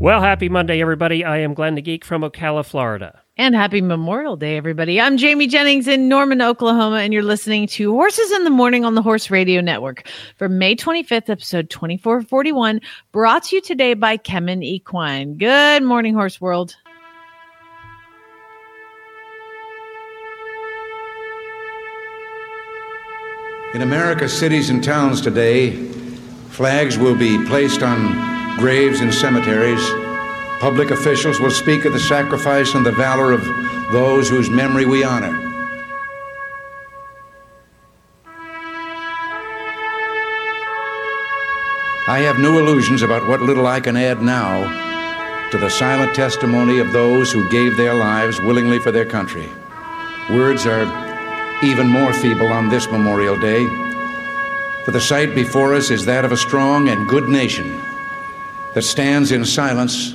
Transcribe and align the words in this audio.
Well, 0.00 0.22
happy 0.22 0.48
Monday, 0.48 0.80
everybody. 0.80 1.24
I 1.24 1.38
am 1.38 1.54
Glenn 1.54 1.74
the 1.74 1.82
Geek 1.82 2.04
from 2.04 2.22
Ocala, 2.22 2.64
Florida. 2.64 3.20
And 3.36 3.52
happy 3.56 3.80
Memorial 3.80 4.36
Day, 4.36 4.56
everybody. 4.56 5.00
I'm 5.00 5.16
Jamie 5.16 5.48
Jennings 5.48 5.88
in 5.88 6.08
Norman, 6.08 6.40
Oklahoma, 6.40 6.98
and 6.98 7.12
you're 7.12 7.24
listening 7.24 7.66
to 7.66 7.90
Horses 7.90 8.30
in 8.30 8.44
the 8.44 8.50
Morning 8.50 8.84
on 8.84 8.94
the 8.94 9.02
Horse 9.02 9.28
Radio 9.28 9.60
Network 9.60 10.06
for 10.36 10.48
May 10.48 10.76
25th, 10.76 11.28
episode 11.28 11.68
2441, 11.68 12.80
brought 13.10 13.42
to 13.44 13.56
you 13.56 13.60
today 13.60 13.94
by 13.94 14.16
Kemin 14.16 14.62
Equine. 14.62 15.36
Good 15.36 15.82
morning, 15.82 16.14
Horse 16.14 16.40
World. 16.40 16.76
In 23.74 23.82
America's 23.82 24.32
cities 24.32 24.70
and 24.70 24.82
towns 24.82 25.20
today, 25.20 25.72
flags 26.50 26.96
will 26.96 27.16
be 27.16 27.44
placed 27.46 27.82
on 27.82 28.37
graves 28.58 29.00
and 29.00 29.14
cemeteries. 29.14 29.88
Public 30.58 30.90
officials 30.90 31.38
will 31.38 31.50
speak 31.50 31.84
of 31.84 31.92
the 31.92 32.00
sacrifice 32.00 32.74
and 32.74 32.84
the 32.84 32.92
valor 32.92 33.32
of 33.32 33.44
those 33.92 34.28
whose 34.28 34.50
memory 34.50 34.84
we 34.84 35.04
honor. 35.04 35.32
I 42.08 42.18
have 42.20 42.38
no 42.40 42.58
illusions 42.58 43.02
about 43.02 43.28
what 43.28 43.42
little 43.42 43.66
I 43.66 43.78
can 43.78 43.96
add 43.96 44.22
now 44.22 45.50
to 45.52 45.58
the 45.58 45.70
silent 45.70 46.16
testimony 46.16 46.80
of 46.80 46.92
those 46.92 47.30
who 47.30 47.48
gave 47.50 47.76
their 47.76 47.94
lives 47.94 48.40
willingly 48.40 48.80
for 48.80 48.90
their 48.90 49.06
country. 49.06 49.48
Words 50.30 50.66
are 50.66 50.84
even 51.62 51.86
more 51.86 52.12
feeble 52.12 52.48
on 52.48 52.68
this 52.68 52.90
Memorial 52.90 53.38
Day, 53.38 53.66
for 54.84 54.90
the 54.90 55.00
sight 55.00 55.34
before 55.34 55.74
us 55.74 55.90
is 55.90 56.04
that 56.06 56.24
of 56.24 56.32
a 56.32 56.36
strong 56.36 56.88
and 56.88 57.08
good 57.08 57.28
nation 57.28 57.80
that 58.78 58.84
stands 58.84 59.32
in 59.32 59.44
silence 59.44 60.14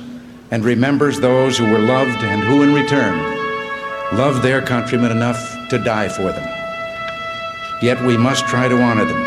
and 0.50 0.64
remembers 0.64 1.20
those 1.20 1.58
who 1.58 1.70
were 1.70 1.78
loved 1.78 2.24
and 2.24 2.42
who, 2.42 2.62
in 2.62 2.72
return, 2.72 3.18
loved 4.16 4.42
their 4.42 4.62
countrymen 4.62 5.10
enough 5.10 5.68
to 5.68 5.76
die 5.76 6.08
for 6.08 6.32
them. 6.32 6.48
Yet 7.82 8.02
we 8.06 8.16
must 8.16 8.46
try 8.46 8.66
to 8.66 8.80
honor 8.80 9.04
them, 9.04 9.22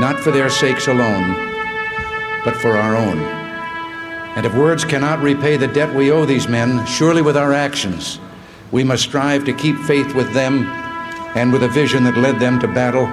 not 0.00 0.18
for 0.18 0.30
their 0.30 0.48
sakes 0.48 0.88
alone, 0.88 1.34
but 2.46 2.56
for 2.56 2.78
our 2.78 2.96
own. 2.96 3.18
And 4.38 4.46
if 4.46 4.54
words 4.54 4.86
cannot 4.86 5.20
repay 5.20 5.58
the 5.58 5.68
debt 5.68 5.94
we 5.94 6.10
owe 6.10 6.24
these 6.24 6.48
men, 6.48 6.86
surely 6.86 7.20
with 7.20 7.36
our 7.36 7.52
actions, 7.52 8.18
we 8.72 8.84
must 8.84 9.02
strive 9.02 9.44
to 9.44 9.52
keep 9.52 9.76
faith 9.80 10.14
with 10.14 10.32
them 10.32 10.64
and 11.36 11.52
with 11.52 11.62
a 11.62 11.68
vision 11.68 12.04
that 12.04 12.16
led 12.16 12.40
them 12.40 12.58
to 12.60 12.68
battle 12.68 13.04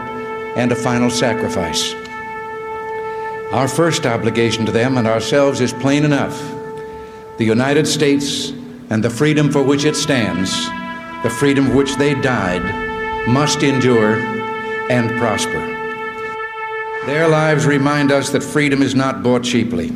and 0.55 0.71
a 0.71 0.75
final 0.75 1.09
sacrifice. 1.09 1.93
Our 3.51 3.67
first 3.67 4.05
obligation 4.05 4.65
to 4.65 4.71
them 4.71 4.97
and 4.97 5.07
ourselves 5.07 5.61
is 5.61 5.71
plain 5.71 6.03
enough. 6.03 6.37
The 7.37 7.45
United 7.45 7.87
States 7.87 8.49
and 8.89 9.03
the 9.03 9.09
freedom 9.09 9.51
for 9.51 9.61
which 9.61 9.85
it 9.85 9.95
stands, 9.95 10.51
the 11.23 11.29
freedom 11.29 11.67
for 11.67 11.75
which 11.75 11.95
they 11.95 12.15
died, 12.21 12.63
must 13.27 13.61
endure 13.61 14.15
and 14.89 15.17
prosper. 15.19 15.61
Their 17.05 17.27
lives 17.27 17.65
remind 17.65 18.11
us 18.11 18.29
that 18.31 18.41
freedom 18.43 18.81
is 18.81 18.95
not 18.95 19.21
bought 19.21 19.43
cheaply. 19.43 19.87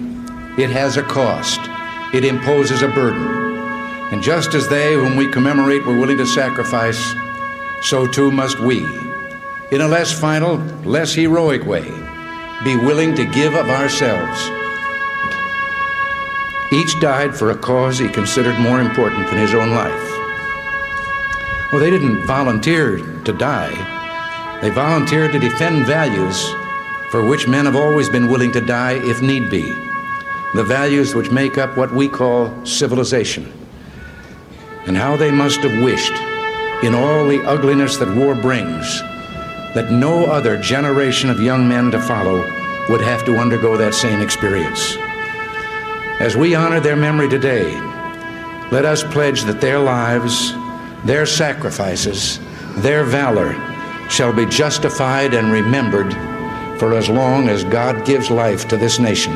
It 0.57 0.69
has 0.69 0.97
a 0.97 1.03
cost. 1.03 1.59
It 2.13 2.23
imposes 2.23 2.83
a 2.83 2.87
burden. 2.87 3.27
And 4.11 4.21
just 4.21 4.53
as 4.53 4.67
they, 4.67 4.93
whom 4.93 5.15
we 5.15 5.27
commemorate, 5.27 5.85
were 5.85 5.99
willing 5.99 6.17
to 6.17 6.25
sacrifice, 6.25 7.13
so 7.81 8.05
too 8.05 8.31
must 8.31 8.59
we, 8.59 8.79
in 9.71 9.81
a 9.81 9.87
less 9.87 10.17
final, 10.17 10.57
less 10.83 11.13
heroic 11.13 11.65
way, 11.65 11.87
be 12.63 12.75
willing 12.75 13.15
to 13.15 13.25
give 13.25 13.55
of 13.55 13.69
ourselves. 13.69 14.39
Each 16.71 16.99
died 16.99 17.35
for 17.35 17.51
a 17.51 17.57
cause 17.57 17.97
he 17.97 18.09
considered 18.09 18.59
more 18.59 18.81
important 18.81 19.27
than 19.27 19.37
his 19.37 19.53
own 19.53 19.71
life. 19.71 20.09
Well, 21.71 21.79
they 21.79 21.89
didn't 21.89 22.25
volunteer 22.25 22.97
to 23.23 23.33
die, 23.33 24.59
they 24.61 24.69
volunteered 24.69 25.31
to 25.31 25.39
defend 25.39 25.85
values 25.85 26.53
for 27.09 27.23
which 27.23 27.47
men 27.47 27.65
have 27.65 27.75
always 27.75 28.09
been 28.09 28.27
willing 28.27 28.51
to 28.51 28.61
die 28.61 28.93
if 29.09 29.21
need 29.21 29.49
be. 29.49 29.73
The 30.53 30.63
values 30.63 31.15
which 31.15 31.31
make 31.31 31.57
up 31.57 31.75
what 31.77 31.93
we 31.93 32.07
call 32.07 32.65
civilization. 32.65 33.51
And 34.85 34.95
how 34.95 35.15
they 35.15 35.31
must 35.31 35.61
have 35.61 35.83
wished, 35.83 36.13
in 36.83 36.93
all 36.93 37.27
the 37.27 37.43
ugliness 37.45 37.97
that 37.97 38.15
war 38.15 38.35
brings, 38.35 39.01
that 39.73 39.91
no 39.91 40.25
other 40.25 40.57
generation 40.57 41.29
of 41.29 41.39
young 41.39 41.67
men 41.67 41.91
to 41.91 42.01
follow 42.01 42.39
would 42.89 43.01
have 43.01 43.23
to 43.25 43.37
undergo 43.37 43.77
that 43.77 43.93
same 43.93 44.21
experience. 44.21 44.97
As 46.19 46.35
we 46.35 46.55
honor 46.55 46.79
their 46.79 46.95
memory 46.95 47.29
today, 47.29 47.79
let 48.71 48.85
us 48.85 49.03
pledge 49.03 49.43
that 49.43 49.61
their 49.61 49.79
lives, 49.79 50.53
their 51.05 51.25
sacrifices, 51.25 52.39
their 52.77 53.03
valor 53.03 53.53
shall 54.09 54.33
be 54.33 54.45
justified 54.45 55.33
and 55.33 55.51
remembered 55.51 56.13
for 56.79 56.93
as 56.93 57.09
long 57.09 57.49
as 57.49 57.63
God 57.63 58.05
gives 58.05 58.31
life 58.31 58.67
to 58.69 58.77
this 58.77 58.99
nation. 58.99 59.33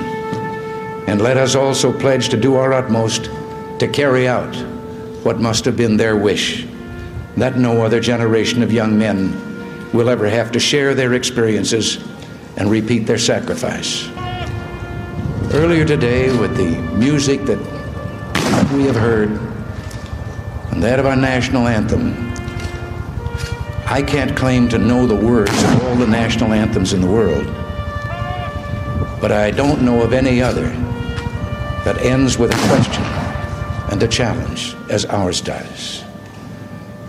And 1.07 1.21
let 1.21 1.37
us 1.37 1.55
also 1.55 1.91
pledge 1.91 2.29
to 2.29 2.37
do 2.37 2.55
our 2.55 2.73
utmost 2.73 3.25
to 3.79 3.87
carry 3.87 4.27
out 4.27 4.55
what 5.23 5.39
must 5.39 5.65
have 5.65 5.77
been 5.77 5.97
their 5.97 6.15
wish 6.15 6.65
that 7.37 7.57
no 7.57 7.83
other 7.83 7.99
generation 7.99 8.61
of 8.61 8.71
young 8.71 8.97
men 8.97 9.31
will 9.93 10.09
ever 10.09 10.27
have 10.27 10.51
to 10.51 10.59
share 10.59 10.95
their 10.95 11.13
experiences 11.13 11.97
and 12.57 12.69
repeat 12.69 13.05
their 13.05 13.17
sacrifice. 13.17 14.09
Earlier 15.53 15.85
today, 15.85 16.35
with 16.35 16.57
the 16.57 16.81
music 16.97 17.41
that 17.45 17.59
we 18.73 18.83
have 18.85 18.95
heard 18.95 19.29
and 20.71 20.81
that 20.81 20.99
of 20.99 21.05
our 21.05 21.15
national 21.15 21.67
anthem, 21.67 22.31
I 23.85 24.01
can't 24.01 24.35
claim 24.35 24.67
to 24.69 24.79
know 24.79 25.05
the 25.05 25.15
words 25.15 25.51
of 25.63 25.83
all 25.83 25.95
the 25.95 26.07
national 26.07 26.53
anthems 26.53 26.93
in 26.93 27.01
the 27.01 27.07
world, 27.07 27.45
but 29.21 29.31
I 29.31 29.51
don't 29.51 29.83
know 29.83 30.01
of 30.01 30.13
any 30.13 30.41
other 30.41 30.69
that 31.85 31.97
ends 31.99 32.39
with 32.39 32.51
a 32.51 32.67
question 32.67 33.03
and 33.91 34.01
a 34.01 34.07
challenge 34.07 34.75
as 34.89 35.05
ours 35.05 35.39
does. 35.39 36.03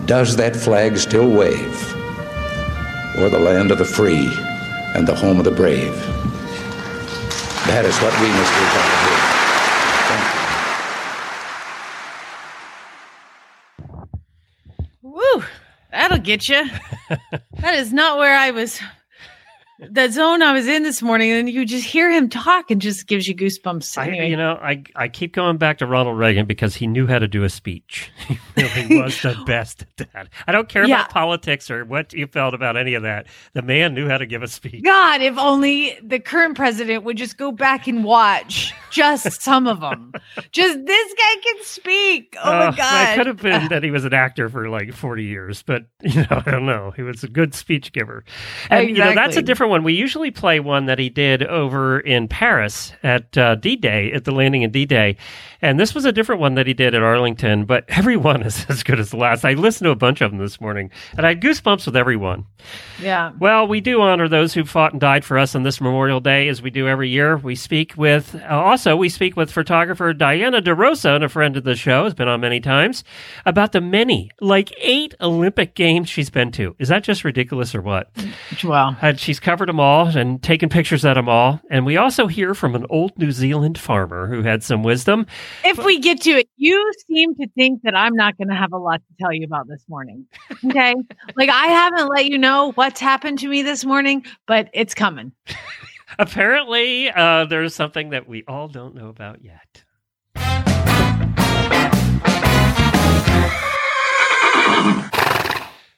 Does 0.05 0.35
that 0.35 0.55
flag 0.55 0.97
still 0.97 1.27
wave? 1.27 2.04
Or 3.17 3.29
the 3.29 3.39
land 3.39 3.71
of 3.71 3.77
the 3.77 3.85
free 3.85 4.29
and 4.93 5.07
the 5.07 5.15
home 5.15 5.39
of 5.39 5.45
the 5.45 5.51
brave? 5.51 5.95
That 7.67 7.85
is 7.85 7.97
what 7.97 8.13
we 8.21 8.27
must 8.27 8.53
do. 8.53 8.65
Woo! 15.01 15.43
That'll 15.91 16.17
get 16.17 16.49
you. 16.49 16.69
that 17.59 17.73
is 17.75 17.93
not 17.93 18.17
where 18.17 18.37
I 18.37 18.51
was 18.51 18.79
that 19.79 20.11
zone 20.11 20.41
I 20.41 20.53
was 20.53 20.67
in 20.67 20.83
this 20.83 21.01
morning, 21.01 21.31
and 21.31 21.49
you 21.49 21.65
just 21.65 21.85
hear 21.85 22.09
him 22.09 22.29
talk 22.29 22.71
and 22.71 22.81
just 22.81 23.07
gives 23.07 23.27
you 23.27 23.35
goosebumps. 23.35 23.97
Anyway. 23.97 24.25
I, 24.25 24.27
you 24.27 24.37
know, 24.37 24.53
I 24.61 24.83
I 24.95 25.07
keep 25.09 25.33
going 25.33 25.57
back 25.57 25.79
to 25.79 25.85
Ronald 25.85 26.17
Reagan 26.17 26.45
because 26.45 26.75
he 26.75 26.87
knew 26.87 27.07
how 27.07 27.19
to 27.19 27.27
do 27.27 27.43
a 27.43 27.49
speech. 27.49 28.11
He 28.55 28.63
really 28.63 29.01
was 29.01 29.21
the 29.21 29.37
best 29.45 29.83
at 29.99 30.13
that. 30.13 30.29
I 30.47 30.51
don't 30.51 30.69
care 30.69 30.85
yeah. 30.85 31.01
about 31.01 31.09
politics 31.09 31.69
or 31.69 31.83
what 31.83 32.13
you 32.13 32.25
felt 32.25 32.53
about 32.53 32.77
any 32.77 32.93
of 32.93 33.03
that. 33.03 33.27
The 33.53 33.61
man 33.61 33.93
knew 33.93 34.07
how 34.07 34.17
to 34.17 34.25
give 34.25 34.41
a 34.43 34.47
speech. 34.47 34.83
God, 34.83 35.21
if 35.21 35.37
only 35.37 35.97
the 36.01 36.19
current 36.19 36.55
president 36.55 37.03
would 37.03 37.17
just 37.17 37.37
go 37.37 37.51
back 37.51 37.87
and 37.87 38.03
watch 38.03 38.73
just 38.91 39.29
some 39.41 39.67
of 39.67 39.81
them. 39.81 40.13
just 40.51 40.85
this 40.85 41.13
guy 41.13 41.35
can 41.43 41.63
speak. 41.63 42.35
Oh 42.43 42.51
uh, 42.51 42.71
my 42.71 42.77
god! 42.77 43.09
It 43.09 43.17
could 43.17 43.27
have 43.27 43.41
been 43.41 43.67
that 43.67 43.83
he 43.83 43.91
was 43.91 44.05
an 44.05 44.13
actor 44.13 44.49
for 44.49 44.69
like 44.69 44.93
forty 44.93 45.25
years, 45.25 45.61
but 45.61 45.85
you 46.01 46.21
know, 46.21 46.41
I 46.45 46.51
don't 46.51 46.65
know. 46.65 46.91
He 46.95 47.03
was 47.03 47.23
a 47.23 47.27
good 47.27 47.53
speech 47.53 47.91
giver, 47.91 48.23
and 48.69 48.89
exactly. 48.89 48.93
you 48.93 49.03
know 49.03 49.13
that's 49.13 49.37
a 49.37 49.41
different 49.41 49.64
different 49.65 49.81
one. 49.81 49.83
We 49.83 49.93
usually 49.93 50.29
play 50.29 50.59
one 50.59 50.85
that 50.85 50.99
he 50.99 51.09
did 51.09 51.41
over 51.41 51.99
in 51.99 52.27
Paris 52.27 52.93
at 53.01 53.35
uh, 53.35 53.55
D 53.55 53.75
Day, 53.75 54.11
at 54.11 54.23
the 54.23 54.31
landing 54.31 54.61
in 54.61 54.69
D 54.69 54.85
Day. 54.85 55.17
And 55.65 55.79
this 55.79 55.95
was 55.95 56.05
a 56.05 56.11
different 56.11 56.41
one 56.41 56.53
that 56.55 56.67
he 56.67 56.75
did 56.75 56.93
at 56.93 57.01
Arlington, 57.01 57.65
but 57.65 57.85
every 57.89 58.17
one 58.17 58.43
is 58.43 58.67
as 58.69 58.83
good 58.83 58.99
as 58.99 59.09
the 59.09 59.17
last. 59.17 59.43
I 59.43 59.53
listened 59.53 59.85
to 59.85 59.91
a 59.91 59.95
bunch 59.95 60.21
of 60.21 60.29
them 60.29 60.39
this 60.39 60.61
morning, 60.61 60.91
and 61.17 61.25
I 61.25 61.29
had 61.29 61.41
goosebumps 61.41 61.87
with 61.87 61.95
every 61.95 62.17
one. 62.17 62.45
Yeah. 63.01 63.31
Well, 63.39 63.67
we 63.67 63.81
do 63.81 64.01
honor 64.01 64.27
those 64.27 64.53
who 64.53 64.63
fought 64.63 64.91
and 64.91 65.01
died 65.01 65.25
for 65.25 65.39
us 65.39 65.55
on 65.55 65.63
this 65.63 65.81
Memorial 65.81 66.19
Day, 66.19 66.47
as 66.49 66.61
we 66.61 66.69
do 66.69 66.87
every 66.87 67.09
year. 67.09 67.37
We 67.37 67.55
speak 67.55 67.93
with, 67.97 68.35
uh, 68.35 68.47
also, 68.47 68.95
we 68.95 69.09
speak 69.09 69.35
with 69.35 69.51
photographer 69.51 70.13
Diana 70.13 70.61
De 70.61 70.75
Rosa, 70.75 71.11
and 71.11 71.23
a 71.23 71.29
friend 71.29 71.57
of 71.57 71.63
the 71.63 71.75
show, 71.75 72.03
has 72.03 72.13
been 72.13 72.27
on 72.27 72.41
many 72.41 72.59
times, 72.59 73.03
about 73.45 73.71
the 73.71 73.81
many, 73.81 74.29
like 74.41 74.71
eight 74.77 75.15
Olympic 75.19 75.73
Games 75.73 76.09
she's 76.09 76.29
been 76.29 76.51
to. 76.51 76.75
Is 76.77 76.89
that 76.89 77.03
just 77.03 77.23
ridiculous 77.23 77.73
or 77.73 77.81
what? 77.81 78.11
Wow. 78.63 78.95
And 79.01 79.19
she's 79.19 79.39
covered 79.39 79.54
them 79.63 79.79
all 79.79 80.07
and 80.07 80.41
taken 80.41 80.69
pictures 80.69 81.05
at 81.05 81.13
them 81.13 81.29
all. 81.29 81.61
And 81.69 81.85
we 81.85 81.97
also 81.97 82.27
hear 82.27 82.53
from 82.55 82.75
an 82.75 82.85
old 82.89 83.17
New 83.17 83.31
Zealand 83.31 83.77
farmer 83.77 84.27
who 84.27 84.41
had 84.41 84.63
some 84.63 84.83
wisdom. 84.83 85.27
If 85.63 85.77
we 85.85 85.99
get 85.99 86.21
to 86.21 86.31
it, 86.31 86.49
you 86.57 86.91
seem 87.07 87.35
to 87.35 87.47
think 87.49 87.83
that 87.83 87.95
I'm 87.95 88.15
not 88.15 88.37
going 88.37 88.49
to 88.49 88.55
have 88.55 88.73
a 88.73 88.77
lot 88.77 89.01
to 89.07 89.23
tell 89.23 89.31
you 89.31 89.45
about 89.45 89.67
this 89.67 89.85
morning. 89.87 90.25
Okay. 90.65 90.95
like 91.35 91.49
I 91.49 91.67
haven't 91.67 92.09
let 92.09 92.25
you 92.25 92.37
know 92.37 92.71
what's 92.73 92.99
happened 92.99 93.39
to 93.39 93.47
me 93.47 93.61
this 93.61 93.85
morning, 93.85 94.25
but 94.47 94.69
it's 94.73 94.95
coming. 94.95 95.31
Apparently, 96.19 97.11
uh, 97.11 97.45
there's 97.45 97.75
something 97.75 98.09
that 98.09 98.27
we 98.27 98.43
all 98.47 98.67
don't 98.67 98.95
know 98.95 99.09
about 99.09 99.43
yet. 99.43 99.83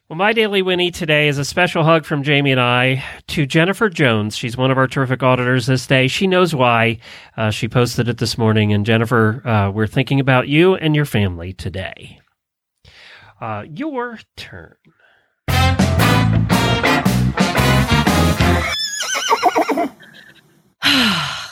Well, 0.09 0.15
my 0.15 0.31
daily 0.31 0.62
Winnie 0.62 0.92
today 0.92 1.27
is 1.27 1.38
a 1.38 1.44
special 1.44 1.83
hug 1.83 2.06
from 2.06 2.24
Jamie 2.24 2.54
and 2.54 2.62
I 2.62 3.04
to 3.27 3.45
Jennifer 3.45 3.89
Jones. 3.89 4.38
She's 4.38 4.56
one 4.56 4.71
of 4.71 4.77
our 4.77 4.88
terrific 4.88 5.21
auditors 5.21 5.65
this 5.65 5.86
day. 5.86 6.07
She 6.07 6.27
knows 6.27 6.56
why. 6.56 7.00
Uh, 7.36 7.51
she 7.51 7.68
posted 7.68 8.07
it 8.07 8.18
this 8.18 8.38
morning. 8.38 8.71
And 8.71 8.86
Jennifer, 8.86 9.45
uh, 9.45 9.69
we're 9.69 9.86
thinking 9.86 10.21
about 10.21 10.48
you 10.48 10.75
and 10.75 10.95
your 10.95 11.04
family 11.04 11.51
today. 11.51 12.21
Uh, 13.42 13.65
your 13.69 14.18
turn. 14.38 14.77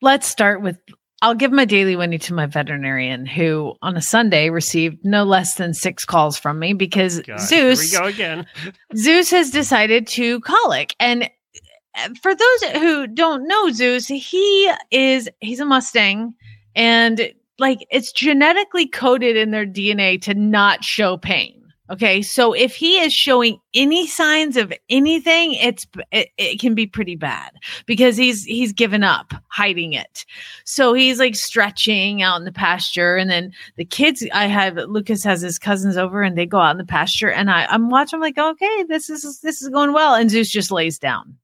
Let's 0.00 0.26
start 0.26 0.62
with 0.62 0.78
I'll 1.22 1.36
give 1.36 1.52
my 1.52 1.64
daily 1.64 1.94
Winnie 1.94 2.18
to 2.18 2.34
my 2.34 2.46
veterinarian, 2.46 3.26
who 3.26 3.74
on 3.80 3.96
a 3.96 4.02
Sunday 4.02 4.50
received 4.50 5.04
no 5.04 5.22
less 5.22 5.54
than 5.54 5.72
six 5.72 6.04
calls 6.04 6.36
from 6.36 6.58
me 6.58 6.72
because 6.72 7.20
God, 7.20 7.40
Zeus 7.40 7.92
Here 7.92 8.00
we 8.00 8.04
go 8.04 8.12
again. 8.12 8.46
Zeus 8.96 9.30
has 9.30 9.50
decided 9.50 10.08
to 10.08 10.40
colic. 10.40 10.96
And 10.98 11.30
uh, 11.94 12.08
for 12.20 12.34
those 12.34 12.62
who 12.72 13.06
don't 13.06 13.46
know 13.46 13.70
Zeus, 13.70 14.08
he 14.08 14.72
is 14.90 15.30
he's 15.38 15.60
a 15.60 15.64
Mustang 15.64 16.34
and 16.74 17.32
like 17.60 17.86
it's 17.90 18.10
genetically 18.10 18.88
coded 18.88 19.36
in 19.36 19.52
their 19.52 19.66
DNA 19.66 20.20
to 20.22 20.34
not 20.34 20.82
show 20.82 21.16
pain. 21.16 21.61
Okay, 21.92 22.22
so 22.22 22.54
if 22.54 22.74
he 22.74 22.98
is 23.00 23.12
showing 23.12 23.58
any 23.74 24.06
signs 24.06 24.56
of 24.56 24.72
anything, 24.88 25.52
it's 25.52 25.86
it, 26.10 26.30
it, 26.38 26.58
can 26.58 26.74
be 26.74 26.86
pretty 26.86 27.16
bad 27.16 27.52
because 27.84 28.16
he's 28.16 28.44
he's 28.44 28.72
given 28.72 29.04
up 29.04 29.34
hiding 29.48 29.92
it. 29.92 30.24
So 30.64 30.94
he's 30.94 31.18
like 31.18 31.36
stretching 31.36 32.22
out 32.22 32.38
in 32.38 32.46
the 32.46 32.52
pasture, 32.52 33.16
and 33.16 33.28
then 33.28 33.52
the 33.76 33.84
kids. 33.84 34.26
I 34.32 34.46
have 34.46 34.76
Lucas 34.76 35.22
has 35.24 35.42
his 35.42 35.58
cousins 35.58 35.98
over, 35.98 36.22
and 36.22 36.38
they 36.38 36.46
go 36.46 36.60
out 36.60 36.70
in 36.70 36.78
the 36.78 36.84
pasture, 36.86 37.30
and 37.30 37.50
I 37.50 37.66
I'm 37.66 37.90
watching. 37.90 38.16
I'm 38.16 38.22
like, 38.22 38.38
okay, 38.38 38.84
this 38.84 39.10
is 39.10 39.40
this 39.40 39.60
is 39.60 39.68
going 39.68 39.92
well, 39.92 40.14
and 40.14 40.30
Zeus 40.30 40.48
just 40.48 40.70
lays 40.70 40.98
down. 40.98 41.36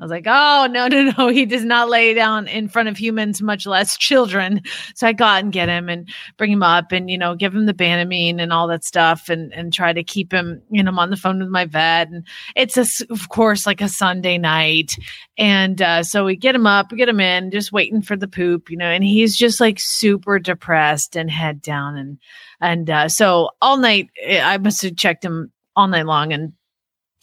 I 0.00 0.04
was 0.04 0.12
like, 0.12 0.26
oh, 0.28 0.68
no, 0.70 0.86
no, 0.86 1.10
no. 1.18 1.28
He 1.28 1.44
does 1.44 1.64
not 1.64 1.88
lay 1.88 2.14
down 2.14 2.46
in 2.46 2.68
front 2.68 2.88
of 2.88 2.96
humans, 2.96 3.42
much 3.42 3.66
less 3.66 3.96
children. 3.96 4.62
So 4.94 5.08
I 5.08 5.12
got 5.12 5.42
and 5.42 5.52
get 5.52 5.68
him 5.68 5.88
and 5.88 6.08
bring 6.36 6.52
him 6.52 6.62
up 6.62 6.92
and, 6.92 7.10
you 7.10 7.18
know, 7.18 7.34
give 7.34 7.52
him 7.52 7.66
the 7.66 7.74
Banamine 7.74 8.40
and 8.40 8.52
all 8.52 8.68
that 8.68 8.84
stuff 8.84 9.28
and, 9.28 9.52
and 9.52 9.72
try 9.72 9.92
to 9.92 10.04
keep 10.04 10.32
him, 10.32 10.62
you 10.70 10.84
know, 10.84 10.90
I'm 10.90 10.98
on 11.00 11.10
the 11.10 11.16
phone 11.16 11.40
with 11.40 11.48
my 11.48 11.64
vet. 11.64 12.10
And 12.10 12.24
it's, 12.54 12.76
a, 12.76 12.86
of 13.10 13.28
course, 13.28 13.66
like 13.66 13.80
a 13.80 13.88
Sunday 13.88 14.38
night. 14.38 14.92
And 15.36 15.82
uh, 15.82 16.04
so 16.04 16.24
we 16.24 16.36
get 16.36 16.54
him 16.54 16.66
up, 16.66 16.92
we 16.92 16.98
get 16.98 17.08
him 17.08 17.20
in, 17.20 17.50
just 17.50 17.72
waiting 17.72 18.00
for 18.00 18.16
the 18.16 18.28
poop, 18.28 18.70
you 18.70 18.76
know, 18.76 18.88
and 18.88 19.02
he's 19.02 19.36
just 19.36 19.58
like 19.58 19.78
super 19.80 20.38
depressed 20.38 21.16
and 21.16 21.28
head 21.28 21.60
down. 21.60 21.96
And, 21.96 22.18
and 22.60 22.88
uh, 22.88 23.08
so 23.08 23.50
all 23.60 23.78
night, 23.78 24.10
eh, 24.22 24.40
I 24.40 24.58
must 24.58 24.82
have 24.82 24.96
checked 24.96 25.24
him 25.24 25.52
all 25.74 25.88
night 25.88 26.06
long 26.06 26.32
and 26.32 26.52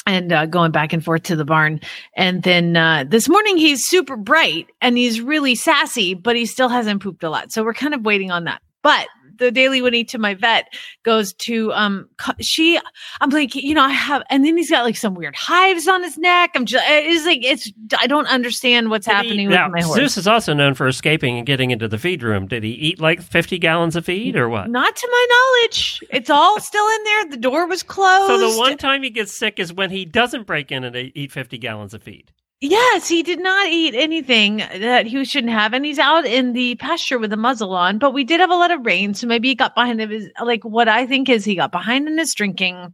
and 0.05 0.31
uh, 0.31 0.45
going 0.45 0.71
back 0.71 0.93
and 0.93 1.03
forth 1.03 1.23
to 1.23 1.35
the 1.35 1.45
barn. 1.45 1.81
And 2.15 2.43
then 2.43 2.77
uh, 2.77 3.05
this 3.07 3.27
morning 3.27 3.57
he's 3.57 3.85
super 3.85 4.15
bright 4.15 4.67
and 4.81 4.97
he's 4.97 5.21
really 5.21 5.55
sassy, 5.55 6.13
but 6.13 6.35
he 6.35 6.45
still 6.45 6.69
hasn't 6.69 7.01
pooped 7.01 7.23
a 7.23 7.29
lot. 7.29 7.51
So 7.51 7.63
we're 7.63 7.73
kind 7.73 7.93
of 7.93 8.05
waiting 8.05 8.31
on 8.31 8.45
that. 8.45 8.61
But 8.83 9.07
the 9.37 9.51
daily 9.51 9.81
Winnie 9.81 10.03
to 10.05 10.17
my 10.17 10.33
vet 10.33 10.73
goes 11.03 11.33
to 11.33 11.71
um 11.73 12.09
she 12.39 12.79
I'm 13.21 13.29
like 13.29 13.55
you 13.55 13.73
know 13.73 13.83
I 13.83 13.89
have 13.89 14.23
and 14.29 14.45
then 14.45 14.57
he's 14.57 14.69
got 14.69 14.83
like 14.83 14.97
some 14.97 15.15
weird 15.15 15.35
hives 15.35 15.87
on 15.87 16.03
his 16.03 16.17
neck 16.17 16.51
I'm 16.55 16.65
just 16.65 16.83
it's 16.87 17.25
like 17.25 17.43
it's 17.43 17.71
I 17.99 18.07
don't 18.07 18.27
understand 18.27 18.89
what's 18.89 19.05
Did 19.05 19.13
happening 19.13 19.39
he, 19.39 19.47
with 19.47 19.55
now, 19.55 19.67
my 19.67 19.81
horse. 19.81 19.97
Zeus 19.97 20.17
is 20.17 20.27
also 20.27 20.53
known 20.53 20.73
for 20.73 20.87
escaping 20.87 21.37
and 21.37 21.45
getting 21.45 21.71
into 21.71 21.87
the 21.87 21.97
feed 21.97 22.23
room. 22.23 22.47
Did 22.47 22.63
he 22.63 22.71
eat 22.71 22.99
like 22.99 23.21
50 23.21 23.57
gallons 23.59 23.95
of 23.95 24.05
feed 24.05 24.35
or 24.35 24.49
what? 24.49 24.69
Not 24.69 24.95
to 24.95 25.07
my 25.11 25.27
knowledge. 25.29 26.01
It's 26.11 26.29
all 26.29 26.59
still 26.59 26.87
in 26.87 27.03
there. 27.03 27.25
The 27.31 27.37
door 27.37 27.67
was 27.67 27.83
closed. 27.83 28.27
So 28.27 28.51
the 28.51 28.57
one 28.57 28.77
time 28.77 29.03
he 29.03 29.09
gets 29.09 29.31
sick 29.31 29.59
is 29.59 29.73
when 29.73 29.89
he 29.89 30.05
doesn't 30.05 30.45
break 30.47 30.71
in 30.71 30.83
and 30.83 30.95
eat 30.95 31.31
50 31.31 31.57
gallons 31.57 31.93
of 31.93 32.03
feed. 32.03 32.31
Yes, 32.67 33.07
he 33.07 33.21
did 33.21 33.39
not 33.39 33.67
eat 33.67 33.93
anything 33.93 34.57
that 34.57 35.05
he 35.05 35.23
shouldn't 35.23 35.53
have, 35.53 35.73
and 35.73 35.85
he's 35.85 35.99
out 35.99 36.25
in 36.25 36.53
the 36.53 36.73
pasture 36.75 37.19
with 37.19 37.31
a 37.31 37.37
muzzle 37.37 37.75
on. 37.75 37.99
But 37.99 38.11
we 38.11 38.23
did 38.23 38.39
have 38.39 38.49
a 38.49 38.55
lot 38.55 38.71
of 38.71 38.83
rain, 38.83 39.13
so 39.13 39.27
maybe 39.27 39.49
he 39.49 39.55
got 39.55 39.75
behind 39.75 39.99
his 39.99 40.29
like 40.41 40.63
what 40.63 40.87
I 40.87 41.05
think 41.05 41.29
is 41.29 41.45
he 41.45 41.53
got 41.53 41.71
behind 41.71 42.07
in 42.07 42.17
his 42.17 42.33
drinking. 42.33 42.93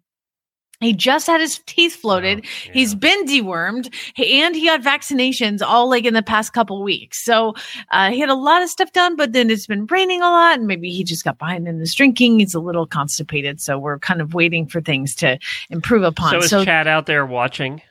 He 0.82 0.94
just 0.94 1.28
had 1.28 1.40
his 1.40 1.60
teeth 1.68 1.96
floated. 1.96 2.40
Oh, 2.40 2.50
yeah. 2.66 2.72
He's 2.74 2.96
been 2.96 3.26
dewormed, 3.26 3.94
and 4.18 4.56
he 4.56 4.66
got 4.66 4.82
vaccinations 4.82 5.62
all 5.62 5.90
like 5.90 6.04
in 6.04 6.16
the 6.16 6.24
past 6.24 6.52
couple 6.52 6.84
weeks. 6.84 7.24
So 7.24 7.54
uh, 7.92 8.10
he 8.10 8.20
had 8.20 8.30
a 8.30 8.36
lot 8.36 8.64
of 8.64 8.70
stuff 8.70 8.92
done, 8.92 9.16
but 9.16 9.32
then 9.32 9.50
it's 9.50 9.68
been 9.68 9.86
raining 9.86 10.22
a 10.22 10.30
lot, 10.30 10.58
and 10.58 10.68
maybe 10.68 10.90
he 10.90 11.06
just 11.06 11.24
got 11.24 11.38
behind 11.38 11.68
in 11.68 11.80
his 11.80 11.96
drinking. 11.96 12.40
He's 12.40 12.56
a 12.56 12.60
little 12.60 12.88
constipated, 12.88 13.62
so 13.62 13.80
we're 13.80 14.00
kind 14.00 14.20
of 14.20 14.34
waiting 14.34 14.68
for 14.68 14.82
things 14.82 15.16
to 15.18 15.40
improve 15.70 16.04
upon. 16.04 16.32
So 16.32 16.38
is 16.40 16.50
so 16.50 16.66
Chad 16.66 16.88
out 16.88 17.06
there 17.06 17.26
watching? 17.26 17.82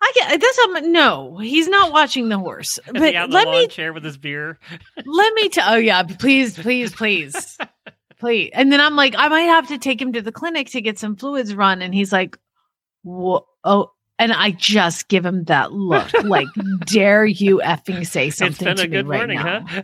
I 0.00 0.12
get 0.14 0.40
that's 0.40 0.58
um, 0.60 0.92
no, 0.92 1.38
he's 1.38 1.68
not 1.68 1.92
watching 1.92 2.28
the 2.28 2.38
horse. 2.38 2.78
But 2.86 3.02
he 3.02 3.16
out 3.16 3.24
in 3.26 3.30
the 3.30 3.36
let 3.36 3.48
me 3.48 3.66
chair 3.66 3.92
with 3.92 4.04
his 4.04 4.16
beer? 4.16 4.58
let 5.04 5.34
me 5.34 5.48
tell. 5.48 5.74
Oh 5.74 5.76
yeah, 5.76 6.02
please, 6.04 6.56
please, 6.56 6.92
please, 6.94 7.58
please. 8.20 8.50
And 8.54 8.72
then 8.72 8.80
I'm 8.80 8.96
like, 8.96 9.14
I 9.18 9.28
might 9.28 9.42
have 9.42 9.68
to 9.68 9.78
take 9.78 10.00
him 10.00 10.12
to 10.12 10.22
the 10.22 10.32
clinic 10.32 10.68
to 10.70 10.80
get 10.80 10.98
some 10.98 11.16
fluids 11.16 11.54
run, 11.54 11.82
and 11.82 11.94
he's 11.94 12.12
like, 12.12 12.38
"Whoa, 13.02 13.46
oh." 13.64 13.90
And 14.20 14.32
I 14.32 14.50
just 14.50 15.06
give 15.06 15.24
him 15.24 15.44
that 15.44 15.72
look, 15.72 16.12
like, 16.24 16.48
dare 16.86 17.24
you 17.24 17.60
effing 17.64 18.04
say 18.04 18.26
It's 18.26 18.38
something 18.38 18.64
been 18.64 18.76
to 18.78 18.82
a 18.82 18.88
good 18.88 19.06
me 19.06 19.10
right 19.12 19.18
morning, 19.18 19.36
now? 19.36 19.64
huh? 19.64 19.82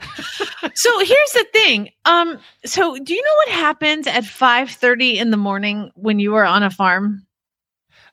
So 0.74 0.98
here's 0.98 1.32
the 1.34 1.46
thing. 1.52 1.90
Um, 2.04 2.40
so 2.64 2.98
do 2.98 3.14
you 3.14 3.22
know 3.22 3.34
what 3.36 3.48
happens 3.50 4.08
at 4.08 4.24
5:30 4.24 5.14
in 5.18 5.30
the 5.30 5.36
morning 5.36 5.92
when 5.94 6.18
you 6.18 6.34
are 6.34 6.44
on 6.44 6.64
a 6.64 6.70
farm? 6.70 7.23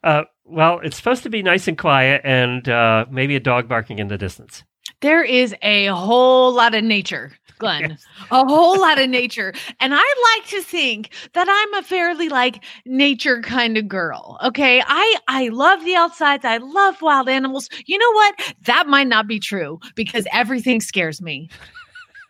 Uh, 0.03 0.23
well, 0.45 0.79
it's 0.79 0.97
supposed 0.97 1.23
to 1.23 1.29
be 1.29 1.43
nice 1.43 1.67
and 1.67 1.77
quiet 1.77 2.21
and 2.23 2.67
uh, 2.67 3.05
maybe 3.09 3.35
a 3.35 3.39
dog 3.39 3.67
barking 3.67 3.99
in 3.99 4.07
the 4.07 4.17
distance. 4.17 4.63
There 5.01 5.23
is 5.23 5.55
a 5.61 5.87
whole 5.87 6.53
lot 6.53 6.75
of 6.75 6.83
nature, 6.83 7.31
Glenn. 7.57 7.91
Yes. 7.91 8.05
A 8.31 8.45
whole 8.45 8.79
lot 8.79 8.99
of 8.99 9.09
nature. 9.09 9.53
And 9.79 9.93
I 9.95 10.35
like 10.35 10.49
to 10.49 10.61
think 10.61 11.11
that 11.33 11.47
I'm 11.49 11.73
a 11.75 11.83
fairly 11.83 12.29
like 12.29 12.63
nature 12.85 13.41
kind 13.41 13.77
of 13.77 13.87
girl. 13.87 14.37
Okay. 14.43 14.83
I 14.85 15.17
I 15.27 15.47
love 15.49 15.83
the 15.85 15.95
outsides. 15.95 16.45
I 16.45 16.57
love 16.57 17.01
wild 17.01 17.29
animals. 17.29 17.69
You 17.85 17.97
know 17.97 18.11
what? 18.11 18.55
That 18.65 18.87
might 18.87 19.07
not 19.07 19.27
be 19.27 19.39
true 19.39 19.79
because 19.95 20.27
everything 20.31 20.81
scares 20.81 21.21
me. 21.21 21.49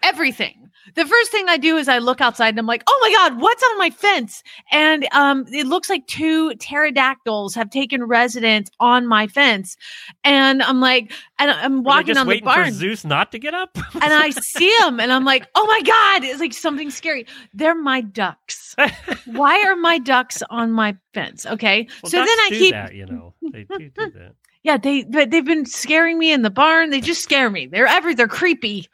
Everything. 0.03 0.60
The 0.95 1.05
first 1.05 1.31
thing 1.31 1.45
I 1.47 1.57
do 1.57 1.77
is 1.77 1.87
I 1.87 1.99
look 1.99 2.21
outside 2.21 2.49
and 2.49 2.59
I'm 2.59 2.65
like, 2.65 2.83
oh 2.87 2.99
my 3.01 3.11
God, 3.11 3.41
what's 3.41 3.63
on 3.63 3.77
my 3.77 3.89
fence? 3.89 4.43
And 4.71 5.07
um, 5.11 5.45
it 5.51 5.67
looks 5.67 5.89
like 5.89 6.07
two 6.07 6.53
pterodactyls 6.55 7.55
have 7.55 7.69
taken 7.69 8.03
residence 8.03 8.69
on 8.79 9.07
my 9.07 9.27
fence. 9.27 9.77
And 10.23 10.61
I'm 10.61 10.79
like, 10.79 11.11
and 11.39 11.51
I'm 11.51 11.83
walking 11.83 12.17
on 12.17 12.27
the 12.27 12.41
barn 12.41 12.65
for 12.67 12.71
Zeus 12.71 13.03
not 13.03 13.31
to 13.31 13.39
get 13.39 13.53
up. 13.53 13.77
and 13.93 14.13
I 14.13 14.29
see 14.41 14.75
them 14.79 14.99
and 14.99 15.11
I'm 15.11 15.25
like, 15.25 15.47
oh 15.55 15.65
my 15.65 15.81
God, 15.81 16.23
it's 16.23 16.39
like 16.39 16.53
something 16.53 16.89
scary. 16.89 17.25
They're 17.53 17.75
my 17.75 18.01
ducks. 18.01 18.75
Why 19.25 19.63
are 19.63 19.75
my 19.75 19.97
ducks 19.97 20.41
on 20.49 20.71
my 20.71 20.95
fence? 21.13 21.45
Okay. 21.45 21.87
Well, 22.03 22.09
so 22.09 22.17
then 22.17 22.27
I 22.27 22.47
do 22.49 22.59
keep, 22.59 22.71
that, 22.71 22.93
you 22.95 23.05
know. 23.05 23.33
They 23.51 23.63
do 23.63 23.89
do 23.89 23.89
that. 23.95 24.35
yeah, 24.63 24.77
they, 24.77 25.03
but 25.03 25.31
they've 25.31 25.45
been 25.45 25.65
scaring 25.65 26.17
me 26.17 26.31
in 26.31 26.41
the 26.41 26.49
barn. 26.49 26.89
They 26.89 27.01
just 27.01 27.23
scare 27.23 27.49
me. 27.49 27.67
They're 27.67 27.87
every, 27.87 28.13
they're 28.13 28.27
creepy. 28.27 28.87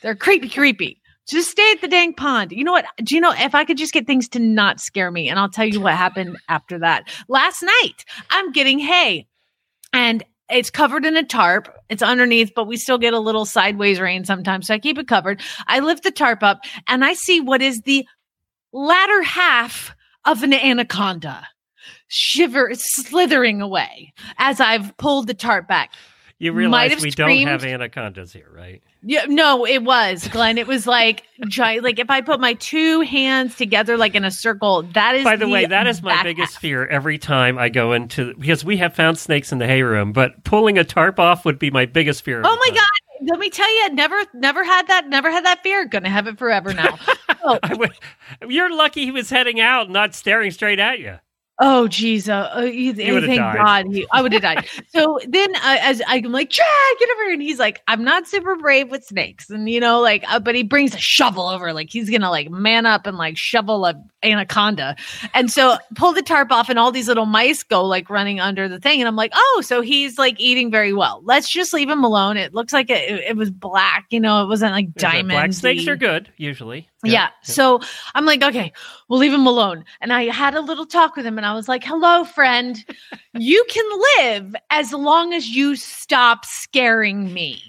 They're 0.00 0.16
creepy, 0.16 0.48
creepy. 0.48 1.00
Just 1.26 1.50
stay 1.50 1.72
at 1.72 1.80
the 1.80 1.88
dang 1.88 2.12
pond. 2.12 2.52
You 2.52 2.64
know 2.64 2.72
what? 2.72 2.86
Do 3.02 3.14
you 3.14 3.20
know 3.20 3.32
if 3.36 3.54
I 3.54 3.64
could 3.64 3.78
just 3.78 3.92
get 3.92 4.06
things 4.06 4.28
to 4.30 4.38
not 4.38 4.80
scare 4.80 5.10
me? 5.10 5.28
And 5.28 5.38
I'll 5.38 5.48
tell 5.48 5.64
you 5.64 5.80
what 5.80 5.94
happened 5.94 6.36
after 6.48 6.78
that. 6.80 7.08
Last 7.28 7.62
night, 7.62 8.04
I'm 8.30 8.52
getting 8.52 8.78
hay. 8.78 9.26
And 9.92 10.22
it's 10.50 10.70
covered 10.70 11.06
in 11.06 11.16
a 11.16 11.22
tarp. 11.22 11.74
It's 11.88 12.02
underneath, 12.02 12.52
but 12.54 12.66
we 12.66 12.76
still 12.76 12.98
get 12.98 13.14
a 13.14 13.18
little 13.18 13.46
sideways 13.46 14.00
rain 14.00 14.24
sometimes. 14.24 14.66
So 14.66 14.74
I 14.74 14.78
keep 14.78 14.98
it 14.98 15.08
covered. 15.08 15.40
I 15.66 15.80
lift 15.80 16.02
the 16.02 16.10
tarp 16.10 16.42
up 16.42 16.60
and 16.86 17.04
I 17.04 17.14
see 17.14 17.40
what 17.40 17.62
is 17.62 17.80
the 17.82 18.06
latter 18.72 19.22
half 19.22 19.94
of 20.24 20.42
an 20.42 20.52
anaconda 20.52 21.46
shiver 22.08 22.70
slithering 22.74 23.60
away 23.60 24.12
as 24.38 24.60
I've 24.60 24.96
pulled 24.96 25.26
the 25.26 25.34
tarp 25.34 25.68
back. 25.68 25.92
You 26.38 26.52
realize 26.52 27.02
we 27.02 27.10
screamed. 27.10 27.46
don't 27.46 27.60
have 27.60 27.64
anacondas 27.64 28.32
here, 28.32 28.50
right? 28.52 28.82
Yeah, 29.06 29.26
no, 29.28 29.66
it 29.66 29.84
was 29.84 30.26
Glenn. 30.28 30.56
It 30.56 30.66
was 30.66 30.86
like 30.86 31.24
giant. 31.48 31.84
Like 31.84 31.98
if 31.98 32.08
I 32.08 32.22
put 32.22 32.40
my 32.40 32.54
two 32.54 33.02
hands 33.02 33.54
together, 33.54 33.98
like 33.98 34.14
in 34.14 34.24
a 34.24 34.30
circle, 34.30 34.82
that 34.94 35.14
is. 35.14 35.24
By 35.24 35.36
the, 35.36 35.46
way, 35.46 35.66
that 35.66 35.86
is 35.86 36.02
my 36.02 36.22
biggest 36.22 36.54
half. 36.54 36.62
fear 36.62 36.86
every 36.86 37.18
time 37.18 37.58
I 37.58 37.68
go 37.68 37.92
into 37.92 38.34
because 38.34 38.64
we 38.64 38.78
have 38.78 38.94
found 38.94 39.18
snakes 39.18 39.52
in 39.52 39.58
the 39.58 39.66
hay 39.66 39.82
room, 39.82 40.12
but 40.12 40.42
pulling 40.44 40.78
a 40.78 40.84
tarp 40.84 41.20
off 41.20 41.44
would 41.44 41.58
be 41.58 41.70
my 41.70 41.84
biggest 41.84 42.22
fear. 42.24 42.40
Oh 42.42 42.56
my 42.56 42.68
time. 42.68 42.76
god! 42.76 43.30
Let 43.30 43.38
me 43.38 43.50
tell 43.50 43.70
you, 43.74 43.94
never, 43.94 44.16
never 44.32 44.64
had 44.64 44.88
that. 44.88 45.08
Never 45.08 45.30
had 45.30 45.44
that 45.44 45.62
fear. 45.62 45.84
Gonna 45.84 46.08
have 46.08 46.26
it 46.26 46.38
forever 46.38 46.72
now. 46.72 46.98
oh, 47.44 47.58
would, 47.72 47.92
you're 48.48 48.74
lucky 48.74 49.04
he 49.04 49.10
was 49.10 49.28
heading 49.28 49.60
out, 49.60 49.90
not 49.90 50.14
staring 50.14 50.50
straight 50.50 50.78
at 50.78 50.98
you. 50.98 51.18
Oh 51.60 51.86
geez, 51.86 52.28
uh, 52.28 52.50
uh, 52.52 52.62
thank. 53.26 53.38
God 53.38 53.86
he, 53.86 54.04
I 54.10 54.22
would 54.22 54.32
have 54.32 54.42
died. 54.42 54.66
so 54.88 55.20
then, 55.28 55.54
uh, 55.54 55.76
as 55.82 56.02
I'm 56.08 56.24
like, 56.32 56.50
Chad, 56.50 56.66
get 56.98 57.08
over 57.10 57.24
here, 57.24 57.32
and 57.34 57.42
he's 57.42 57.60
like, 57.60 57.80
I'm 57.86 58.02
not 58.02 58.26
super 58.26 58.56
brave 58.56 58.90
with 58.90 59.04
snakes, 59.04 59.50
and 59.50 59.70
you 59.70 59.78
know, 59.78 60.00
like, 60.00 60.24
uh, 60.28 60.40
but 60.40 60.56
he 60.56 60.64
brings 60.64 60.96
a 60.96 60.98
shovel 60.98 61.46
over, 61.46 61.72
like 61.72 61.90
he's 61.90 62.10
gonna 62.10 62.30
like 62.30 62.50
man 62.50 62.86
up 62.86 63.06
and 63.06 63.16
like 63.16 63.36
shovel 63.36 63.86
a 63.86 63.94
anaconda, 64.24 64.96
and 65.32 65.48
so 65.48 65.76
pull 65.94 66.12
the 66.12 66.22
tarp 66.22 66.50
off, 66.50 66.68
and 66.68 66.76
all 66.76 66.90
these 66.90 67.06
little 67.06 67.26
mice 67.26 67.62
go 67.62 67.84
like 67.84 68.10
running 68.10 68.40
under 68.40 68.68
the 68.68 68.80
thing, 68.80 69.00
and 69.00 69.06
I'm 69.06 69.16
like, 69.16 69.30
oh, 69.32 69.62
so 69.64 69.80
he's 69.80 70.18
like 70.18 70.40
eating 70.40 70.72
very 70.72 70.92
well. 70.92 71.20
Let's 71.22 71.48
just 71.48 71.72
leave 71.72 71.88
him 71.88 72.02
alone. 72.02 72.36
It 72.36 72.52
looks 72.52 72.72
like 72.72 72.90
it, 72.90 73.08
it 73.10 73.36
was 73.36 73.52
black, 73.52 74.06
you 74.10 74.18
know, 74.18 74.42
it 74.42 74.48
wasn't 74.48 74.72
like 74.72 74.92
diamond. 74.94 75.28
Black 75.28 75.52
snakes 75.52 75.86
are 75.86 75.96
good 75.96 76.32
usually. 76.36 76.88
Yeah. 77.12 77.30
So 77.42 77.80
I'm 78.14 78.24
like, 78.24 78.42
okay, 78.42 78.72
we'll 79.08 79.18
leave 79.18 79.32
him 79.32 79.46
alone. 79.46 79.84
And 80.00 80.12
I 80.12 80.24
had 80.24 80.54
a 80.54 80.60
little 80.60 80.86
talk 80.86 81.16
with 81.16 81.26
him 81.26 81.36
and 81.36 81.46
I 81.46 81.54
was 81.54 81.68
like, 81.68 81.84
hello, 81.84 82.24
friend. 82.24 82.84
you 83.34 83.64
can 83.68 84.00
live 84.18 84.56
as 84.70 84.92
long 84.92 85.32
as 85.32 85.48
you 85.48 85.76
stop 85.76 86.44
scaring 86.44 87.32
me. 87.32 87.62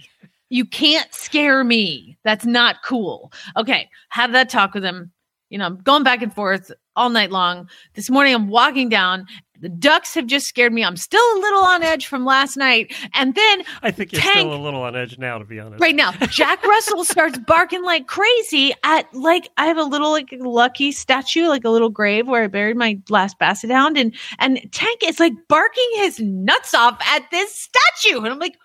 You 0.49 0.65
can't 0.65 1.13
scare 1.13 1.63
me. 1.63 2.17
That's 2.23 2.45
not 2.45 2.83
cool. 2.83 3.31
Okay. 3.57 3.89
Had 4.09 4.33
that 4.33 4.49
talk 4.49 4.73
with 4.73 4.85
him. 4.85 5.11
You 5.49 5.59
know, 5.59 5.65
I'm 5.65 5.77
going 5.77 6.03
back 6.03 6.21
and 6.21 6.33
forth 6.33 6.71
all 6.95 7.09
night 7.09 7.31
long. 7.31 7.69
This 7.93 8.09
morning 8.09 8.33
I'm 8.33 8.47
walking 8.47 8.89
down. 8.89 9.25
The 9.61 9.69
ducks 9.69 10.13
have 10.15 10.27
just 10.27 10.47
scared 10.47 10.73
me. 10.73 10.83
I'm 10.83 10.97
still 10.97 11.21
a 11.21 11.39
little 11.39 11.63
on 11.63 11.81
edge 11.83 12.07
from 12.07 12.25
last 12.25 12.57
night. 12.57 12.93
And 13.13 13.35
then 13.35 13.63
I 13.81 13.91
think 13.91 14.11
you're 14.11 14.21
Tank- 14.21 14.39
still 14.39 14.53
a 14.53 14.61
little 14.61 14.81
on 14.83 14.95
edge 14.95 15.17
now, 15.17 15.37
to 15.37 15.45
be 15.45 15.59
honest. 15.59 15.81
right 15.81 15.95
now 15.95 16.11
jack 16.29 16.63
russell 16.67 17.03
starts 17.05 17.37
barking 17.39 17.83
like 17.83 18.07
crazy 18.07 18.73
at 18.83 19.11
like 19.13 19.49
i 19.57 19.65
have 19.65 19.77
a 19.77 19.83
little 19.83 20.11
like 20.11 20.29
lucky 20.39 20.91
statue 20.91 21.47
like 21.47 21.63
a 21.63 21.69
little 21.69 21.89
grave 21.89 22.27
where 22.27 22.43
i 22.43 22.47
buried 22.47 22.75
my 22.77 22.99
last 23.09 23.37
basset 23.39 23.69
hound 23.71 23.97
and 23.97 24.13
and 24.39 24.59
tank 24.71 25.01
is 25.03 25.19
like 25.19 25.33
barking 25.47 25.89
his 25.95 26.19
nuts 26.19 26.73
off 26.73 26.99
at 27.07 27.23
this 27.31 27.53
statue 27.53 28.17
and 28.17 28.27
i'm 28.27 28.39
like 28.39 28.57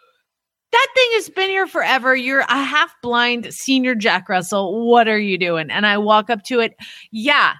that 0.73 0.87
thing 0.95 1.09
has 1.15 1.29
been 1.31 1.51
here 1.51 1.67
forever 1.67 2.15
you're 2.15 2.41
a 2.41 2.63
half 2.63 2.95
blind 3.03 3.53
senior 3.53 3.95
jack 3.95 4.29
russell 4.29 4.89
what 4.89 5.09
are 5.09 5.19
you 5.19 5.39
doing 5.39 5.71
and 5.71 5.87
i 5.87 5.97
walk 5.99 6.31
up 6.31 6.43
to 6.43 6.61
it 6.61 6.75
yeah 7.11 7.55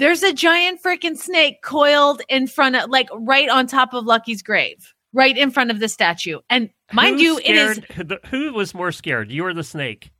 there's 0.00 0.22
a 0.24 0.32
giant 0.32 0.82
freaking 0.82 1.16
snake 1.16 1.62
coiled 1.62 2.22
in 2.28 2.46
front 2.48 2.74
of 2.76 2.90
like 2.90 3.08
right 3.14 3.48
on 3.48 3.66
top 3.66 3.94
of 3.94 4.04
lucky's 4.04 4.42
grave 4.42 4.92
right 5.12 5.36
in 5.38 5.50
front 5.50 5.70
of 5.70 5.78
the 5.78 5.88
statue 5.88 6.38
and 6.50 6.70
mind 6.92 7.18
Who 7.18 7.22
you 7.24 7.38
it 7.38 7.54
is 7.54 7.76
scared- 7.76 7.92
who 7.92 8.04
the- 8.04 8.20
Who 8.30 8.52
was 8.52 8.74
more 8.74 8.90
scared, 8.92 9.30
you 9.30 9.44
or 9.46 9.54
the 9.54 9.62
snake? 9.64 10.10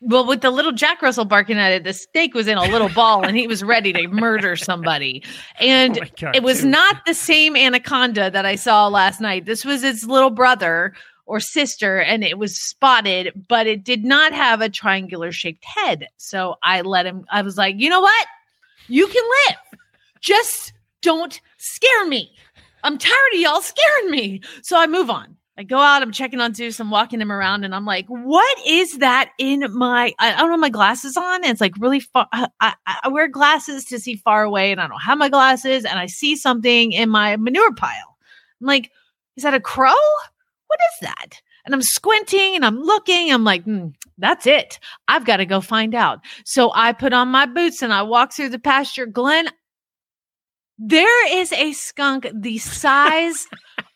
Well, 0.00 0.24
with 0.26 0.42
the 0.42 0.50
little 0.52 0.70
Jack 0.70 1.02
Russell 1.02 1.24
barking 1.24 1.58
at 1.58 1.72
it, 1.72 1.82
the 1.82 1.92
snake 1.92 2.32
was 2.32 2.46
in 2.46 2.56
a 2.56 2.62
little 2.62 2.88
ball 2.90 3.26
and 3.26 3.36
he 3.36 3.48
was 3.48 3.64
ready 3.64 3.92
to 3.94 4.06
murder 4.06 4.54
somebody. 4.54 5.24
And 5.58 5.98
Oh 6.00 6.06
God, 6.20 6.36
it 6.36 6.44
was 6.44 6.60
dude. 6.60 6.70
not 6.70 7.04
the 7.04 7.14
same 7.14 7.56
anaconda 7.56 8.30
that 8.30 8.46
I 8.46 8.54
saw 8.54 8.86
last 8.86 9.20
night. 9.20 9.44
This 9.44 9.64
was 9.64 9.82
its 9.82 10.04
little 10.04 10.30
brother 10.30 10.94
or 11.26 11.40
sister, 11.40 11.98
and 11.98 12.22
it 12.22 12.38
was 12.38 12.56
spotted, 12.56 13.32
but 13.48 13.66
it 13.66 13.82
did 13.84 14.04
not 14.04 14.32
have 14.32 14.60
a 14.60 14.68
triangular 14.68 15.32
shaped 15.32 15.64
head. 15.64 16.06
So 16.16 16.54
I 16.62 16.80
let 16.82 17.04
him, 17.04 17.24
I 17.30 17.42
was 17.42 17.56
like, 17.58 17.74
you 17.78 17.90
know 17.90 18.00
what? 18.00 18.26
You 18.88 19.06
can 19.06 19.22
live. 19.46 19.80
Just 20.20 20.72
don't 21.02 21.40
scare 21.58 22.06
me. 22.06 22.32
I'm 22.82 22.98
tired 22.98 23.34
of 23.34 23.40
y'all 23.40 23.60
scaring 23.60 24.10
me. 24.10 24.40
So 24.62 24.78
I 24.78 24.86
move 24.86 25.10
on. 25.10 25.36
I 25.58 25.64
go 25.64 25.78
out, 25.78 26.02
I'm 26.02 26.12
checking 26.12 26.40
on 26.40 26.54
Zeus, 26.54 26.78
I'm 26.78 26.92
walking 26.92 27.20
him 27.20 27.32
around, 27.32 27.64
and 27.64 27.74
I'm 27.74 27.84
like, 27.84 28.06
what 28.06 28.58
is 28.64 28.98
that 28.98 29.32
in 29.38 29.66
my 29.74 30.14
I, 30.20 30.36
don't 30.36 30.52
have 30.52 30.60
my 30.60 30.68
glasses 30.70 31.16
on, 31.16 31.42
it's 31.42 31.60
like 31.60 31.74
really 31.80 31.98
far. 31.98 32.28
I, 32.32 32.74
I 32.86 33.08
wear 33.08 33.26
glasses 33.26 33.84
to 33.86 33.98
see 33.98 34.14
far 34.14 34.44
away, 34.44 34.70
and 34.70 34.80
I 34.80 34.86
don't 34.86 35.00
have 35.00 35.18
my 35.18 35.28
glasses, 35.28 35.84
and 35.84 35.98
I 35.98 36.06
see 36.06 36.36
something 36.36 36.92
in 36.92 37.10
my 37.10 37.36
manure 37.38 37.74
pile. 37.74 38.16
I'm 38.60 38.68
like, 38.68 38.92
is 39.36 39.42
that 39.42 39.52
a 39.52 39.60
crow? 39.60 39.90
What 40.68 40.78
is 40.92 41.08
that? 41.08 41.40
And 41.68 41.74
I'm 41.74 41.82
squinting 41.82 42.54
and 42.54 42.64
I'm 42.64 42.80
looking. 42.80 43.30
I'm 43.30 43.44
like, 43.44 43.62
hmm, 43.64 43.88
that's 44.16 44.46
it. 44.46 44.80
I've 45.06 45.26
got 45.26 45.36
to 45.36 45.44
go 45.44 45.60
find 45.60 45.94
out. 45.94 46.20
So 46.46 46.72
I 46.74 46.94
put 46.94 47.12
on 47.12 47.28
my 47.28 47.44
boots 47.44 47.82
and 47.82 47.92
I 47.92 48.04
walk 48.04 48.32
through 48.32 48.48
the 48.48 48.58
pasture. 48.58 49.04
Glenn, 49.04 49.50
there 50.78 51.36
is 51.36 51.52
a 51.52 51.74
skunk 51.74 52.26
the 52.34 52.56
size 52.56 53.46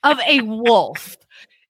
of 0.03 0.21
a 0.29 0.43
wolf 0.43 1.17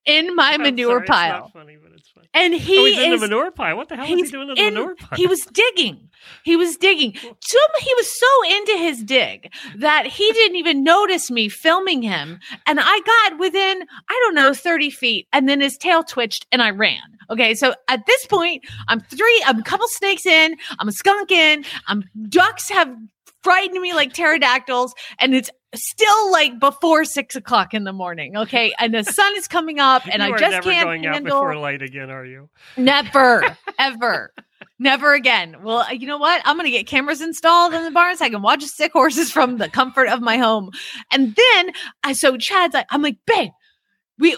in 0.04 0.35
my 0.35 0.54
I'm 0.54 0.62
manure 0.62 0.97
sorry, 0.97 1.06
pile. 1.06 1.40
not 1.42 1.52
funny, 1.52 1.76
but 1.80 1.92
it's 1.92 1.92
funny. 1.92 2.01
And 2.34 2.54
he 2.54 2.78
oh, 2.78 2.84
he's 2.84 2.98
in 2.98 3.12
is 3.12 3.20
the 3.20 3.28
manure 3.28 3.50
pile. 3.50 3.76
What 3.76 3.88
the 3.88 3.96
hell 3.96 4.08
was 4.08 4.24
he 4.24 4.30
doing 4.30 4.48
in 4.48 4.54
the 4.54 4.62
manure 4.62 4.94
pile? 4.94 5.16
he 5.16 5.26
was 5.26 5.44
digging. 5.46 6.08
He 6.44 6.56
was 6.56 6.76
digging. 6.76 7.12
He 7.12 7.26
was 7.26 8.20
so 8.20 8.56
into 8.56 8.72
his 8.78 9.02
dig 9.02 9.52
that 9.76 10.06
he 10.06 10.32
didn't 10.32 10.56
even 10.56 10.82
notice 10.82 11.30
me 11.30 11.48
filming 11.48 12.02
him. 12.02 12.40
And 12.66 12.78
I 12.80 13.00
got 13.04 13.38
within, 13.38 13.82
I 14.08 14.20
don't 14.24 14.34
know, 14.34 14.54
30 14.54 14.90
feet. 14.90 15.28
And 15.32 15.48
then 15.48 15.60
his 15.60 15.76
tail 15.76 16.02
twitched 16.02 16.46
and 16.52 16.62
I 16.62 16.70
ran. 16.70 17.00
Okay. 17.30 17.54
So 17.54 17.74
at 17.88 18.06
this 18.06 18.26
point, 18.26 18.64
I'm 18.88 19.00
three, 19.00 19.42
I'm 19.46 19.58
a 19.58 19.62
couple 19.62 19.88
snakes 19.88 20.26
in, 20.26 20.56
I'm 20.78 20.88
a 20.88 20.92
skunk 20.92 21.30
in, 21.30 21.64
I'm 21.86 22.04
ducks 22.28 22.70
have 22.70 22.94
frightened 23.42 23.80
me 23.80 23.92
like 23.92 24.12
pterodactyls. 24.12 24.94
And 25.18 25.34
it's 25.34 25.50
still 25.75 26.32
like 26.32 26.58
before 26.58 27.04
six 27.04 27.34
o'clock 27.37 27.75
in 27.75 27.84
the 27.84 27.92
morning. 27.92 28.37
Okay. 28.37 28.75
And 28.78 28.94
the 28.94 29.04
sun 29.04 29.32
is 29.37 29.49
coming 29.49 29.80
up 29.80 30.02
and 30.11 30.22
I 30.22 30.30
just 30.30 30.42
never 30.42 30.70
can't 30.70 30.87
going 30.87 31.06
out 31.06 31.14
handle. 31.14 31.40
before 31.40 31.56
light 31.56 31.82
again, 31.82 32.11
are 32.11 32.25
you? 32.25 32.49
Never, 32.76 33.56
ever, 33.78 34.32
never 34.78 35.14
again. 35.14 35.56
Well, 35.62 35.78
uh, 35.78 35.92
you 35.92 36.06
know 36.06 36.18
what? 36.18 36.42
I'm 36.44 36.56
going 36.56 36.66
to 36.66 36.70
get 36.70 36.87
cameras 36.87 37.20
installed 37.20 37.75
in 37.75 37.84
the 37.84 37.90
barn 37.90 38.16
so 38.16 38.25
I 38.25 38.30
can 38.30 38.42
watch 38.42 38.64
sick 38.64 38.92
horses 38.92 39.32
from 39.32 39.58
the 39.58 39.68
comfort 39.68 40.08
of 40.08 40.20
my 40.20 40.37
home. 40.37 40.70
And 41.11 41.34
then 41.34 41.72
I, 42.04 42.12
so 42.12 42.37
Chad's 42.37 42.75
like, 42.75 42.87
I'm 42.90 43.02
like, 43.02 43.18
babe, 43.26 43.50
we, 44.18 44.37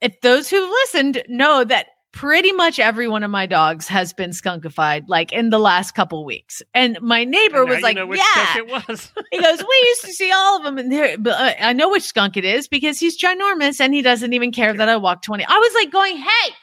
if 0.00 0.20
those 0.20 0.48
who've 0.48 0.68
listened 0.68 1.22
know 1.28 1.64
that 1.64 1.86
pretty 2.12 2.52
much 2.52 2.78
every 2.78 3.08
one 3.08 3.22
of 3.22 3.30
my 3.30 3.46
dogs 3.46 3.88
has 3.88 4.12
been 4.12 4.30
skunkified 4.30 5.04
like 5.08 5.32
in 5.32 5.50
the 5.50 5.58
last 5.58 5.92
couple 5.92 6.24
weeks. 6.24 6.62
And 6.74 7.00
my 7.00 7.24
neighbor 7.24 7.62
And 7.62 7.70
was 7.70 7.82
like, 7.82 7.96
yeah, 7.96 8.56
it 8.56 8.66
was. 8.66 9.12
he 9.30 9.40
goes, 9.40 9.58
we 9.58 9.86
used 9.88 10.04
to 10.04 10.12
see 10.12 10.32
all 10.32 10.58
of 10.58 10.64
them, 10.64 10.78
and 10.78 10.90
there, 10.90 11.16
but 11.18 11.34
uh, 11.34 11.54
I 11.60 11.72
know 11.72 11.90
which 11.90 12.04
skunk 12.04 12.36
it 12.36 12.44
is 12.44 12.68
because 12.68 12.98
he's 12.98 13.20
ginormous 13.20 13.80
and 13.80 13.94
he 13.94 14.02
doesn't 14.02 14.32
even 14.32 14.52
care 14.52 14.72
that 14.72 14.88
I 14.88 14.96
walk 14.96 15.22
twenty. 15.22 15.44
I 15.44 15.58
was 15.58 15.74
like 15.74 15.90
going, 15.92 16.16
hey, 16.16 16.54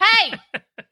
hey, 0.00 0.60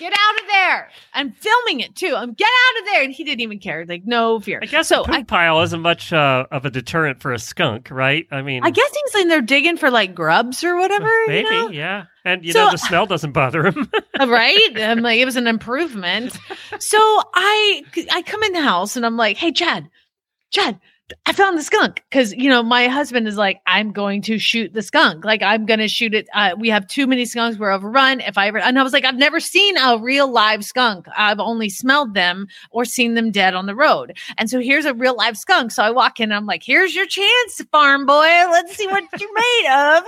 get 0.00 0.12
out 0.12 0.40
of 0.42 0.46
there! 0.48 0.90
I'm 1.14 1.30
filming 1.32 1.80
it 1.80 1.94
too. 1.94 2.14
I'm 2.16 2.32
get 2.32 2.48
out 2.48 2.80
of 2.80 2.86
there, 2.86 3.02
and 3.04 3.12
he 3.12 3.22
didn't 3.22 3.42
even 3.42 3.58
care. 3.60 3.84
Like 3.86 4.02
no 4.04 4.40
fear. 4.40 4.58
I 4.62 4.66
guess 4.66 4.88
so. 4.88 5.04
poop 5.04 5.14
I, 5.14 5.22
pile 5.22 5.60
isn't 5.60 5.80
much 5.80 6.12
uh, 6.12 6.46
of 6.50 6.64
a 6.64 6.70
deterrent 6.70 7.20
for 7.22 7.32
a 7.32 7.38
skunk, 7.38 7.90
right? 7.90 8.26
I 8.32 8.42
mean, 8.42 8.64
I 8.64 8.70
guess 8.70 8.90
he's 9.12 9.22
in 9.22 9.28
there 9.28 9.42
digging 9.42 9.76
for 9.76 9.90
like 9.90 10.14
grubs 10.14 10.64
or 10.64 10.76
whatever. 10.76 11.06
you 11.22 11.28
maybe, 11.28 11.48
know? 11.50 11.68
yeah. 11.70 12.04
And 12.24 12.44
you 12.44 12.52
So- 12.52 12.64
know, 12.64 12.70
the 12.72 12.78
smell 12.78 13.06
doesn't 13.06 13.32
bother 13.32 13.64
him. 13.66 13.90
right? 14.20 14.70
I'm 14.76 15.00
like, 15.00 15.20
it 15.20 15.24
was 15.24 15.36
an 15.36 15.46
improvement. 15.46 16.36
So 16.80 16.98
I 17.34 17.82
I 18.10 18.22
come 18.22 18.42
in 18.42 18.52
the 18.52 18.62
house 18.62 18.96
and 18.96 19.06
I'm 19.06 19.16
like, 19.16 19.36
hey, 19.36 19.52
Chad, 19.52 19.88
Chad, 20.50 20.80
I 21.26 21.32
found 21.32 21.58
the 21.58 21.62
skunk 21.62 22.02
because 22.10 22.32
you 22.34 22.48
know 22.48 22.62
my 22.62 22.88
husband 22.88 23.26
is 23.28 23.36
like, 23.36 23.60
I'm 23.66 23.92
going 23.92 24.22
to 24.22 24.38
shoot 24.38 24.72
the 24.72 24.82
skunk. 24.82 25.24
Like 25.24 25.42
I'm 25.42 25.66
going 25.66 25.80
to 25.80 25.88
shoot 25.88 26.14
it. 26.14 26.28
Uh, 26.34 26.54
we 26.58 26.68
have 26.68 26.86
too 26.86 27.06
many 27.06 27.24
skunks. 27.24 27.58
We're 27.58 27.70
overrun. 27.70 28.20
If 28.20 28.38
I 28.38 28.48
ever, 28.48 28.58
and 28.58 28.78
I 28.78 28.82
was 28.82 28.92
like, 28.92 29.04
I've 29.04 29.16
never 29.16 29.40
seen 29.40 29.76
a 29.76 29.98
real 29.98 30.30
live 30.30 30.64
skunk. 30.64 31.06
I've 31.16 31.40
only 31.40 31.68
smelled 31.68 32.14
them 32.14 32.46
or 32.70 32.84
seen 32.84 33.14
them 33.14 33.30
dead 33.30 33.54
on 33.54 33.66
the 33.66 33.74
road. 33.74 34.16
And 34.38 34.50
so 34.50 34.60
here's 34.60 34.84
a 34.84 34.94
real 34.94 35.16
live 35.16 35.36
skunk. 35.36 35.70
So 35.72 35.82
I 35.82 35.90
walk 35.90 36.20
in. 36.20 36.32
I'm 36.32 36.46
like, 36.46 36.62
here's 36.62 36.94
your 36.94 37.06
chance, 37.06 37.62
farm 37.70 38.06
boy. 38.06 38.12
Let's 38.22 38.76
see 38.76 38.86
what 38.86 39.04
you're 39.18 39.34
made 39.34 39.96
of. 39.96 40.04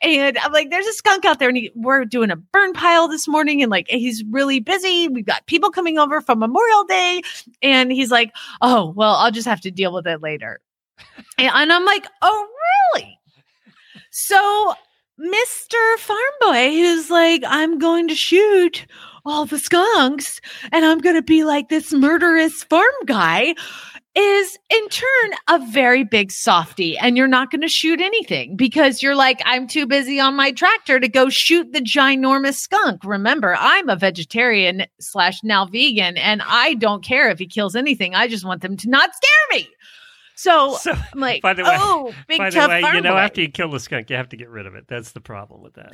And 0.00 0.38
I'm 0.38 0.52
like, 0.52 0.70
there's 0.70 0.86
a 0.86 0.92
skunk 0.92 1.24
out 1.24 1.38
there, 1.38 1.48
and 1.48 1.56
he, 1.56 1.72
we're 1.74 2.04
doing 2.04 2.30
a 2.30 2.36
burn 2.36 2.72
pile 2.72 3.08
this 3.08 3.26
morning, 3.26 3.62
and 3.62 3.70
like 3.70 3.88
he's 3.88 4.22
really 4.30 4.60
busy. 4.60 5.08
We've 5.08 5.26
got 5.26 5.46
people 5.46 5.70
coming 5.70 5.98
over 5.98 6.20
from 6.20 6.38
Memorial 6.38 6.84
Day, 6.84 7.22
and 7.62 7.90
he's 7.90 8.10
like, 8.10 8.32
oh, 8.60 8.92
well, 8.96 9.14
I'll 9.14 9.32
just 9.32 9.48
have 9.48 9.60
to 9.62 9.70
deal 9.70 9.92
with 9.92 10.06
it 10.06 10.22
later. 10.22 10.60
and, 11.38 11.72
I'm 11.72 11.84
like, 11.84 12.06
oh, 12.22 12.48
really? 12.94 13.18
So 14.10 14.74
Mr. 15.20 15.98
Farm 15.98 16.18
Boy, 16.40 16.70
who's 16.70 17.10
like, 17.10 17.42
I'm 17.46 17.78
going 17.78 18.08
to 18.08 18.14
shoot 18.14 18.86
all 19.24 19.44
the 19.44 19.58
skunks 19.58 20.40
and 20.72 20.84
I'm 20.84 20.98
going 20.98 21.16
to 21.16 21.22
be 21.22 21.44
like 21.44 21.68
this 21.68 21.92
murderous 21.92 22.62
farm 22.64 22.86
guy, 23.04 23.54
is 24.18 24.58
in 24.68 24.88
turn 24.88 25.30
a 25.48 25.58
very 25.70 26.02
big 26.02 26.32
softy. 26.32 26.98
And 26.98 27.16
you're 27.16 27.28
not 27.28 27.50
going 27.50 27.60
to 27.60 27.68
shoot 27.68 28.00
anything 28.00 28.56
because 28.56 29.02
you're 29.02 29.14
like, 29.14 29.40
I'm 29.44 29.68
too 29.68 29.86
busy 29.86 30.18
on 30.18 30.34
my 30.34 30.50
tractor 30.50 30.98
to 30.98 31.08
go 31.08 31.28
shoot 31.28 31.72
the 31.72 31.80
ginormous 31.80 32.56
skunk. 32.56 33.04
Remember, 33.04 33.54
I'm 33.58 33.88
a 33.88 33.96
vegetarian 33.96 34.86
slash 35.00 35.42
now 35.44 35.66
vegan 35.66 36.16
and 36.16 36.42
I 36.44 36.74
don't 36.74 37.04
care 37.04 37.30
if 37.30 37.38
he 37.38 37.46
kills 37.46 37.76
anything. 37.76 38.14
I 38.14 38.26
just 38.26 38.44
want 38.44 38.62
them 38.62 38.76
to 38.78 38.90
not 38.90 39.10
scare 39.14 39.58
me. 39.60 39.68
So, 40.34 40.74
So, 40.80 40.92
I'm 40.92 41.20
like, 41.20 41.42
by 41.42 41.54
the 41.54 41.62
way- 41.62 41.76
oh, 41.78 42.12
big 42.26 42.38
by 42.38 42.50
the 42.50 42.56
tough 42.56 42.68
way, 42.70 42.80
farm 42.80 42.96
you 42.96 43.00
know, 43.02 43.12
boy. 43.12 43.18
after 43.18 43.40
you 43.40 43.48
kill 43.48 43.70
the 43.70 43.80
skunk, 43.80 44.10
you 44.10 44.16
have 44.16 44.30
to 44.30 44.36
get 44.36 44.48
rid 44.48 44.66
of 44.66 44.74
it. 44.74 44.86
That's 44.88 45.12
the 45.12 45.20
problem 45.20 45.62
with 45.62 45.74
that. 45.74 45.92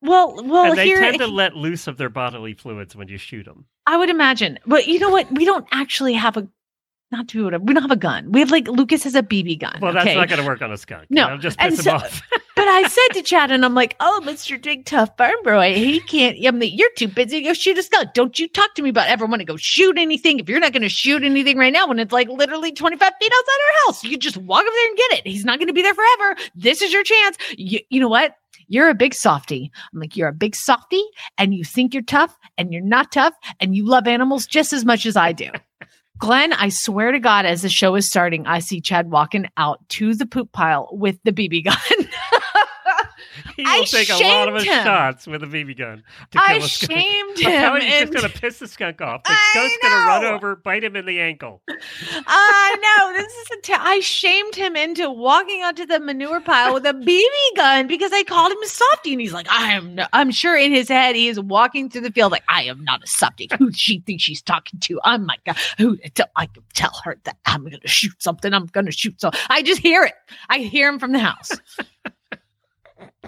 well, 0.00 0.42
well, 0.44 0.64
and 0.64 0.78
they 0.78 0.86
here 0.86 1.00
tend 1.00 1.18
to 1.18 1.26
let 1.26 1.54
loose 1.56 1.86
of 1.86 1.96
their 1.98 2.10
bodily 2.10 2.54
fluids 2.54 2.96
when 2.96 3.08
you 3.08 3.18
shoot 3.18 3.44
them. 3.44 3.66
I 3.86 3.96
would 3.96 4.10
imagine, 4.10 4.58
but 4.66 4.86
you 4.86 4.98
know 4.98 5.10
what? 5.10 5.30
We 5.32 5.44
don't 5.44 5.66
actually 5.72 6.14
have 6.14 6.36
a 6.36 6.48
not 7.12 7.28
to 7.28 7.44
we 7.44 7.74
don't 7.74 7.82
have 7.82 7.90
a 7.90 7.96
gun. 7.96 8.32
We 8.32 8.40
have 8.40 8.50
like 8.50 8.66
Lucas 8.68 9.04
has 9.04 9.14
a 9.14 9.22
BB 9.22 9.60
gun. 9.60 9.78
Well, 9.80 9.92
that's 9.92 10.06
okay? 10.06 10.16
not 10.16 10.28
going 10.28 10.40
to 10.40 10.46
work 10.46 10.60
on 10.60 10.72
a 10.72 10.76
skunk. 10.76 11.06
No, 11.08 11.28
I'll 11.28 11.38
just 11.38 11.58
piss 11.58 11.84
him 11.84 11.94
off. 11.94 12.22
But 12.56 12.68
I 12.68 12.88
said 12.88 13.08
to 13.12 13.22
Chad, 13.22 13.50
and 13.50 13.66
I'm 13.66 13.74
like, 13.74 13.96
"Oh, 14.00 14.22
Mister 14.22 14.58
Big 14.58 14.86
Tough 14.86 15.14
Farm 15.18 15.36
Boy, 15.44 15.74
he 15.74 16.00
can't. 16.00 16.38
I 16.44 16.50
mean, 16.52 16.74
you're 16.74 16.90
too 16.96 17.06
busy 17.06 17.40
to 17.40 17.48
go 17.48 17.52
shoot 17.52 17.76
a 17.76 17.82
skunk. 17.82 18.14
Don't 18.14 18.38
you 18.38 18.48
talk 18.48 18.74
to 18.74 18.82
me 18.82 18.88
about 18.88 19.08
ever 19.08 19.26
want 19.26 19.40
to 19.40 19.44
go 19.44 19.58
shoot 19.58 19.98
anything? 19.98 20.38
If 20.38 20.48
you're 20.48 20.58
not 20.58 20.72
going 20.72 20.82
to 20.82 20.88
shoot 20.88 21.22
anything 21.22 21.58
right 21.58 21.72
now, 21.72 21.86
when 21.86 21.98
it's 21.98 22.14
like 22.14 22.28
literally 22.30 22.72
25 22.72 23.12
feet 23.20 23.32
outside 23.32 23.52
our 23.52 23.86
house, 23.86 24.02
you 24.04 24.16
just 24.16 24.38
walk 24.38 24.62
over 24.62 24.70
there 24.70 24.88
and 24.88 24.96
get 24.96 25.18
it. 25.18 25.26
He's 25.26 25.44
not 25.44 25.58
going 25.58 25.68
to 25.68 25.74
be 25.74 25.82
there 25.82 25.94
forever. 25.94 26.36
This 26.54 26.80
is 26.80 26.94
your 26.94 27.04
chance. 27.04 27.36
You, 27.58 27.80
you 27.90 28.00
know 28.00 28.08
what? 28.08 28.36
You're 28.68 28.88
a 28.88 28.94
big 28.94 29.12
softy. 29.12 29.70
I'm 29.92 30.00
like, 30.00 30.16
you're 30.16 30.28
a 30.28 30.32
big 30.32 30.56
softy, 30.56 31.04
and 31.36 31.54
you 31.54 31.62
think 31.62 31.92
you're 31.92 32.02
tough, 32.02 32.38
and 32.56 32.72
you're 32.72 32.82
not 32.82 33.12
tough, 33.12 33.34
and 33.60 33.76
you 33.76 33.84
love 33.84 34.06
animals 34.08 34.46
just 34.46 34.72
as 34.72 34.82
much 34.82 35.04
as 35.04 35.14
I 35.14 35.32
do. 35.32 35.50
Glenn, 36.18 36.52
I 36.54 36.70
swear 36.70 37.12
to 37.12 37.20
God, 37.20 37.44
as 37.44 37.62
the 37.62 37.68
show 37.68 37.94
is 37.94 38.08
starting, 38.08 38.46
I 38.46 38.60
see 38.60 38.80
Chad 38.80 39.10
walking 39.10 39.46
out 39.56 39.86
to 39.90 40.14
the 40.14 40.26
poop 40.26 40.50
pile 40.50 40.88
with 40.90 41.18
the 41.24 41.32
BB 41.32 41.64
gun. 41.64 41.76
He 43.62 43.64
I 43.66 43.78
will 43.78 43.86
take 43.86 44.10
a 44.10 44.16
lot 44.22 44.48
of 44.48 44.56
him. 44.56 44.64
shots 44.64 45.26
with 45.26 45.42
a 45.42 45.46
BB 45.46 45.78
gun 45.78 46.04
to 46.32 46.38
kill 46.38 46.42
I 46.46 46.54
a 46.56 46.60
skunk. 46.62 46.92
shamed 46.92 47.38
him. 47.38 47.74
you, 47.76 47.80
he's 47.80 47.92
and- 47.94 48.10
just 48.10 48.12
going 48.12 48.30
to 48.32 48.38
piss 48.40 48.58
the 48.58 48.68
skunk 48.68 49.00
off. 49.00 49.22
The 49.24 49.30
I 49.32 49.48
skunk's 49.52 49.76
going 49.80 49.92
to 49.94 50.06
run 50.06 50.24
over, 50.34 50.56
bite 50.56 50.84
him 50.84 50.94
in 50.94 51.06
the 51.06 51.20
ankle. 51.20 51.62
I 51.68 52.76
know 52.82 53.12
this 53.22 53.32
is 53.32 53.46
a 53.58 53.60
t- 53.62 53.72
I 53.72 54.00
shamed 54.00 54.54
him 54.54 54.76
into 54.76 55.10
walking 55.10 55.62
onto 55.62 55.86
the 55.86 56.00
manure 56.00 56.40
pile 56.40 56.74
with 56.74 56.84
a 56.86 56.92
BB 56.92 57.56
gun 57.56 57.86
because 57.86 58.12
I 58.12 58.22
called 58.24 58.52
him 58.52 58.58
a 58.62 58.66
softy, 58.66 59.12
and 59.12 59.20
he's 59.20 59.32
like, 59.32 59.46
"I 59.50 59.72
am." 59.72 59.94
No, 59.94 60.06
I'm 60.12 60.30
sure 60.30 60.56
in 60.56 60.72
his 60.72 60.88
head 60.88 61.16
he 61.16 61.28
is 61.28 61.40
walking 61.40 61.88
through 61.88 62.02
the 62.02 62.12
field 62.12 62.32
like, 62.32 62.44
"I 62.48 62.64
am 62.64 62.84
not 62.84 63.02
a 63.02 63.06
softy. 63.06 63.48
Who 63.58 63.72
she 63.72 64.00
thinks 64.00 64.22
she's 64.24 64.42
talking 64.42 64.80
to? 64.80 65.00
I'm 65.04 65.24
my 65.26 65.36
God. 65.46 65.56
Who? 65.78 65.98
I 66.36 66.46
can 66.46 66.62
tell 66.74 66.92
her 67.04 67.16
that 67.24 67.36
I'm 67.46 67.62
going 67.62 67.80
to 67.80 67.88
shoot 67.88 68.20
something. 68.22 68.52
I'm 68.52 68.66
going 68.66 68.86
to 68.86 68.92
shoot 68.92 69.20
so. 69.20 69.30
I 69.48 69.62
just 69.62 69.80
hear 69.80 70.04
it. 70.04 70.14
I 70.50 70.58
hear 70.58 70.88
him 70.88 70.98
from 70.98 71.12
the 71.12 71.18
house. 71.20 71.50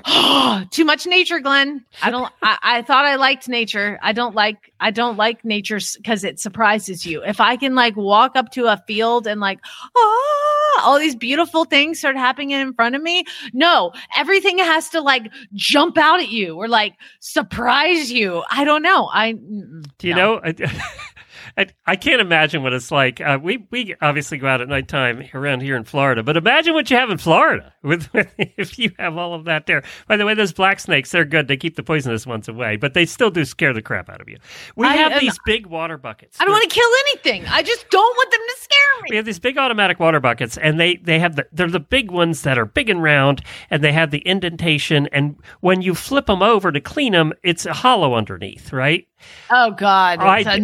Oh, 0.04 0.64
too 0.70 0.84
much 0.84 1.06
nature, 1.06 1.40
Glenn. 1.40 1.84
I 2.02 2.10
don't. 2.10 2.32
I, 2.42 2.58
I 2.62 2.82
thought 2.82 3.04
I 3.04 3.16
liked 3.16 3.48
nature. 3.48 3.98
I 4.02 4.12
don't 4.12 4.34
like. 4.34 4.72
I 4.80 4.90
don't 4.90 5.16
like 5.16 5.44
nature 5.44 5.78
because 5.96 6.24
it 6.24 6.38
surprises 6.40 7.04
you. 7.06 7.22
If 7.22 7.40
I 7.40 7.56
can 7.56 7.74
like 7.74 7.96
walk 7.96 8.36
up 8.36 8.52
to 8.52 8.66
a 8.66 8.82
field 8.86 9.26
and 9.26 9.40
like, 9.40 9.60
ah, 9.96 10.82
all 10.82 10.98
these 10.98 11.16
beautiful 11.16 11.64
things 11.64 11.98
start 11.98 12.16
happening 12.16 12.50
in 12.50 12.72
front 12.74 12.94
of 12.94 13.02
me. 13.02 13.24
No, 13.52 13.92
everything 14.16 14.58
has 14.58 14.88
to 14.90 15.00
like 15.00 15.30
jump 15.54 15.98
out 15.98 16.20
at 16.20 16.28
you 16.28 16.56
or 16.56 16.68
like 16.68 16.94
surprise 17.20 18.12
you. 18.12 18.42
I 18.50 18.64
don't 18.64 18.82
know. 18.82 19.08
I 19.12 19.32
Do 19.32 20.08
you 20.08 20.14
no. 20.14 20.36
know? 20.36 20.40
I, 20.44 20.54
I, 21.58 21.66
I 21.86 21.96
can't 21.96 22.20
imagine 22.20 22.62
what 22.62 22.72
it's 22.72 22.92
like. 22.92 23.20
Uh, 23.20 23.36
we 23.42 23.66
we 23.72 23.96
obviously 24.00 24.38
go 24.38 24.46
out 24.46 24.60
at 24.60 24.68
nighttime 24.68 25.28
around 25.34 25.60
here 25.60 25.74
in 25.74 25.82
Florida, 25.82 26.22
but 26.22 26.36
imagine 26.36 26.72
what 26.72 26.88
you 26.88 26.96
have 26.96 27.10
in 27.10 27.18
Florida 27.18 27.74
with, 27.82 28.12
with 28.14 28.32
if 28.38 28.78
you 28.78 28.92
have 28.96 29.16
all 29.16 29.34
of 29.34 29.44
that 29.46 29.66
there. 29.66 29.82
By 30.06 30.16
the 30.16 30.24
way, 30.24 30.34
those 30.34 30.52
black 30.52 30.78
snakes 30.78 31.10
they're 31.10 31.24
good. 31.24 31.48
They 31.48 31.56
keep 31.56 31.74
the 31.74 31.82
poisonous 31.82 32.26
ones 32.28 32.48
away, 32.48 32.76
but 32.76 32.94
they 32.94 33.04
still 33.04 33.30
do 33.30 33.44
scare 33.44 33.72
the 33.72 33.82
crap 33.82 34.08
out 34.08 34.20
of 34.20 34.28
you. 34.28 34.36
We 34.76 34.86
I 34.86 34.94
have 34.94 35.20
these 35.20 35.36
big 35.46 35.66
water 35.66 35.98
buckets. 35.98 36.40
I 36.40 36.44
don't 36.44 36.52
want 36.52 36.70
to 36.70 36.74
kill 36.74 36.90
anything. 37.08 37.44
I 37.48 37.64
just 37.64 37.90
don't 37.90 38.16
want 38.16 38.30
them 38.30 38.40
to 38.40 38.62
scare 38.62 39.02
me. 39.02 39.06
We 39.10 39.16
have 39.16 39.24
these 39.24 39.40
big 39.40 39.58
automatic 39.58 39.98
water 39.98 40.20
buckets, 40.20 40.58
and 40.58 40.78
they 40.78 40.96
they 40.96 41.18
have 41.18 41.34
the 41.34 41.48
they're 41.50 41.68
the 41.68 41.80
big 41.80 42.12
ones 42.12 42.42
that 42.42 42.56
are 42.56 42.66
big 42.66 42.88
and 42.88 43.02
round, 43.02 43.42
and 43.68 43.82
they 43.82 43.92
have 43.92 44.12
the 44.12 44.24
indentation. 44.24 45.08
And 45.10 45.34
when 45.58 45.82
you 45.82 45.96
flip 45.96 46.26
them 46.26 46.40
over 46.42 46.70
to 46.70 46.80
clean 46.80 47.14
them, 47.14 47.32
it's 47.42 47.66
a 47.66 47.72
hollow 47.72 48.14
underneath, 48.14 48.72
right? 48.72 49.08
Oh 49.50 49.72
God! 49.72 50.20
I 50.20 50.40
a 50.40 50.60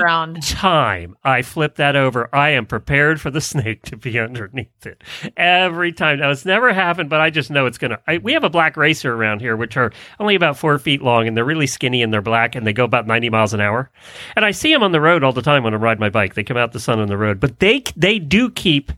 every 0.00 0.40
time 0.40 1.16
I 1.24 1.42
flip 1.42 1.76
that 1.76 1.96
over, 1.96 2.28
I 2.34 2.50
am 2.50 2.66
prepared 2.66 3.20
for 3.20 3.30
the 3.30 3.40
snake 3.42 3.82
to 3.82 3.96
be 3.96 4.18
underneath 4.18 4.86
it. 4.86 5.02
Every 5.36 5.92
time. 5.92 6.20
Now 6.20 6.30
it's 6.30 6.44
never 6.44 6.72
happened, 6.72 7.10
but 7.10 7.20
I 7.20 7.30
just 7.30 7.50
know 7.50 7.66
it's 7.66 7.78
gonna. 7.78 8.00
We 8.22 8.32
have 8.32 8.44
a 8.44 8.50
black 8.50 8.76
racer 8.76 9.14
around 9.14 9.40
here, 9.40 9.56
which 9.56 9.76
are 9.76 9.92
only 10.20 10.34
about 10.34 10.58
four 10.58 10.78
feet 10.78 11.02
long, 11.02 11.26
and 11.26 11.36
they're 11.36 11.44
really 11.44 11.66
skinny 11.66 12.02
and 12.02 12.12
they're 12.12 12.22
black, 12.22 12.54
and 12.54 12.66
they 12.66 12.72
go 12.72 12.84
about 12.84 13.06
ninety 13.06 13.30
miles 13.30 13.54
an 13.54 13.60
hour. 13.60 13.90
And 14.36 14.44
I 14.44 14.50
see 14.50 14.72
them 14.72 14.82
on 14.82 14.92
the 14.92 15.00
road 15.00 15.24
all 15.24 15.32
the 15.32 15.42
time 15.42 15.64
when 15.64 15.74
I 15.74 15.78
ride 15.78 16.00
my 16.00 16.10
bike. 16.10 16.34
They 16.34 16.44
come 16.44 16.56
out 16.56 16.72
the 16.72 16.80
sun 16.80 16.98
on 17.00 17.08
the 17.08 17.18
road, 17.18 17.40
but 17.40 17.60
they 17.60 17.82
they 17.96 18.18
do 18.18 18.50
keep. 18.50 18.92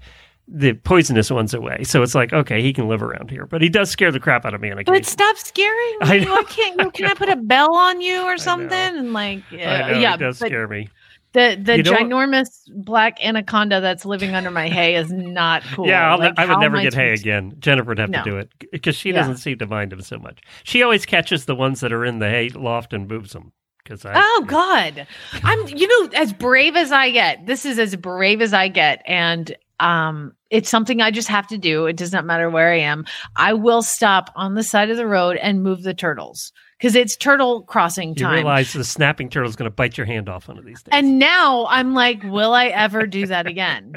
The 0.48 0.74
poisonous 0.74 1.28
ones 1.30 1.54
away, 1.54 1.82
so 1.82 2.02
it's 2.02 2.14
like 2.14 2.32
okay, 2.32 2.62
he 2.62 2.72
can 2.72 2.86
live 2.88 3.02
around 3.02 3.30
here, 3.30 3.46
but 3.46 3.62
he 3.62 3.68
does 3.68 3.90
scare 3.90 4.12
the 4.12 4.20
crap 4.20 4.44
out 4.44 4.54
of 4.54 4.60
me 4.60 4.70
on 4.70 4.80
But 4.86 5.04
stop 5.04 5.36
scaring 5.38 5.96
I 6.02 6.18
me. 6.20 6.24
know. 6.24 6.32
Why 6.34 6.42
can't 6.44 6.80
you? 6.80 6.90
Can 6.92 7.06
I 7.06 7.14
put 7.14 7.28
a 7.28 7.34
bell 7.52 7.74
on 7.74 8.00
you 8.00 8.22
or 8.22 8.38
something? 8.38 8.70
And 8.72 9.12
like, 9.12 9.42
I 9.50 9.56
yeah, 9.56 9.88
know, 9.88 9.98
yeah. 9.98 10.12
he 10.12 10.18
does 10.18 10.38
scare 10.38 10.68
me. 10.68 10.88
the 11.32 11.58
the 11.60 11.78
You 11.78 11.82
ginormous 11.82 12.46
black 12.76 13.18
anaconda 13.24 13.80
that's 13.80 14.04
living 14.04 14.36
under 14.36 14.52
my 14.52 14.68
hay 14.68 14.94
is 14.94 15.10
not 15.10 15.64
cool. 15.74 15.88
Yeah, 15.88 16.12
I'll, 16.12 16.18
Like, 16.20 16.34
I 16.38 16.46
would 16.46 16.60
never 16.60 16.80
get 16.80 16.94
hay 16.94 17.08
supposed- 17.16 17.22
again. 17.22 17.56
Jennifer 17.58 17.88
would 17.88 17.98
have 17.98 18.10
No. 18.10 18.22
to 18.22 18.30
do 18.30 18.36
it 18.36 18.48
because 18.70 18.94
she 18.94 19.08
Yeah. 19.10 19.16
doesn't 19.16 19.38
seem 19.38 19.58
to 19.58 19.66
mind 19.66 19.92
him 19.92 20.00
so 20.00 20.16
much. 20.16 20.38
She 20.62 20.80
always 20.84 21.04
catches 21.06 21.46
the 21.46 21.56
ones 21.56 21.80
that 21.80 21.92
are 21.92 22.04
in 22.04 22.20
the 22.20 22.28
hay 22.30 22.50
loft 22.50 22.92
and 22.92 23.08
moves 23.08 23.32
them. 23.32 23.52
Because 23.82 24.04
I, 24.06 24.12
Oh 24.14 24.44
God, 24.46 25.08
I'm 25.42 25.66
you 25.68 25.88
know 25.88 26.10
as 26.20 26.32
brave 26.32 26.76
as 26.76 26.92
I 26.92 27.10
get. 27.10 27.46
This 27.46 27.64
is 27.66 27.80
as 27.80 27.96
brave 27.96 28.40
as 28.42 28.52
I 28.52 28.68
get, 28.68 29.02
and 29.06 29.54
um, 29.78 30.32
it's 30.50 30.70
something 30.70 31.00
I 31.00 31.10
just 31.10 31.28
have 31.28 31.46
to 31.48 31.58
do. 31.58 31.86
It 31.86 31.96
does 31.96 32.12
not 32.12 32.24
matter 32.24 32.48
where 32.50 32.72
I 32.72 32.78
am. 32.78 33.04
I 33.36 33.52
will 33.52 33.82
stop 33.82 34.30
on 34.36 34.54
the 34.54 34.62
side 34.62 34.90
of 34.90 34.96
the 34.96 35.06
road 35.06 35.36
and 35.36 35.62
move 35.62 35.82
the 35.82 35.94
turtles 35.94 36.52
because 36.78 36.94
it's 36.94 37.16
turtle 37.16 37.62
crossing 37.62 38.10
you 38.10 38.14
time. 38.16 38.34
realize 38.34 38.72
the 38.72 38.84
snapping 38.84 39.28
turtle 39.28 39.48
is 39.48 39.56
going 39.56 39.70
to 39.70 39.74
bite 39.74 39.96
your 39.96 40.06
hand 40.06 40.28
off 40.28 40.48
one 40.48 40.58
of 40.58 40.64
these 40.64 40.82
days. 40.82 40.90
And 40.92 41.18
now 41.18 41.66
I'm 41.68 41.94
like, 41.94 42.22
will 42.22 42.52
I 42.52 42.66
ever 42.66 43.06
do 43.06 43.26
that 43.26 43.46
again? 43.46 43.94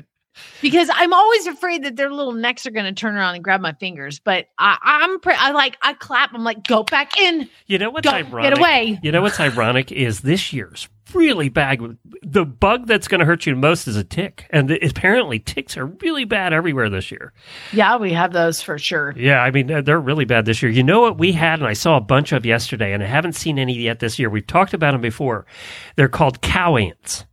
Because 0.61 0.89
I'm 0.93 1.13
always 1.13 1.47
afraid 1.47 1.83
that 1.83 1.95
their 1.95 2.11
little 2.11 2.33
necks 2.33 2.65
are 2.65 2.71
going 2.71 2.85
to 2.85 2.93
turn 2.93 3.15
around 3.15 3.35
and 3.35 3.43
grab 3.43 3.61
my 3.61 3.73
fingers. 3.73 4.19
But 4.19 4.47
I, 4.57 4.77
I'm, 4.81 5.19
pre- 5.19 5.33
I 5.37 5.51
like, 5.51 5.77
I 5.81 5.93
clap. 5.93 6.33
I'm 6.33 6.43
like, 6.43 6.65
go 6.67 6.83
back 6.83 7.19
in, 7.19 7.49
you 7.67 7.77
know 7.77 7.89
what's 7.89 8.07
go, 8.09 8.15
ironic? 8.15 8.49
get 8.51 8.57
away. 8.59 8.99
You 9.03 9.11
know 9.11 9.21
what's 9.21 9.39
ironic 9.39 9.91
is 9.91 10.21
this 10.21 10.53
year's 10.53 10.87
really 11.13 11.49
bad. 11.49 11.79
The 12.21 12.45
bug 12.45 12.85
that's 12.85 13.07
going 13.07 13.19
to 13.19 13.25
hurt 13.25 13.45
you 13.47 13.55
most 13.55 13.87
is 13.87 13.95
a 13.95 14.03
tick, 14.03 14.45
and 14.51 14.69
the, 14.69 14.79
apparently 14.87 15.39
ticks 15.39 15.75
are 15.75 15.87
really 15.87 16.23
bad 16.23 16.53
everywhere 16.53 16.87
this 16.89 17.09
year. 17.09 17.33
Yeah, 17.73 17.97
we 17.97 18.13
have 18.13 18.31
those 18.31 18.61
for 18.61 18.77
sure. 18.77 19.15
Yeah, 19.17 19.41
I 19.41 19.49
mean 19.49 19.65
they're- 19.67 19.81
they're 19.81 19.99
really 19.99 20.25
bad 20.25 20.45
this 20.45 20.61
year. 20.61 20.71
You 20.71 20.83
know 20.83 21.01
what 21.01 21.17
we 21.17 21.31
had, 21.31 21.59
and 21.59 21.67
I 21.67 21.73
saw 21.73 21.97
a 21.97 22.01
bunch 22.01 22.31
of 22.31 22.45
yesterday, 22.45 22.93
and 22.93 23.01
I 23.01 23.07
haven't 23.07 23.33
seen 23.33 23.57
any 23.57 23.73
yet 23.73 23.99
this 23.99 24.19
year. 24.19 24.29
We've 24.29 24.45
talked 24.45 24.75
about 24.75 24.91
them 24.91 25.01
before. 25.01 25.47
They're 25.95 26.07
called 26.09 26.41
cow 26.41 26.77
ants, 26.77 27.25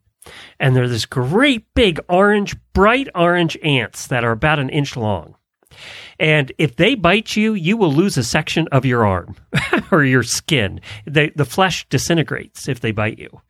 and 0.58 0.74
they're 0.74 0.88
this 0.88 1.06
great 1.06 1.72
big 1.74 2.00
orange, 2.08 2.56
bright 2.72 3.08
orange 3.14 3.56
ants 3.62 4.06
that 4.08 4.24
are 4.24 4.32
about 4.32 4.58
an 4.58 4.70
inch 4.70 4.96
long. 4.96 5.34
And 6.18 6.52
if 6.58 6.76
they 6.76 6.94
bite 6.94 7.36
you, 7.36 7.54
you 7.54 7.76
will 7.76 7.92
lose 7.92 8.16
a 8.16 8.24
section 8.24 8.66
of 8.72 8.84
your 8.84 9.06
arm 9.06 9.36
or 9.90 10.04
your 10.04 10.22
skin. 10.22 10.80
They, 11.06 11.30
the 11.30 11.44
flesh 11.44 11.86
disintegrates 11.88 12.68
if 12.68 12.80
they 12.80 12.92
bite 12.92 13.18
you. 13.18 13.40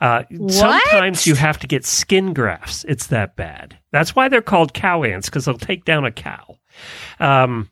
Uh, 0.00 0.22
sometimes 0.48 1.26
you 1.26 1.34
have 1.34 1.58
to 1.58 1.66
get 1.66 1.84
skin 1.84 2.32
grafts. 2.32 2.84
It's 2.88 3.08
that 3.08 3.36
bad. 3.36 3.76
That's 3.90 4.14
why 4.14 4.28
they're 4.28 4.42
called 4.42 4.72
cow 4.72 5.02
ants 5.02 5.28
because 5.28 5.44
they'll 5.44 5.58
take 5.58 5.84
down 5.84 6.04
a 6.04 6.12
cow. 6.12 6.56
Um, 7.18 7.70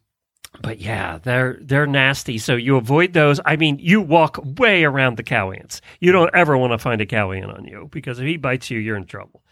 but 0.62 0.80
yeah, 0.80 1.18
they're 1.22 1.58
they're 1.60 1.86
nasty. 1.86 2.38
So 2.38 2.56
you 2.56 2.76
avoid 2.76 3.12
those. 3.12 3.40
I 3.44 3.56
mean, 3.56 3.78
you 3.78 4.00
walk 4.00 4.38
way 4.58 4.84
around 4.84 5.16
the 5.16 5.22
cow 5.22 5.50
ants. 5.50 5.80
You 6.00 6.12
don't 6.12 6.30
ever 6.34 6.56
want 6.56 6.72
to 6.72 6.78
find 6.78 7.00
a 7.00 7.06
cow 7.06 7.32
ant 7.32 7.50
on 7.50 7.64
you 7.64 7.88
because 7.90 8.18
if 8.18 8.26
he 8.26 8.36
bites 8.36 8.70
you, 8.70 8.78
you're 8.78 8.96
in 8.96 9.06
trouble. 9.06 9.42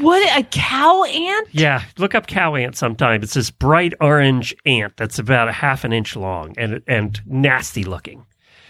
What 0.00 0.22
a 0.38 0.44
cow 0.44 1.04
ant? 1.04 1.48
Yeah, 1.52 1.82
look 1.96 2.14
up 2.14 2.26
cow 2.26 2.54
ant 2.54 2.76
sometime. 2.76 3.22
It's 3.22 3.34
this 3.34 3.50
bright 3.50 3.94
orange 4.00 4.54
ant 4.66 4.96
that's 4.96 5.18
about 5.18 5.48
a 5.48 5.52
half 5.52 5.84
an 5.84 5.92
inch 5.92 6.16
long 6.16 6.54
and 6.56 6.82
and 6.86 7.20
nasty 7.26 7.84
looking. 7.84 8.24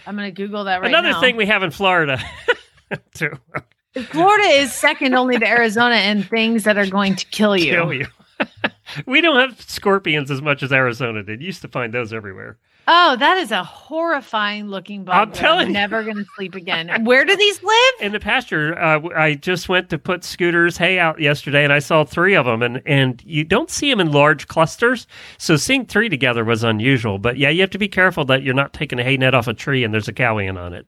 I'm 0.07 0.15
going 0.15 0.27
to 0.27 0.31
Google 0.31 0.63
that 0.63 0.81
right 0.81 0.89
now. 0.91 0.99
Another 0.99 1.13
now. 1.13 1.21
thing 1.21 1.35
we 1.35 1.45
have 1.45 1.61
in 1.61 1.71
Florida 1.71 2.19
too. 3.13 3.31
Florida 4.05 4.47
is 4.47 4.73
second 4.73 5.13
only 5.13 5.37
to 5.37 5.47
Arizona 5.47 5.95
in 5.95 6.23
things 6.23 6.63
that 6.63 6.77
are 6.77 6.87
going 6.87 7.15
to 7.15 7.25
kill 7.27 7.55
you. 7.55 7.73
Kill 7.73 7.93
you. 7.93 8.07
we 9.05 9.21
don't 9.21 9.39
have 9.39 9.61
scorpions 9.61 10.31
as 10.31 10.41
much 10.41 10.63
as 10.63 10.71
Arizona 10.71 11.23
did. 11.23 11.41
You 11.41 11.47
used 11.47 11.61
to 11.61 11.67
find 11.67 11.93
those 11.93 12.13
everywhere. 12.13 12.57
Oh, 12.91 13.15
that 13.17 13.37
is 13.37 13.51
a 13.51 13.63
horrifying 13.63 14.67
looking 14.69 15.03
bug. 15.03 15.15
I'm 15.15 15.31
telling 15.31 15.67
you. 15.67 15.73
never 15.73 16.01
going 16.03 16.15
to 16.15 16.25
sleep 16.35 16.55
again. 16.55 17.05
Where 17.05 17.23
do 17.23 17.35
these 17.37 17.61
live? 17.61 17.93
In 18.01 18.13
the 18.13 18.19
pasture, 18.19 18.75
uh, 18.79 18.99
I 19.15 19.35
just 19.35 19.69
went 19.69 19.91
to 19.91 19.99
put 19.99 20.23
Scooter's 20.23 20.75
hay 20.75 20.97
out 20.97 21.19
yesterday, 21.19 21.63
and 21.63 21.71
I 21.71 21.79
saw 21.79 22.03
three 22.03 22.33
of 22.35 22.47
them. 22.47 22.63
And 22.63 22.81
and 22.87 23.21
you 23.23 23.43
don't 23.43 23.69
see 23.69 23.91
them 23.91 23.99
in 23.99 24.11
large 24.11 24.47
clusters, 24.47 25.05
so 25.37 25.55
seeing 25.55 25.85
three 25.85 26.09
together 26.09 26.43
was 26.43 26.63
unusual. 26.63 27.19
But 27.19 27.37
yeah, 27.37 27.49
you 27.49 27.61
have 27.61 27.69
to 27.71 27.77
be 27.77 27.87
careful 27.87 28.25
that 28.25 28.41
you're 28.41 28.55
not 28.55 28.73
taking 28.73 28.97
a 28.97 29.03
hay 29.03 29.17
net 29.17 29.35
off 29.35 29.47
a 29.47 29.53
tree 29.53 29.83
and 29.83 29.93
there's 29.93 30.07
a 30.07 30.13
cow 30.13 30.39
ant 30.39 30.57
on 30.57 30.73
it. 30.73 30.87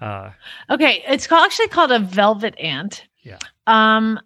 Uh, 0.00 0.30
Okay, 0.70 1.02
it's 1.08 1.26
called, 1.26 1.44
actually 1.44 1.68
called 1.68 1.90
a 1.90 1.98
velvet 1.98 2.56
ant. 2.60 3.04
Yeah. 3.22 3.38
Um, 3.66 4.20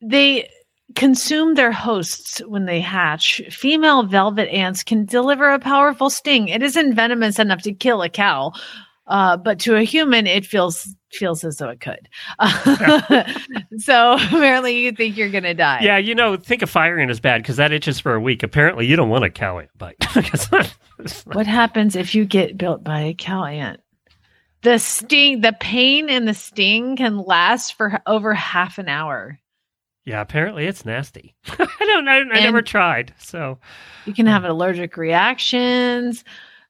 they 0.00 0.48
consume 0.94 1.54
their 1.54 1.72
hosts 1.72 2.38
when 2.46 2.66
they 2.66 2.80
hatch. 2.80 3.40
Female 3.50 4.02
velvet 4.04 4.48
ants 4.52 4.82
can 4.82 5.04
deliver 5.04 5.50
a 5.50 5.58
powerful 5.58 6.10
sting. 6.10 6.48
It 6.48 6.62
isn't 6.62 6.94
venomous 6.94 7.38
enough 7.38 7.62
to 7.62 7.72
kill 7.72 8.02
a 8.02 8.08
cow, 8.08 8.52
uh, 9.06 9.36
but 9.36 9.58
to 9.60 9.76
a 9.76 9.82
human, 9.82 10.26
it 10.26 10.46
feels 10.46 10.94
feels 11.12 11.44
as 11.44 11.56
though 11.58 11.68
it 11.68 11.80
could. 11.80 12.08
so 13.78 14.14
apparently, 14.14 14.78
you 14.80 14.92
think 14.92 15.16
you're 15.16 15.30
gonna 15.30 15.54
die. 15.54 15.80
yeah, 15.82 15.98
you 15.98 16.14
know, 16.14 16.36
think 16.36 16.62
of 16.62 16.70
fire 16.70 16.98
ant 16.98 17.10
is 17.10 17.20
bad 17.20 17.42
because 17.42 17.56
that 17.56 17.72
itches 17.72 18.00
for 18.00 18.14
a 18.14 18.20
week. 18.20 18.42
Apparently, 18.42 18.86
you 18.86 18.96
don't 18.96 19.10
want 19.10 19.24
a 19.24 19.68
bite. 19.76 19.96
Not- 20.14 20.32
it's 20.32 21.26
not- 21.26 21.36
What 21.36 21.46
happens 21.46 21.96
if 21.96 22.14
you 22.14 22.24
get 22.24 22.56
built 22.56 22.82
by 22.84 23.00
a 23.02 23.14
cow 23.14 23.44
ant? 23.44 23.80
The 24.62 24.78
sting, 24.78 25.40
the 25.40 25.52
pain 25.52 26.08
and 26.08 26.26
the 26.26 26.34
sting 26.34 26.96
can 26.96 27.18
last 27.18 27.74
for 27.74 28.00
over 28.06 28.32
half 28.32 28.78
an 28.78 28.88
hour. 28.88 29.38
Yeah, 30.04 30.20
apparently 30.20 30.66
it's 30.66 30.84
nasty. 30.84 31.34
I 31.46 31.66
don't 31.80 32.04
know. 32.04 32.12
I 32.12 32.40
never 32.40 32.62
tried. 32.62 33.14
So 33.18 33.58
You 34.04 34.12
can 34.14 34.26
have 34.26 34.44
um, 34.44 34.50
allergic 34.50 34.96
reactions. 34.96 36.24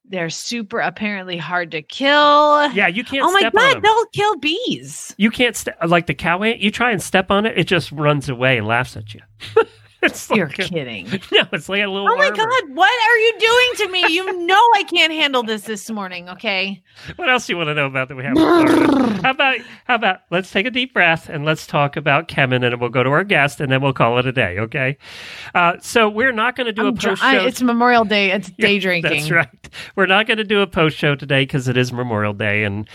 They're 0.04 0.30
super 0.30 0.80
apparently 0.80 1.36
hard 1.36 1.70
to 1.70 1.80
kill. 1.82 2.70
yeah, 2.72 2.88
you 2.88 3.04
can't. 3.04 3.24
oh 3.24 3.32
my 3.32 3.42
god, 3.42 3.46
on 3.46 3.52
god, 3.52 3.76
'em. 3.76 3.82
they'll 3.82 4.06
kill 4.06 4.36
bees. 4.36 5.14
You 5.16 5.30
can't 5.30 5.62
like 5.86 6.06
the 6.06 6.14
cow 6.14 6.42
ant. 6.42 6.60
You 6.60 6.70
try 6.70 6.90
and 6.90 7.00
step 7.02 7.30
on 7.30 7.46
it, 7.46 7.56
it 7.56 7.64
just 7.68 7.92
runs 7.92 8.28
away 8.28 8.58
and 8.58 8.66
laughs 8.66 8.96
at 8.96 9.14
you. 9.14 9.20
it's 10.06 10.28
like 10.28 10.36
You're 10.36 10.48
a- 10.48 10.50
kidding. 10.50 11.06
no, 11.32 11.42
it's 11.52 11.68
like 11.68 11.82
a 11.82 11.86
little. 11.86 12.10
Oh 12.10 12.16
my 12.16 12.24
armor. 12.24 12.36
god, 12.36 12.74
what 12.74 12.90
are 12.90 13.18
you 13.18 13.34
doing 13.38 13.68
to 13.76 13.92
me? 13.92 14.12
You 14.12 14.46
know 14.46 14.60
I 14.74 14.82
can't 14.82 15.12
handle 15.12 15.44
this 15.44 15.62
this 15.62 15.88
morning, 15.90 16.28
okay? 16.28 16.82
What 17.14 17.28
else 17.28 17.46
do 17.46 17.52
you 17.52 17.56
want 17.56 17.68
to 17.68 17.74
know 17.74 17.86
about 17.86 18.08
that 18.08 18.16
we 18.16 18.24
have? 18.24 18.36
how 19.22 19.30
about 19.30 19.58
how 19.84 19.94
about 19.94 20.20
let's 20.30 20.50
take 20.50 20.66
a 20.66 20.70
deep 20.70 20.92
breath 20.92 21.28
and 21.28 21.44
let's 21.44 21.68
talk 21.68 21.96
about 21.96 22.26
Kemin, 22.26 22.64
and 22.64 22.80
we'll 22.80 22.90
go 22.90 23.04
to 23.04 23.10
our 23.10 23.22
guest, 23.22 23.60
and 23.60 23.70
then 23.70 23.80
we'll 23.80 23.92
call 23.92 24.18
it 24.18 24.26
a 24.26 24.32
day. 24.32 24.58
Okay. 24.58 24.98
Uh, 25.54 25.74
so 25.80 26.08
we're 26.08 26.32
not 26.32 26.56
going 26.56 26.66
to 26.66 26.72
do 26.72 26.82
I'm 26.82 26.88
a 26.88 26.92
post 26.96 27.22
show. 27.22 27.46
it's 27.46 27.62
Memorial 27.62 28.04
Day. 28.04 28.32
It's 28.32 28.50
day 28.50 28.80
drinking. 28.80 29.10
That's 29.12 29.30
right. 29.30 29.70
We're 29.94 30.06
not 30.06 30.26
going 30.26 30.38
to 30.38 30.44
do 30.44 30.62
a 30.62 30.66
post 30.66 30.96
show 30.96 31.14
today 31.14 31.44
because 31.44 31.68
it 31.68 31.76
is 31.76 31.92
Memorial 31.92 32.32
Day, 32.32 32.64
and 32.64 32.88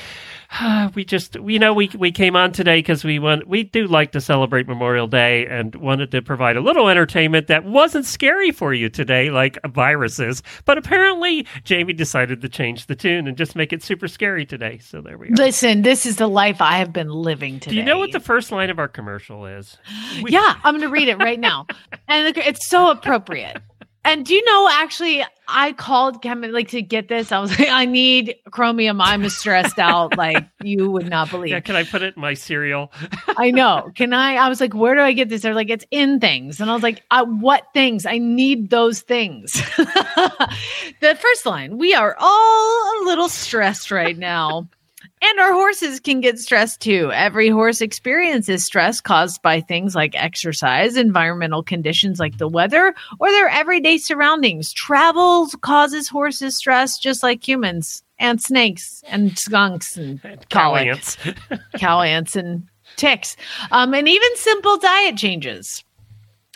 we 0.96 1.04
just, 1.06 1.36
you 1.36 1.60
know, 1.60 1.74
we 1.74 1.90
we 1.98 2.12
came 2.12 2.36
on 2.36 2.52
today 2.52 2.80
because 2.80 3.04
we 3.04 3.20
want 3.20 3.48
we 3.48 3.64
do 3.64 3.88
like 3.88 4.12
to 4.14 4.22
celebrate 4.22 4.68
Memorial 4.68 5.08
Day 5.08 5.46
and 5.46 5.76
wanted 5.76 6.12
to 6.12 6.22
provide 6.22 6.58
a 6.58 6.62
little 6.62 6.88
entertainment 6.98 7.46
that 7.46 7.64
wasn't 7.64 8.06
scary 8.06 8.50
for 8.52 8.74
you 8.74 8.90
today, 8.90 9.30
like 9.30 9.60
viruses. 9.68 10.42
But 10.66 10.80
apparently, 10.80 11.46
Jamie 11.64 11.94
decided 11.94 12.42
to 12.42 12.50
change 12.50 12.88
the 12.88 12.96
tune 12.96 13.28
and 13.28 13.38
just 13.38 13.56
make 13.56 13.72
it 13.72 13.84
super 13.84 14.08
scary 14.08 14.48
today. 14.48 14.80
So 14.80 15.00
there 15.02 15.16
we 15.16 15.28
are. 15.28 15.36
Listen, 15.36 15.84
this 15.84 16.08
is 16.08 16.16
the 16.16 16.28
life 16.28 16.60
I 16.60 16.80
have 16.80 16.92
been 16.92 17.10
living 17.10 17.60
today. 17.60 17.76
do 17.76 17.78
you 17.78 17.84
know 17.84 18.00
what 18.00 18.12
the 18.14 18.20
first 18.20 18.52
line 18.52 18.72
of 18.72 18.80
our 18.80 18.88
commercial 18.88 19.46
is? 19.46 19.78
We- 20.24 20.32
yeah, 20.32 20.56
I'm 20.64 20.74
going 20.74 20.82
to 20.82 20.90
read 20.90 21.08
it 21.08 21.18
right 21.20 21.40
now. 21.40 21.68
and 22.08 22.36
it's 22.36 22.68
so 22.68 22.90
appropriate. 22.90 23.62
And 24.08 24.26
do 24.26 24.34
you 24.34 24.46
know, 24.46 24.70
actually, 24.72 25.22
I 25.50 25.74
called 25.74 26.22
Kemin 26.22 26.54
like 26.54 26.70
to 26.70 26.82
get 26.82 27.10
this. 27.10 27.34
I 27.34 27.40
was 27.40 27.58
like, 27.60 27.68
I 27.70 27.84
need 27.84 28.36
chromium. 28.52 29.02
I'm 29.02 29.28
stressed 29.28 29.80
out 29.80 30.18
like 30.18 30.46
you 30.64 30.90
would 30.90 31.10
not 31.10 31.30
believe. 31.30 31.52
Yeah, 31.52 31.60
can 31.60 31.76
I 31.76 31.84
put 31.84 32.02
it 32.04 32.16
in 32.16 32.22
my 32.22 32.34
cereal? 32.34 32.94
I 33.38 33.52
know. 33.52 33.92
Can 33.96 34.14
I? 34.14 34.36
I 34.36 34.48
was 34.48 34.62
like, 34.62 34.74
where 34.74 34.96
do 34.96 35.02
I 35.02 35.12
get 35.12 35.28
this? 35.28 35.42
They're 35.42 35.54
like, 35.54 35.70
it's 35.70 35.86
in 35.92 36.22
things. 36.22 36.62
And 36.62 36.70
I 36.70 36.74
was 36.74 36.84
like, 36.84 37.04
uh, 37.12 37.26
what 37.26 37.68
things? 37.74 38.06
I 38.06 38.18
need 38.18 38.70
those 38.70 39.02
things. 39.02 39.52
the 39.78 41.18
first 41.20 41.46
line 41.46 41.78
we 41.78 41.94
are 41.94 42.16
all 42.18 43.04
a 43.04 43.06
little 43.06 43.28
stressed 43.28 43.92
right 43.92 44.18
now. 44.18 44.70
And 45.20 45.40
our 45.40 45.52
horses 45.52 46.00
can 46.00 46.22
get 46.22 46.38
stressed 46.38 46.80
too. 46.80 47.12
Every 47.12 47.50
horse 47.50 47.82
experiences 47.82 48.64
stress 48.64 49.02
caused 49.02 49.42
by 49.42 49.62
things 49.62 49.96
like 49.96 50.14
exercise, 50.16 50.96
environmental 50.96 51.64
conditions 51.64 52.20
like 52.20 52.38
the 52.38 52.48
weather, 52.48 52.94
or 53.20 53.32
their 53.32 53.50
everyday 53.50 53.98
surroundings. 53.98 54.72
Travel 54.72 55.48
causes 55.62 56.08
horses 56.08 56.56
stress 56.56 57.00
just 57.00 57.24
like 57.24 57.48
humans 57.48 58.04
and 58.20 58.42
snakes 58.42 59.04
and 59.08 59.38
skunks 59.38 59.98
and 59.98 60.22
Cow 60.50 60.70
colic 60.70 60.88
ants. 60.88 61.18
cow 61.78 62.02
ants 62.02 62.36
and 62.36 62.68
ticks, 62.96 63.36
um, 63.72 63.94
and 63.94 64.08
even 64.08 64.36
simple 64.36 64.78
diet 64.78 65.18
changes. 65.18 65.84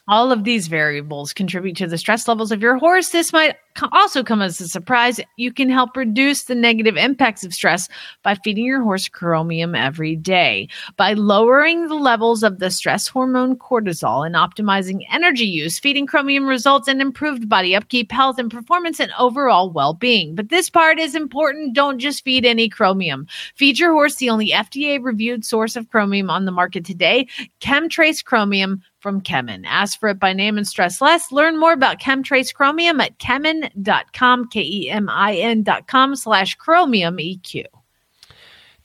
All 0.08 0.32
of 0.32 0.44
these 0.44 0.68
variables 0.68 1.34
contribute 1.34 1.78
to 1.78 1.88
the 1.88 1.98
stress 1.98 2.28
levels 2.28 2.52
of 2.52 2.62
your 2.62 2.78
horse. 2.78 3.10
This 3.10 3.32
might 3.32 3.56
also 3.92 4.24
come 4.24 4.42
as 4.42 4.60
a 4.62 4.68
surprise. 4.68 5.20
You 5.38 5.52
can 5.52 5.70
help 5.70 5.96
reduce 5.96 6.44
the 6.44 6.56
negative 6.56 6.98
impacts 6.98 7.44
of 7.44 7.54
stress 7.54 7.88
by 8.24 8.36
feeding 8.36 8.66
your 8.66 8.82
horse 8.82 9.08
chromium 9.08 9.76
every 9.76 10.16
day. 10.16 10.68
By 10.98 11.14
lowering 11.14 11.88
the 11.88 11.96
levels 11.96 12.44
of 12.44 12.60
the 12.60 12.70
stress 12.70 13.08
hormone 13.08 13.56
cortisol 13.56 14.26
and 14.26 14.36
optimizing 14.36 15.02
energy 15.12 15.46
use, 15.46 15.80
feeding 15.80 16.06
chromium 16.06 16.48
results 16.48 16.88
in 16.88 17.02
improved 17.02 17.50
body 17.50 17.76
upkeep, 17.76 18.12
health, 18.12 18.40
and 18.40 18.52
performance 18.52 19.00
and 19.00 19.12
overall 19.18 19.70
well 19.70 19.94
being. 19.94 20.36
But 20.36 20.50
this 20.50 20.70
part 20.70 21.00
is 21.00 21.16
important. 21.16 21.76
Don't 21.76 22.00
just 22.00 22.24
feed 22.24 22.46
any 22.46 22.70
chromium. 22.70 23.28
Feed 23.56 23.80
your 23.80 23.92
horse 23.92 24.16
the 24.16 24.30
only 24.30 24.50
FDA 24.50 25.02
reviewed 25.02 25.46
source 25.46 25.76
of 25.76 25.90
chromium 25.90 26.30
on 26.30 26.46
the 26.46 26.52
market 26.52 26.86
today, 26.86 27.28
KemTRACE 27.62 28.24
Chromium 28.24 28.82
from 29.02 29.22
Kemin. 29.22 29.64
Ask 29.66 30.00
for 30.00 30.10
it 30.10 30.20
by 30.20 30.34
name 30.34 30.58
and 30.58 30.68
stress 30.68 31.02
less. 31.02 31.32
Learn 31.32 31.60
more 31.60 31.74
about 31.74 32.00
KemTRACE 32.00 32.54
Chromium 32.54 33.02
at 33.02 33.18
kemin.com, 33.18 34.50
K-E-M-I-N 34.50 35.64
dot 35.64 35.88
com 35.88 36.16
slash 36.16 36.56
chromium 36.56 37.20
E 37.20 37.38
EQ. 37.38 37.81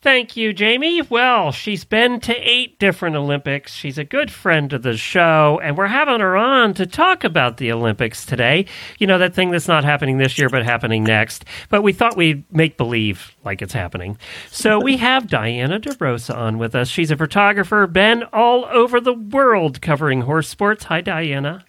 Thank 0.07 0.37
you, 0.37 0.53
Jamie. 0.53 1.03
Well, 1.03 1.51
she's 1.51 1.85
been 1.85 2.21
to 2.21 2.33
eight 2.33 2.79
different 2.79 3.17
Olympics. 3.17 3.75
She's 3.75 3.99
a 3.99 4.05
good 4.05 4.31
friend 4.31 4.73
of 4.73 4.85
the 4.85 4.97
show, 4.97 5.61
and 5.61 5.77
we're 5.77 5.89
having 5.89 6.21
her 6.21 6.37
on 6.37 6.75
to 6.75 6.87
talk 6.87 7.25
about 7.25 7.57
the 7.57 7.73
Olympics 7.73 8.25
today. 8.25 8.67
You 9.01 9.09
know, 9.09 9.19
that 9.19 9.35
thing 9.35 9.51
that's 9.51 9.67
not 9.67 9.83
happening 9.83 10.19
this 10.19 10.39
year, 10.39 10.49
but 10.49 10.65
happening 10.65 11.03
next. 11.03 11.45
But 11.71 11.83
we 11.83 11.93
thought 11.93 12.17
we'd 12.17 12.45
make 12.55 12.77
believe 12.77 13.35
like 13.43 13.61
it's 13.63 13.73
happening. 13.73 14.17
So 14.49 14.79
we 14.79 14.97
have 14.99 15.27
Diana 15.27 15.81
De 15.81 15.97
Rosa 15.99 16.37
on 16.37 16.59
with 16.59 16.77
us. 16.77 16.87
She's 16.87 17.11
a 17.11 17.17
photographer, 17.17 17.89
been 17.89 18.23
all 18.33 18.65
over 18.67 19.01
the 19.01 19.13
world 19.13 19.83
covering 19.83 20.21
horse 20.21 20.49
sports. 20.49 20.85
Hi, 20.85 21.01
Diana. 21.01 21.65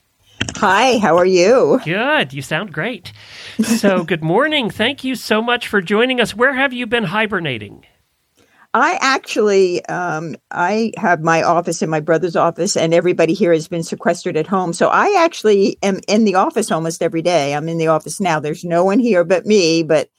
Hi, 0.57 0.99
how 0.99 1.17
are 1.17 1.25
you? 1.25 1.81
Good. 1.83 2.33
You 2.33 2.43
sound 2.43 2.71
great. 2.71 3.13
So, 3.63 4.03
good 4.03 4.23
morning. 4.23 4.69
Thank 4.69 5.03
you 5.03 5.15
so 5.15 5.41
much 5.41 5.67
for 5.67 5.81
joining 5.81 6.21
us. 6.21 6.35
Where 6.35 6.53
have 6.53 6.71
you 6.71 6.85
been 6.85 7.05
hibernating? 7.05 7.83
I 8.73 8.97
actually, 9.01 9.83
um, 9.85 10.35
I 10.51 10.91
have 10.97 11.21
my 11.21 11.41
office 11.41 11.81
in 11.81 11.89
my 11.89 11.99
brother's 11.99 12.35
office, 12.35 12.77
and 12.77 12.93
everybody 12.93 13.33
here 13.33 13.53
has 13.53 13.67
been 13.67 13.83
sequestered 13.83 14.37
at 14.37 14.47
home. 14.47 14.73
So 14.73 14.89
I 14.89 15.23
actually 15.23 15.77
am 15.81 15.99
in 16.07 16.25
the 16.25 16.35
office 16.35 16.71
almost 16.71 17.01
every 17.01 17.21
day. 17.21 17.55
I'm 17.55 17.69
in 17.69 17.77
the 17.77 17.87
office 17.87 18.19
now. 18.19 18.39
There's 18.39 18.63
no 18.63 18.83
one 18.83 18.99
here 18.99 19.23
but 19.23 19.45
me, 19.45 19.83
but 19.83 20.09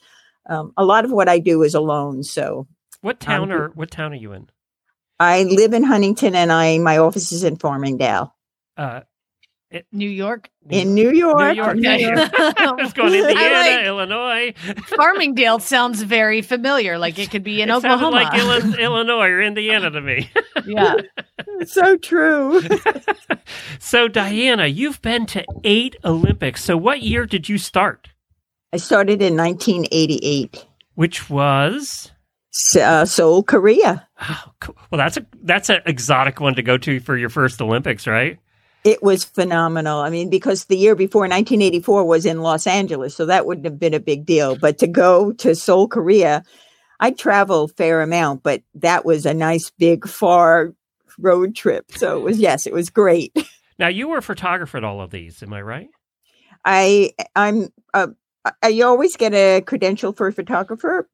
um, 0.49 0.73
a 0.77 0.83
lot 0.83 1.05
of 1.05 1.11
what 1.11 1.29
I 1.29 1.39
do 1.39 1.63
is 1.63 1.73
alone. 1.75 2.23
So 2.23 2.67
What 3.01 3.19
town 3.19 3.51
Um, 3.51 3.61
or 3.61 3.69
what 3.75 3.91
town 3.91 4.13
are 4.13 4.17
you 4.17 4.33
in? 4.33 4.49
I 5.19 5.43
live 5.43 5.73
in 5.73 5.83
Huntington, 5.83 6.35
and 6.35 6.51
I 6.51 6.77
my 6.79 6.97
office 6.97 7.31
is 7.31 7.43
in 7.43 7.57
Farmingdale 7.57 8.31
Uh, 8.77 9.01
New 9.91 10.09
York. 10.09 10.49
in 10.69 10.95
New 10.95 11.11
York. 11.11 11.37
New 11.55 11.61
York. 11.63 11.75
New 11.77 11.89
York. 11.91 12.17
Was 12.79 12.93
going 12.93 13.13
I 13.23 13.29
Indiana, 13.29 13.53
like- 13.53 13.85
Illinois. 13.85 14.53
Farmingdale 14.87 15.61
sounds 15.61 16.01
very 16.01 16.41
familiar, 16.41 16.97
like 16.97 17.19
it 17.19 17.29
could 17.29 17.43
be 17.43 17.61
in 17.61 17.69
it 17.69 17.73
Oklahoma. 17.73 18.09
like 18.15 18.33
Illi- 18.33 18.79
Illinois 18.79 19.27
or 19.29 19.41
Indiana 19.41 19.91
to 19.91 20.01
me. 20.01 20.29
yeah. 20.65 20.95
so 21.65 21.97
true. 21.97 22.61
so, 23.79 24.07
Diana, 24.07 24.65
you've 24.67 25.01
been 25.01 25.25
to 25.27 25.45
eight 25.63 25.95
Olympics. 26.03 26.63
So, 26.63 26.75
what 26.75 27.01
year 27.03 27.25
did 27.25 27.47
you 27.49 27.57
start? 27.57 28.09
I 28.73 28.77
started 28.77 29.21
in 29.21 29.35
1988, 29.37 30.65
Which 30.95 31.29
was 31.29 32.11
uh, 32.79 33.05
Seoul, 33.05 33.43
Korea. 33.43 34.07
oh, 34.21 34.43
cool. 34.61 34.75
well, 34.91 34.97
that's 34.97 35.17
a 35.17 35.25
that's 35.43 35.69
an 35.69 35.81
exotic 35.85 36.39
one 36.39 36.55
to 36.55 36.61
go 36.61 36.77
to 36.77 36.99
for 36.99 37.17
your 37.17 37.29
first 37.29 37.61
Olympics, 37.61 38.05
right? 38.07 38.37
It 38.83 39.03
was 39.03 39.23
phenomenal. 39.23 39.99
I 39.99 40.09
mean, 40.09 40.29
because 40.29 40.65
the 40.65 40.77
year 40.77 40.95
before, 40.95 41.23
1984, 41.23 42.05
was 42.05 42.25
in 42.25 42.41
Los 42.41 42.65
Angeles, 42.65 43.15
so 43.15 43.25
that 43.25 43.45
wouldn't 43.45 43.65
have 43.65 43.79
been 43.79 43.93
a 43.93 43.99
big 43.99 44.25
deal. 44.25 44.55
But 44.55 44.77
to 44.79 44.87
go 44.87 45.33
to 45.33 45.53
Seoul, 45.53 45.87
Korea, 45.87 46.43
I 46.99 47.11
travel 47.11 47.65
a 47.65 47.67
fair 47.67 48.01
amount, 48.01 48.43
but 48.43 48.61
that 48.75 49.05
was 49.05 49.25
a 49.25 49.33
nice, 49.33 49.69
big, 49.69 50.07
far 50.07 50.73
road 51.17 51.55
trip. 51.55 51.91
So 51.91 52.17
it 52.17 52.21
was, 52.21 52.39
yes, 52.39 52.65
it 52.65 52.73
was 52.73 52.89
great. 52.89 53.35
Now 53.79 53.87
you 53.87 54.09
were 54.09 54.17
a 54.17 54.21
photographer 54.21 54.75
at 54.75 54.83
all 54.83 54.99
of 54.99 55.09
these, 55.09 55.41
am 55.41 55.53
I 55.53 55.61
right? 55.61 55.87
I 56.65 57.11
I'm 57.35 57.69
uh, 57.93 58.07
I 58.61 58.81
always 58.81 59.15
get 59.15 59.33
a 59.33 59.61
credential 59.61 60.11
for 60.11 60.27
a 60.27 60.33
photographer, 60.33 61.09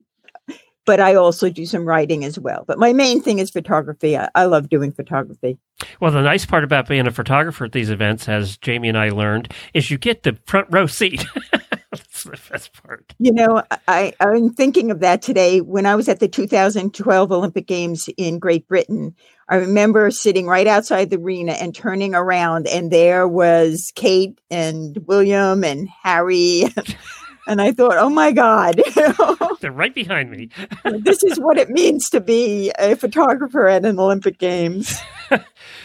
but 0.85 0.99
I 0.99 1.15
also 1.15 1.49
do 1.49 1.65
some 1.65 1.85
writing 1.85 2.23
as 2.23 2.39
well. 2.39 2.63
But 2.65 2.79
my 2.79 2.93
main 2.93 3.21
thing 3.21 3.39
is 3.39 3.49
photography. 3.49 4.17
I, 4.17 4.29
I 4.35 4.45
love 4.45 4.69
doing 4.69 4.91
photography. 4.91 5.57
Well, 5.99 6.11
the 6.11 6.21
nice 6.21 6.45
part 6.45 6.63
about 6.63 6.87
being 6.87 7.07
a 7.07 7.11
photographer 7.11 7.65
at 7.65 7.71
these 7.71 7.89
events, 7.89 8.29
as 8.29 8.57
Jamie 8.57 8.89
and 8.89 8.97
I 8.97 9.09
learned, 9.09 9.53
is 9.73 9.91
you 9.91 9.97
get 9.97 10.23
the 10.23 10.37
front 10.45 10.67
row 10.71 10.87
seat. 10.87 11.25
That's 11.91 12.23
the 12.23 12.39
best 12.51 12.73
part. 12.83 13.13
You 13.19 13.31
know, 13.31 13.63
I, 13.87 14.13
I'm 14.19 14.53
thinking 14.53 14.91
of 14.91 14.99
that 14.99 15.21
today. 15.21 15.61
When 15.61 15.85
I 15.85 15.95
was 15.95 16.09
at 16.09 16.19
the 16.19 16.27
2012 16.27 17.31
Olympic 17.31 17.67
Games 17.67 18.09
in 18.17 18.39
Great 18.39 18.67
Britain, 18.67 19.15
I 19.47 19.57
remember 19.57 20.11
sitting 20.11 20.47
right 20.47 20.67
outside 20.67 21.09
the 21.09 21.17
arena 21.17 21.53
and 21.53 21.73
turning 21.73 22.15
around, 22.15 22.67
and 22.67 22.91
there 22.91 23.27
was 23.27 23.91
Kate 23.95 24.39
and 24.49 24.97
William 25.07 25.63
and 25.63 25.87
Harry. 26.03 26.63
and 27.47 27.61
I 27.61 27.71
thought, 27.71 27.97
oh 27.97 28.09
my 28.09 28.31
God. 28.31 28.81
They're 29.61 29.71
right 29.71 29.93
behind 29.93 30.31
me. 30.31 30.49
this 30.83 31.23
is 31.23 31.39
what 31.39 31.57
it 31.57 31.69
means 31.69 32.09
to 32.09 32.19
be 32.19 32.71
a 32.79 32.95
photographer 32.95 33.67
at 33.67 33.85
an 33.85 33.99
Olympic 33.99 34.37
Games. 34.37 34.99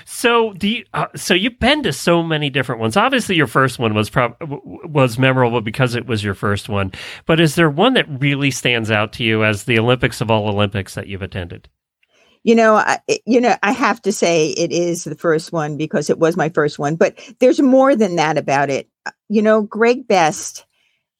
so 0.05 0.53
do 0.55 0.69
you, 0.69 0.85
uh, 0.95 1.07
so 1.15 1.35
you've 1.35 1.59
been 1.59 1.83
to 1.83 1.93
so 1.93 2.23
many 2.23 2.51
different 2.51 2.81
ones. 2.81 2.97
Obviously, 2.97 3.37
your 3.37 3.47
first 3.47 3.79
one 3.79 3.95
was 3.95 4.11
prob- 4.11 4.37
was 4.41 5.19
memorable 5.19 5.61
because 5.61 5.95
it 5.95 6.07
was 6.07 6.25
your 6.25 6.35
first 6.35 6.69
one. 6.69 6.93
But 7.27 7.41
is 7.41 7.55
there 7.55 7.71
one 7.71 7.95
that 7.95 8.07
really 8.09 8.51
stands 8.51 8.91
out 8.91 9.13
to 9.15 9.25
you 9.25 9.45
as 9.45 9.65
the 9.65 9.79
Olympics 9.79 10.21
of 10.21 10.31
all 10.31 10.49
Olympics 10.49 10.95
that 10.95 11.07
you've 11.07 11.23
attended? 11.23 11.69
You 12.43 12.55
know, 12.55 12.77
I, 12.77 12.99
you 13.27 13.41
know, 13.41 13.55
I 13.63 13.73
have 13.73 14.01
to 14.03 14.13
say 14.13 14.49
it 14.49 14.73
is 14.73 15.05
the 15.05 15.15
first 15.15 15.53
one 15.53 15.77
because 15.77 16.09
it 16.09 16.19
was 16.19 16.39
my 16.39 16.49
first 16.49 16.79
one. 16.79 16.97
But 16.97 17.19
there's 17.39 17.61
more 17.61 17.95
than 17.95 18.17
that 18.17 18.39
about 18.39 18.71
it. 18.71 18.89
You 19.29 19.43
know, 19.43 19.63
Greg 19.63 20.09
Best 20.09 20.65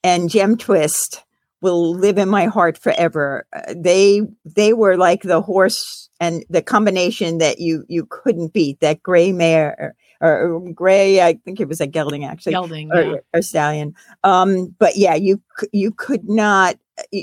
and 0.03 0.31
Gem 0.31 0.57
Twist 0.57 1.23
will 1.61 1.95
live 1.95 2.19
in 2.19 2.29
my 2.29 2.47
heart 2.47 2.79
forever. 2.79 3.47
Uh, 3.55 3.75
they 3.77 4.23
they 4.45 4.73
were 4.73 4.97
like 4.97 5.23
the 5.23 5.43
horse 5.43 6.09
and 6.19 6.45
the 6.49 6.63
combination 6.63 7.39
that 7.39 7.61
you 7.61 7.85
you 7.89 8.07
couldn't 8.07 8.53
beat. 8.53 8.81
That 8.81 9.03
gray 9.03 9.33
mare 9.33 9.95
or, 10.21 10.55
or 10.55 10.73
gray, 10.73 11.23
I 11.23 11.35
think 11.45 11.61
it 11.61 11.69
was 11.69 11.81
a 11.81 11.87
gelding 11.87 12.25
actually, 12.25 12.53
Gelding, 12.53 12.93
or, 12.93 13.03
yeah. 13.03 13.17
or 13.33 13.43
stallion. 13.43 13.95
Um, 14.25 14.75
but 14.79 14.97
yeah, 14.97 15.15
you 15.15 15.43
you 15.73 15.93
could 15.93 16.29
not 16.29 16.77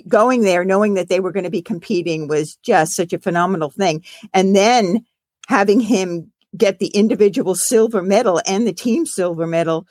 going 0.07 0.41
there 0.41 0.65
knowing 0.65 0.95
that 0.95 1.09
they 1.09 1.19
were 1.19 1.31
going 1.31 1.43
to 1.43 1.49
be 1.49 1.61
competing 1.61 2.27
was 2.27 2.55
just 2.63 2.95
such 2.95 3.13
a 3.13 3.19
phenomenal 3.19 3.69
thing. 3.69 4.03
And 4.33 4.55
then 4.55 5.05
having 5.47 5.79
him 5.79 6.31
get 6.55 6.79
the 6.79 6.87
individual 6.87 7.55
silver 7.55 8.01
medal 8.01 8.41
and 8.47 8.65
the 8.65 8.73
team 8.73 9.05
silver 9.05 9.45
medal 9.45 9.85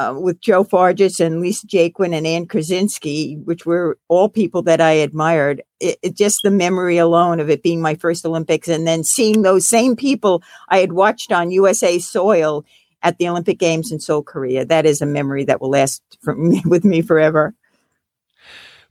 uh, 0.00 0.14
with 0.14 0.40
Joe 0.40 0.64
Fargis 0.64 1.20
and 1.20 1.40
Lisa 1.40 1.66
Jacquin 1.66 2.14
and 2.16 2.26
Anne 2.26 2.46
Kursinski, 2.46 3.44
which 3.44 3.66
were 3.66 3.98
all 4.08 4.30
people 4.30 4.62
that 4.62 4.80
I 4.80 4.92
admired. 4.92 5.62
It, 5.78 5.98
it 6.02 6.16
just 6.16 6.40
the 6.42 6.50
memory 6.50 6.96
alone 6.96 7.38
of 7.38 7.50
it 7.50 7.62
being 7.62 7.82
my 7.82 7.94
first 7.94 8.24
Olympics, 8.24 8.66
and 8.66 8.86
then 8.86 9.04
seeing 9.04 9.42
those 9.42 9.66
same 9.66 9.96
people 9.96 10.42
I 10.70 10.78
had 10.78 10.92
watched 10.92 11.32
on 11.32 11.50
USA 11.50 11.98
soil 11.98 12.64
at 13.02 13.18
the 13.18 13.28
Olympic 13.28 13.58
Games 13.58 13.92
in 13.92 14.00
Seoul, 14.00 14.22
Korea. 14.22 14.64
That 14.64 14.86
is 14.86 15.02
a 15.02 15.06
memory 15.06 15.44
that 15.44 15.60
will 15.60 15.70
last 15.70 16.02
for 16.22 16.34
me, 16.34 16.62
with 16.64 16.84
me 16.84 17.02
forever. 17.02 17.54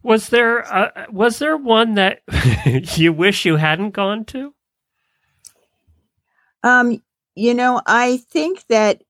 Was 0.04 0.30
there 0.30 0.72
uh, 0.72 1.08
was 1.12 1.39
there 1.39 1.58
one 1.58 1.95
that 1.95 2.22
you 2.98 3.12
wish 3.12 3.45
you 3.45 3.56
hadn't 3.56 3.91
gone 3.91 4.26
to? 4.26 4.54
Um, 6.63 7.02
you 7.34 7.56
know, 7.56 7.82
I 7.88 8.17
think 8.30 8.67
that 8.67 9.02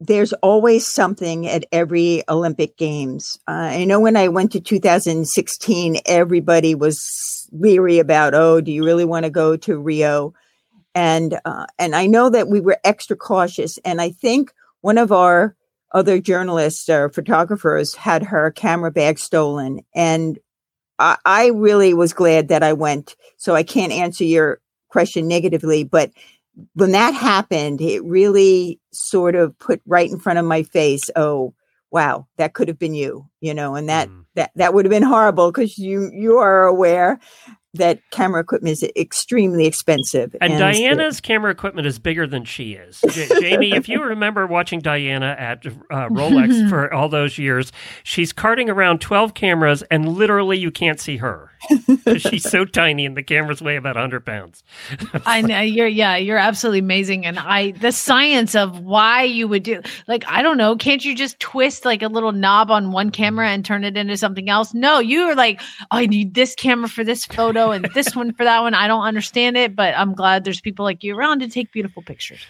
there's 0.00 0.32
always 0.34 0.86
something 0.86 1.46
at 1.46 1.64
every 1.72 2.22
Olympic 2.28 2.76
Games. 2.76 3.38
Uh, 3.48 3.70
I 3.72 3.84
know 3.84 4.00
when 4.00 4.16
I 4.16 4.28
went 4.28 4.52
to 4.52 4.60
2016, 4.60 6.00
everybody 6.06 6.74
was 6.74 7.48
leery 7.50 7.98
about, 7.98 8.34
oh, 8.34 8.60
do 8.60 8.70
you 8.70 8.84
really 8.84 9.04
want 9.04 9.24
to 9.24 9.30
go 9.30 9.56
to 9.56 9.78
Rio? 9.78 10.34
And 10.94 11.38
uh, 11.44 11.66
and 11.78 11.94
I 11.94 12.06
know 12.06 12.30
that 12.30 12.48
we 12.48 12.60
were 12.60 12.78
extra 12.84 13.16
cautious. 13.16 13.78
And 13.84 14.00
I 14.00 14.10
think 14.10 14.52
one 14.80 14.98
of 14.98 15.12
our 15.12 15.56
other 15.92 16.20
journalists 16.20 16.88
or 16.88 17.08
photographers 17.08 17.94
had 17.94 18.22
her 18.22 18.50
camera 18.50 18.90
bag 18.90 19.18
stolen, 19.18 19.80
and 19.94 20.38
I, 20.98 21.16
I 21.24 21.46
really 21.48 21.94
was 21.94 22.12
glad 22.12 22.48
that 22.48 22.62
I 22.62 22.72
went. 22.72 23.16
So 23.36 23.54
I 23.54 23.62
can't 23.62 23.92
answer 23.92 24.24
your 24.24 24.60
question 24.88 25.28
negatively, 25.28 25.84
but 25.84 26.10
when 26.74 26.92
that 26.92 27.14
happened, 27.14 27.80
it 27.80 28.02
really 28.04 28.80
sort 28.92 29.34
of 29.34 29.58
put 29.58 29.80
right 29.86 30.10
in 30.10 30.18
front 30.18 30.38
of 30.38 30.44
my 30.44 30.62
face, 30.62 31.10
oh, 31.16 31.54
wow, 31.90 32.26
that 32.36 32.54
could 32.54 32.68
have 32.68 32.78
been 32.78 32.94
you, 32.94 33.26
you 33.40 33.54
know, 33.54 33.74
and 33.74 33.88
that 33.88 34.08
Mm. 34.08 34.24
that 34.34 34.50
that 34.56 34.74
would 34.74 34.84
have 34.84 34.90
been 34.90 35.02
horrible 35.02 35.50
because 35.50 35.78
you 35.78 36.10
you 36.12 36.38
are 36.38 36.66
aware 36.66 37.18
that 37.78 38.00
camera 38.10 38.40
equipment 38.40 38.72
is 38.72 38.82
extremely 38.96 39.66
expensive. 39.66 40.36
And, 40.40 40.52
so- 40.52 40.58
Diana's 40.58 41.20
camera 41.20 41.50
equipment 41.50 41.86
is 41.86 41.98
bigger 41.98 42.26
than 42.26 42.44
she 42.44 42.74
is. 42.74 43.00
J- 43.10 43.28
Jamie, 43.40 43.72
if 43.72 43.88
you 43.88 44.02
remember 44.04 44.46
watching 44.46 44.80
Diana 44.80 45.34
at 45.38 45.66
uh, 45.66 46.08
Rolex 46.08 46.68
for 46.70 46.92
all 46.92 47.08
those 47.08 47.38
years, 47.38 47.72
she's 48.04 48.32
carting 48.32 48.68
around 48.70 49.00
12 49.00 49.34
cameras 49.34 49.82
and 49.90 50.08
literally 50.08 50.58
you 50.58 50.70
can't 50.70 51.00
see 51.00 51.16
her. 51.16 51.50
'Cause 52.04 52.22
she's 52.30 52.48
so 52.48 52.64
tiny 52.64 53.04
and 53.04 53.16
the 53.16 53.22
cameras 53.22 53.60
weigh 53.60 53.74
about 53.74 53.96
100 53.96 54.24
pounds. 54.24 54.62
I 55.26 55.40
know 55.40 55.60
you're 55.60 55.88
yeah, 55.88 56.16
you're 56.16 56.38
absolutely 56.38 56.78
amazing. 56.78 57.26
And 57.26 57.36
I 57.36 57.72
the 57.72 57.90
science 57.90 58.54
of 58.54 58.78
why 58.80 59.24
you 59.24 59.48
would 59.48 59.64
do 59.64 59.82
like 60.06 60.22
I 60.28 60.42
don't 60.42 60.56
know, 60.56 60.76
can't 60.76 61.04
you 61.04 61.16
just 61.16 61.40
twist 61.40 61.84
like 61.84 62.02
a 62.02 62.06
little 62.08 62.30
knob 62.30 62.70
on 62.70 62.92
one 62.92 63.10
camera 63.10 63.48
and 63.48 63.64
turn 63.64 63.82
it 63.82 63.96
into 63.96 64.16
something 64.16 64.48
else? 64.48 64.72
No, 64.72 65.00
you 65.00 65.22
are 65.22 65.34
like, 65.34 65.60
oh, 65.90 65.96
I 65.98 66.06
need 66.06 66.34
this 66.34 66.54
camera 66.54 66.88
for 66.88 67.02
this 67.02 67.24
photo 67.24 67.67
and 67.72 67.84
this 67.94 68.14
one 68.14 68.32
for 68.32 68.44
that 68.44 68.60
one. 68.60 68.74
I 68.74 68.86
don't 68.86 69.04
understand 69.04 69.56
it, 69.56 69.74
but 69.76 69.94
I'm 69.96 70.14
glad 70.14 70.44
there's 70.44 70.60
people 70.60 70.84
like 70.84 71.02
you 71.02 71.16
around 71.16 71.40
to 71.40 71.48
take 71.48 71.72
beautiful 71.72 72.02
pictures. 72.02 72.40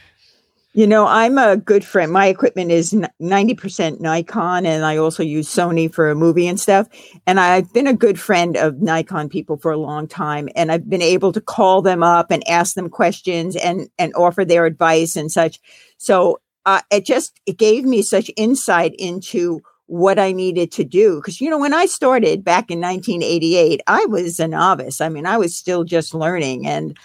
You 0.75 0.87
know, 0.87 1.07
I'm 1.07 1.39
a 1.39 1.57
good 1.57 1.85
friend. 1.85 2.13
My 2.13 2.27
equipment 2.27 2.71
is 2.71 2.93
90% 2.93 4.01
Nikon, 4.01 4.67
and 4.67 4.85
I 4.85 4.99
also 4.99 5.23
use 5.23 5.49
Sony 5.49 5.93
for 5.93 6.11
a 6.11 6.15
movie 6.15 6.47
and 6.47 6.61
stuff. 6.61 6.87
And 7.27 7.41
I've 7.41 7.73
been 7.73 7.87
a 7.87 7.95
good 7.95 8.21
friend 8.21 8.57
of 8.57 8.81
Nikon 8.81 9.29
people 9.29 9.57
for 9.57 9.73
a 9.73 9.79
long 9.79 10.07
time, 10.07 10.49
and 10.55 10.71
I've 10.71 10.89
been 10.89 11.03
able 11.03 11.33
to 11.33 11.41
call 11.41 11.83
them 11.83 12.03
up 12.03 12.31
and 12.31 12.47
ask 12.49 12.75
them 12.75 12.91
questions 12.91 13.57
and 13.57 13.89
and 13.99 14.15
offer 14.15 14.45
their 14.45 14.67
advice 14.67 15.17
and 15.17 15.33
such. 15.33 15.59
So 15.97 16.39
uh, 16.67 16.83
it 16.91 17.07
just 17.07 17.41
it 17.47 17.57
gave 17.57 17.85
me 17.85 18.03
such 18.03 18.31
insight 18.37 18.95
into 18.99 19.63
what 19.89 20.19
I 20.19 20.33
needed 20.33 20.71
to 20.73 20.85
do. 20.85 21.17
Because 21.17 21.41
you 21.41 21.51
know, 21.51 21.59
when 21.59 21.75
I 21.75 21.87
started 21.87 22.45
back 22.45 22.71
in 22.71 22.81
1988, 22.81 23.81
I 23.87 24.07
was 24.07 24.39
a 24.39 24.47
novice. 24.47 25.01
I 25.01 25.09
mean, 25.09 25.27
I 25.27 25.37
was 25.37 25.57
still 25.57 25.85
just 25.85 26.15
learning, 26.15 26.67
and 26.67 26.97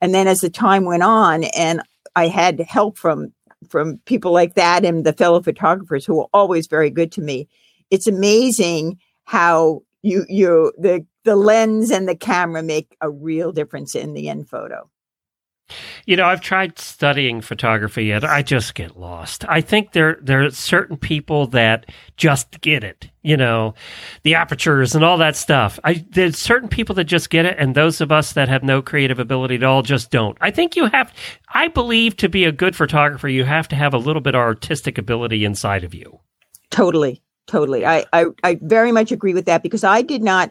and 0.00 0.12
then 0.12 0.26
as 0.26 0.40
the 0.40 0.50
time 0.50 0.84
went 0.84 1.04
on, 1.04 1.44
and 1.44 1.80
I 2.16 2.28
had 2.28 2.60
help 2.60 2.98
from 2.98 3.32
from 3.68 3.98
people 4.06 4.32
like 4.32 4.54
that 4.54 4.84
and 4.84 5.04
the 5.04 5.12
fellow 5.12 5.40
photographers 5.40 6.04
who 6.04 6.16
were 6.16 6.28
always 6.32 6.66
very 6.66 6.90
good 6.90 7.12
to 7.12 7.20
me. 7.20 7.48
It's 7.90 8.06
amazing 8.06 8.98
how 9.24 9.82
you 10.02 10.26
you 10.28 10.72
the 10.78 11.06
the 11.24 11.36
lens 11.36 11.90
and 11.90 12.08
the 12.08 12.16
camera 12.16 12.62
make 12.62 12.96
a 13.00 13.10
real 13.10 13.52
difference 13.52 13.94
in 13.94 14.14
the 14.14 14.28
end 14.28 14.48
photo. 14.48 14.88
You 16.06 16.16
know, 16.16 16.24
I've 16.24 16.40
tried 16.40 16.78
studying 16.78 17.40
photography 17.40 18.10
and 18.10 18.24
I 18.24 18.42
just 18.42 18.74
get 18.74 18.98
lost. 18.98 19.44
I 19.48 19.60
think 19.60 19.92
there 19.92 20.18
there 20.20 20.44
are 20.44 20.50
certain 20.50 20.96
people 20.96 21.46
that 21.48 21.86
just 22.16 22.60
get 22.60 22.84
it. 22.84 23.10
You 23.22 23.36
know, 23.36 23.74
the 24.24 24.34
apertures 24.34 24.94
and 24.94 25.04
all 25.04 25.18
that 25.18 25.36
stuff. 25.36 25.78
I 25.84 26.04
there's 26.10 26.38
certain 26.38 26.68
people 26.68 26.94
that 26.96 27.04
just 27.04 27.30
get 27.30 27.46
it, 27.46 27.56
and 27.58 27.74
those 27.74 28.00
of 28.00 28.10
us 28.10 28.32
that 28.32 28.48
have 28.48 28.62
no 28.62 28.82
creative 28.82 29.18
ability 29.18 29.56
at 29.56 29.62
all 29.62 29.82
just 29.82 30.10
don't. 30.10 30.36
I 30.40 30.50
think 30.50 30.74
you 30.76 30.86
have. 30.86 31.12
I 31.48 31.68
believe 31.68 32.16
to 32.16 32.28
be 32.28 32.44
a 32.44 32.52
good 32.52 32.74
photographer, 32.74 33.28
you 33.28 33.44
have 33.44 33.68
to 33.68 33.76
have 33.76 33.94
a 33.94 33.98
little 33.98 34.22
bit 34.22 34.34
of 34.34 34.40
artistic 34.40 34.98
ability 34.98 35.44
inside 35.44 35.84
of 35.84 35.94
you. 35.94 36.20
Totally, 36.70 37.22
totally. 37.46 37.86
I 37.86 38.04
I, 38.12 38.26
I 38.42 38.58
very 38.60 38.92
much 38.92 39.12
agree 39.12 39.34
with 39.34 39.46
that 39.46 39.62
because 39.62 39.84
I 39.84 40.02
did 40.02 40.22
not. 40.22 40.50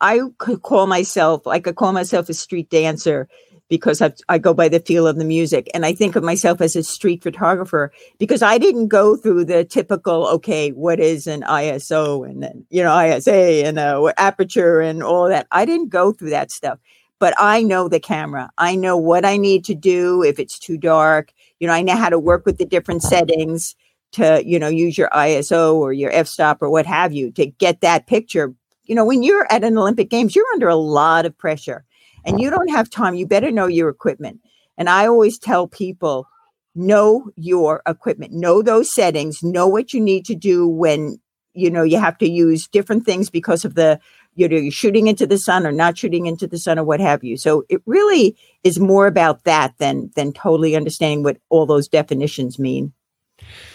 I, 0.00 0.20
could 0.38 0.62
call 0.62 0.86
myself. 0.88 1.46
like 1.46 1.60
I 1.60 1.70
could 1.70 1.76
call 1.76 1.92
myself 1.92 2.28
a 2.28 2.34
street 2.34 2.70
dancer 2.70 3.28
because 3.68 4.00
I, 4.00 4.12
I 4.28 4.38
go 4.38 4.54
by 4.54 4.68
the 4.68 4.80
feel 4.80 5.06
of 5.06 5.16
the 5.16 5.24
music. 5.24 5.68
And 5.74 5.84
I 5.84 5.92
think 5.92 6.16
of 6.16 6.22
myself 6.22 6.60
as 6.60 6.76
a 6.76 6.82
street 6.82 7.22
photographer 7.22 7.92
because 8.18 8.42
I 8.42 8.58
didn't 8.58 8.88
go 8.88 9.16
through 9.16 9.46
the 9.46 9.64
typical, 9.64 10.26
okay, 10.28 10.70
what 10.70 11.00
is 11.00 11.26
an 11.26 11.42
ISO 11.42 12.28
and 12.28 12.42
then, 12.42 12.64
you 12.70 12.82
know, 12.82 12.98
ISA 12.98 13.66
and 13.66 13.78
uh, 13.78 14.12
aperture 14.16 14.80
and 14.80 15.02
all 15.02 15.28
that. 15.28 15.46
I 15.50 15.64
didn't 15.64 15.88
go 15.88 16.12
through 16.12 16.30
that 16.30 16.52
stuff, 16.52 16.78
but 17.18 17.34
I 17.38 17.62
know 17.62 17.88
the 17.88 18.00
camera. 18.00 18.50
I 18.58 18.76
know 18.76 18.96
what 18.96 19.24
I 19.24 19.36
need 19.36 19.64
to 19.66 19.74
do 19.74 20.22
if 20.22 20.38
it's 20.38 20.58
too 20.58 20.76
dark. 20.76 21.32
You 21.58 21.66
know, 21.66 21.74
I 21.74 21.82
know 21.82 21.96
how 21.96 22.10
to 22.10 22.18
work 22.18 22.46
with 22.46 22.58
the 22.58 22.66
different 22.66 23.02
settings 23.02 23.74
to, 24.12 24.42
you 24.46 24.58
know, 24.58 24.68
use 24.68 24.96
your 24.96 25.08
ISO 25.10 25.74
or 25.74 25.92
your 25.92 26.12
f 26.12 26.28
stop 26.28 26.62
or 26.62 26.70
what 26.70 26.86
have 26.86 27.12
you 27.12 27.32
to 27.32 27.46
get 27.46 27.80
that 27.80 28.06
picture. 28.06 28.54
You 28.84 28.94
know, 28.94 29.04
when 29.04 29.24
you're 29.24 29.50
at 29.50 29.64
an 29.64 29.76
Olympic 29.76 30.10
Games, 30.10 30.36
you're 30.36 30.46
under 30.52 30.68
a 30.68 30.76
lot 30.76 31.26
of 31.26 31.36
pressure 31.36 31.84
and 32.26 32.40
you 32.40 32.50
don't 32.50 32.70
have 32.70 32.90
time. 32.90 33.14
You 33.14 33.26
better 33.26 33.50
know 33.50 33.66
your 33.66 33.88
equipment. 33.88 34.40
And 34.76 34.90
I 34.90 35.06
always 35.06 35.38
tell 35.38 35.66
people, 35.66 36.26
know 36.74 37.30
your 37.36 37.80
equipment, 37.86 38.32
know 38.32 38.60
those 38.60 38.92
settings, 38.92 39.42
know 39.42 39.66
what 39.66 39.94
you 39.94 40.00
need 40.00 40.26
to 40.26 40.34
do 40.34 40.68
when 40.68 41.18
you 41.54 41.70
know 41.70 41.82
you 41.82 41.98
have 41.98 42.18
to 42.18 42.28
use 42.28 42.68
different 42.68 43.06
things 43.06 43.30
because 43.30 43.64
of 43.64 43.74
the 43.74 43.98
you 44.34 44.46
know 44.46 44.56
you're 44.58 44.70
shooting 44.70 45.06
into 45.06 45.26
the 45.26 45.38
sun 45.38 45.66
or 45.66 45.72
not 45.72 45.96
shooting 45.96 46.26
into 46.26 46.46
the 46.46 46.58
sun 46.58 46.78
or 46.78 46.84
what 46.84 47.00
have 47.00 47.24
you. 47.24 47.38
So 47.38 47.64
it 47.70 47.80
really 47.86 48.36
is 48.62 48.78
more 48.78 49.06
about 49.06 49.44
that 49.44 49.72
than 49.78 50.10
than 50.16 50.34
totally 50.34 50.76
understanding 50.76 51.22
what 51.22 51.38
all 51.48 51.64
those 51.64 51.88
definitions 51.88 52.58
mean. 52.58 52.92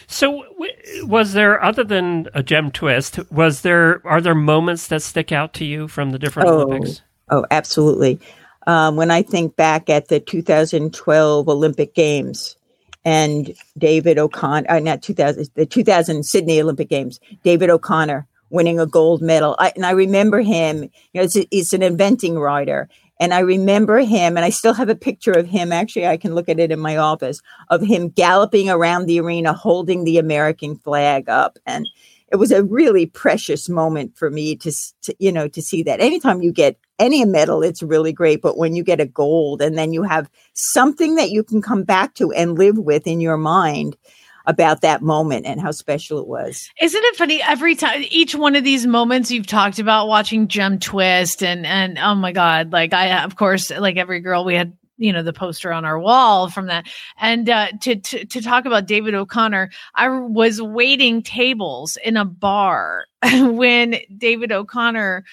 So, 0.07 0.43
w- 0.53 1.05
was 1.07 1.33
there 1.33 1.63
other 1.63 1.83
than 1.83 2.27
a 2.33 2.43
Gem 2.43 2.71
Twist? 2.71 3.19
Was 3.31 3.61
there 3.61 4.05
are 4.05 4.21
there 4.21 4.35
moments 4.35 4.87
that 4.87 5.01
stick 5.01 5.31
out 5.31 5.53
to 5.55 5.65
you 5.65 5.87
from 5.87 6.11
the 6.11 6.19
different 6.19 6.49
Oh. 6.49 6.61
Olympics? 6.61 7.01
Oh, 7.29 7.45
absolutely. 7.49 8.19
Um, 8.67 8.95
when 8.95 9.11
I 9.11 9.21
think 9.21 9.55
back 9.55 9.89
at 9.89 10.07
the 10.07 10.19
2012 10.19 11.49
Olympic 11.49 11.95
Games 11.95 12.55
and 13.03 13.53
David 13.77 14.19
O'Connor, 14.19 14.69
uh, 14.69 14.79
not 14.79 15.01
2000, 15.01 15.49
the 15.55 15.65
2000 15.65 16.23
Sydney 16.23 16.61
Olympic 16.61 16.89
Games, 16.89 17.19
David 17.43 17.69
O'Connor 17.69 18.27
winning 18.49 18.79
a 18.79 18.85
gold 18.85 19.21
medal. 19.21 19.55
I, 19.57 19.71
and 19.75 19.85
I 19.85 19.91
remember 19.91 20.41
him, 20.41 20.83
you 20.83 21.21
know, 21.21 21.23
it's, 21.23 21.35
an 21.73 21.81
eventing 21.81 22.39
rider. 22.39 22.89
And 23.19 23.33
I 23.33 23.39
remember 23.39 23.99
him, 23.99 24.35
and 24.35 24.43
I 24.43 24.49
still 24.49 24.73
have 24.73 24.89
a 24.89 24.95
picture 24.95 25.31
of 25.31 25.47
him. 25.47 25.71
Actually, 25.71 26.07
I 26.07 26.17
can 26.17 26.33
look 26.33 26.49
at 26.49 26.59
it 26.59 26.71
in 26.71 26.79
my 26.79 26.97
office 26.97 27.39
of 27.69 27.81
him 27.81 28.09
galloping 28.09 28.69
around 28.69 29.05
the 29.05 29.19
arena 29.19 29.53
holding 29.53 30.03
the 30.03 30.17
American 30.17 30.75
flag 30.75 31.29
up. 31.29 31.59
And 31.67 31.87
it 32.31 32.37
was 32.37 32.51
a 32.51 32.63
really 32.63 33.05
precious 33.05 33.69
moment 33.69 34.17
for 34.17 34.31
me 34.31 34.55
to, 34.55 34.71
to 35.03 35.15
you 35.19 35.31
know 35.31 35.47
to 35.49 35.61
see 35.61 35.83
that 35.83 35.99
anytime 35.99 36.41
you 36.41 36.51
get 36.51 36.77
any 37.01 37.25
medal 37.25 37.63
it's 37.63 37.81
really 37.81 38.13
great 38.13 38.41
but 38.41 38.57
when 38.57 38.75
you 38.75 38.83
get 38.83 38.99
a 38.99 39.05
gold 39.05 39.61
and 39.61 39.77
then 39.77 39.91
you 39.91 40.03
have 40.03 40.29
something 40.53 41.15
that 41.15 41.31
you 41.31 41.43
can 41.43 41.61
come 41.61 41.83
back 41.83 42.13
to 42.13 42.31
and 42.31 42.57
live 42.57 42.77
with 42.77 43.07
in 43.07 43.19
your 43.19 43.37
mind 43.37 43.97
about 44.45 44.81
that 44.81 45.01
moment 45.01 45.45
and 45.45 45.61
how 45.61 45.71
special 45.71 46.19
it 46.19 46.27
was 46.27 46.69
Isn't 46.81 47.03
it 47.03 47.15
funny? 47.15 47.41
Every 47.41 47.75
time, 47.75 48.03
each 48.09 48.35
one 48.35 48.55
of 48.55 48.63
these 48.63 48.87
moments 48.87 49.31
you've 49.31 49.47
talked 49.47 49.79
about 49.79 50.07
watching 50.07 50.47
Gem 50.47 50.79
Twist, 50.79 51.43
and 51.43 51.65
and 51.65 51.97
oh 51.99 52.15
my 52.15 52.31
god, 52.31 52.71
like 52.71 52.93
I 52.93 53.23
of 53.23 53.35
course, 53.35 53.71
like 53.71 53.97
every 53.97 54.19
girl, 54.19 54.43
we 54.43 54.55
had 54.55 54.73
you 54.97 55.11
know 55.11 55.23
the 55.23 55.33
poster 55.33 55.71
on 55.71 55.85
our 55.85 55.99
wall 55.99 56.49
from 56.49 56.67
that, 56.67 56.87
and 57.17 57.49
uh, 57.49 57.71
to 57.81 57.95
to 57.95 58.25
to 58.25 58.41
talk 58.41 58.65
about 58.65 58.85
David 58.87 59.13
O'Connor, 59.13 59.71
I 59.95 60.09
was 60.09 60.61
waiting 60.61 61.21
tables 61.21 61.97
in 62.03 62.17
a 62.17 62.25
bar 62.25 63.05
when 63.33 63.97
David 64.15 64.51
O'Connor, 64.51 65.23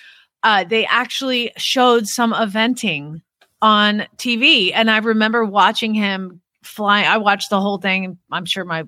uh, 0.43 0.65
they 0.65 0.87
actually 0.87 1.53
showed 1.57 2.07
some 2.07 2.33
eventing 2.33 3.23
on 3.61 4.07
TV, 4.17 4.73
and 4.75 4.91
I 4.91 4.99
remember 4.99 5.45
watching 5.45 5.95
him 5.95 6.41
fly. 6.63 7.03
I 7.03 7.19
watched 7.19 7.51
the 7.51 7.61
whole 7.61 7.79
thing. 7.79 8.19
I'm 8.31 8.45
sure 8.45 8.65
my 8.65 8.85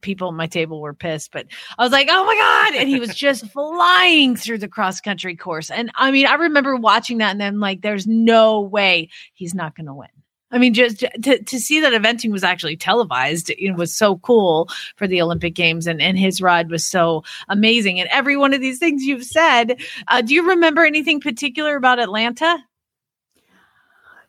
people 0.00 0.28
at 0.28 0.34
my 0.34 0.46
table 0.46 0.80
were 0.80 0.94
pissed, 0.94 1.32
but 1.32 1.46
I 1.76 1.82
was 1.82 1.92
like, 1.92 2.08
oh 2.10 2.24
my 2.24 2.36
God. 2.36 2.80
And 2.80 2.88
he 2.88 3.00
was 3.00 3.14
just 3.14 3.50
flying 3.50 4.36
through 4.36 4.58
the 4.58 4.68
cross 4.68 5.00
country 5.00 5.36
course. 5.36 5.70
And 5.70 5.90
I 5.94 6.10
mean, 6.10 6.26
I 6.26 6.34
remember 6.34 6.76
watching 6.76 7.18
that 7.18 7.32
and 7.32 7.40
then 7.40 7.60
like, 7.60 7.82
there's 7.82 8.06
no 8.06 8.60
way 8.60 9.10
he's 9.34 9.54
not 9.54 9.76
going 9.76 9.86
to 9.86 9.94
win. 9.94 10.08
I 10.50 10.58
mean, 10.58 10.72
just 10.72 11.00
to, 11.00 11.42
to 11.42 11.58
see 11.58 11.80
that 11.80 11.92
eventing 11.92 12.32
was 12.32 12.44
actually 12.44 12.76
televised, 12.76 13.50
it 13.50 13.72
was 13.72 13.94
so 13.94 14.16
cool 14.18 14.68
for 14.96 15.06
the 15.06 15.20
Olympic 15.20 15.54
Games, 15.54 15.86
and, 15.86 16.00
and 16.00 16.18
his 16.18 16.40
ride 16.40 16.70
was 16.70 16.86
so 16.86 17.22
amazing. 17.48 18.00
And 18.00 18.08
every 18.10 18.36
one 18.36 18.54
of 18.54 18.60
these 18.60 18.78
things 18.78 19.02
you've 19.02 19.24
said, 19.24 19.78
uh, 20.08 20.22
do 20.22 20.34
you 20.34 20.48
remember 20.48 20.84
anything 20.84 21.20
particular 21.20 21.76
about 21.76 21.98
Atlanta? 21.98 22.58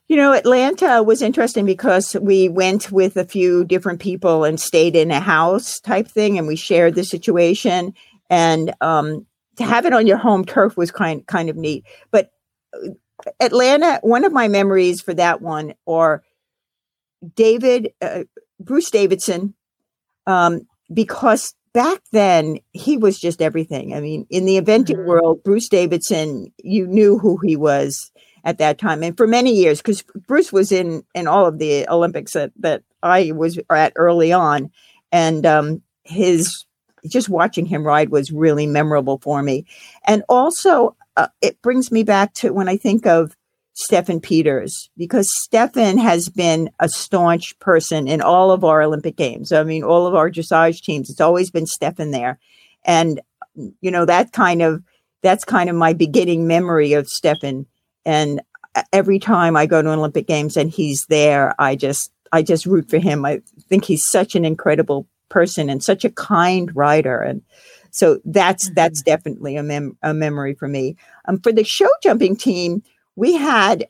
You 0.09 0.17
know, 0.17 0.33
Atlanta 0.33 1.03
was 1.03 1.21
interesting 1.21 1.65
because 1.65 2.15
we 2.19 2.49
went 2.49 2.91
with 2.91 3.15
a 3.15 3.25
few 3.25 3.63
different 3.63 4.01
people 4.01 4.43
and 4.43 4.59
stayed 4.59 4.95
in 4.95 5.11
a 5.11 5.19
house 5.19 5.79
type 5.79 6.07
thing, 6.07 6.37
and 6.37 6.47
we 6.47 6.55
shared 6.55 6.95
the 6.95 7.03
situation. 7.03 7.93
And 8.29 8.73
um, 8.81 9.27
to 9.57 9.63
have 9.63 9.85
it 9.85 9.93
on 9.93 10.07
your 10.07 10.17
home 10.17 10.45
turf 10.45 10.75
was 10.75 10.89
kind 10.89 11.25
kind 11.27 11.47
of 11.47 11.55
neat. 11.55 11.85
But 12.09 12.31
uh, 12.73 12.89
Atlanta, 13.39 13.99
one 14.03 14.25
of 14.25 14.31
my 14.33 14.47
memories 14.47 15.01
for 15.01 15.13
that 15.13 15.41
one, 15.41 15.73
or 15.85 16.23
David 17.35 17.91
uh, 18.01 18.23
Bruce 18.59 18.89
Davidson, 18.89 19.53
um, 20.27 20.61
because 20.93 21.53
back 21.73 21.99
then 22.11 22.59
he 22.71 22.97
was 22.97 23.19
just 23.19 23.41
everything. 23.41 23.93
I 23.93 23.99
mean, 23.99 24.25
in 24.29 24.45
the 24.45 24.59
eventing 24.59 24.97
Mhm. 24.97 25.05
world, 25.05 25.43
Bruce 25.43 25.69
Davidson, 25.69 26.51
you 26.63 26.87
knew 26.87 27.17
who 27.19 27.37
he 27.43 27.55
was 27.55 28.11
at 28.45 28.57
that 28.57 28.77
time 28.79 29.03
and 29.03 29.17
for 29.17 29.27
many 29.27 29.53
years 29.53 29.79
because 29.79 30.01
bruce 30.27 30.51
was 30.53 30.71
in 30.71 31.03
in 31.13 31.27
all 31.27 31.45
of 31.45 31.59
the 31.59 31.85
olympics 31.89 32.31
that 32.31 32.51
that 32.57 32.81
i 33.03 33.33
was 33.35 33.59
at 33.69 33.91
early 33.97 34.31
on 34.31 34.71
and 35.11 35.45
um 35.45 35.81
his 36.05 36.65
just 37.05 37.27
watching 37.27 37.65
him 37.65 37.83
ride 37.85 38.09
was 38.11 38.31
really 38.31 38.65
memorable 38.65 39.19
for 39.21 39.43
me 39.43 39.65
and 40.07 40.23
also 40.29 40.95
uh, 41.17 41.27
it 41.41 41.61
brings 41.61 41.91
me 41.91 42.03
back 42.03 42.33
to 42.33 42.51
when 42.51 42.69
i 42.69 42.77
think 42.77 43.05
of 43.05 43.35
Steffen 43.79 44.21
Peters 44.21 44.89
because 44.97 45.33
Steffen 45.33 45.97
has 46.01 46.27
been 46.27 46.69
a 46.81 46.89
staunch 46.89 47.57
person 47.59 48.09
in 48.09 48.19
all 48.19 48.51
of 48.51 48.65
our 48.65 48.81
Olympic 48.81 49.15
games. 49.15 49.53
I 49.53 49.63
mean, 49.63 49.83
all 49.83 50.05
of 50.05 50.15
our 50.15 50.29
dressage 50.29 50.81
teams, 50.81 51.09
it's 51.09 51.21
always 51.21 51.49
been 51.49 51.63
Steffen 51.63 52.11
there. 52.11 52.39
And, 52.83 53.21
you 53.79 53.89
know, 53.89 54.03
that 54.03 54.33
kind 54.33 54.61
of, 54.61 54.83
that's 55.21 55.45
kind 55.45 55.69
of 55.69 55.77
my 55.77 55.93
beginning 55.93 56.45
memory 56.45 56.91
of 56.91 57.05
Steffen 57.05 57.67
and 58.05 58.41
uh, 58.75 58.83
every 58.93 59.19
time 59.19 59.55
I 59.55 59.65
go 59.65 59.81
to 59.81 59.91
Olympic 59.91 60.27
Games 60.27 60.57
and 60.57 60.69
he's 60.69 61.05
there, 61.05 61.53
I 61.59 61.75
just 61.75 62.11
I 62.31 62.43
just 62.43 62.65
root 62.65 62.89
for 62.89 62.99
him. 62.99 63.25
I 63.25 63.41
think 63.67 63.85
he's 63.85 64.05
such 64.05 64.35
an 64.35 64.45
incredible 64.45 65.07
person 65.29 65.69
and 65.69 65.83
such 65.83 66.05
a 66.05 66.11
kind 66.11 66.75
rider, 66.75 67.19
and 67.19 67.41
so 67.91 68.19
that's 68.25 68.69
that's 68.71 69.01
definitely 69.01 69.55
a 69.55 69.63
mem- 69.63 69.97
a 70.01 70.13
memory 70.13 70.53
for 70.53 70.67
me. 70.67 70.95
Um, 71.27 71.39
for 71.39 71.51
the 71.51 71.63
show 71.63 71.89
jumping 72.01 72.35
team, 72.35 72.83
we 73.15 73.33
had 73.35 73.87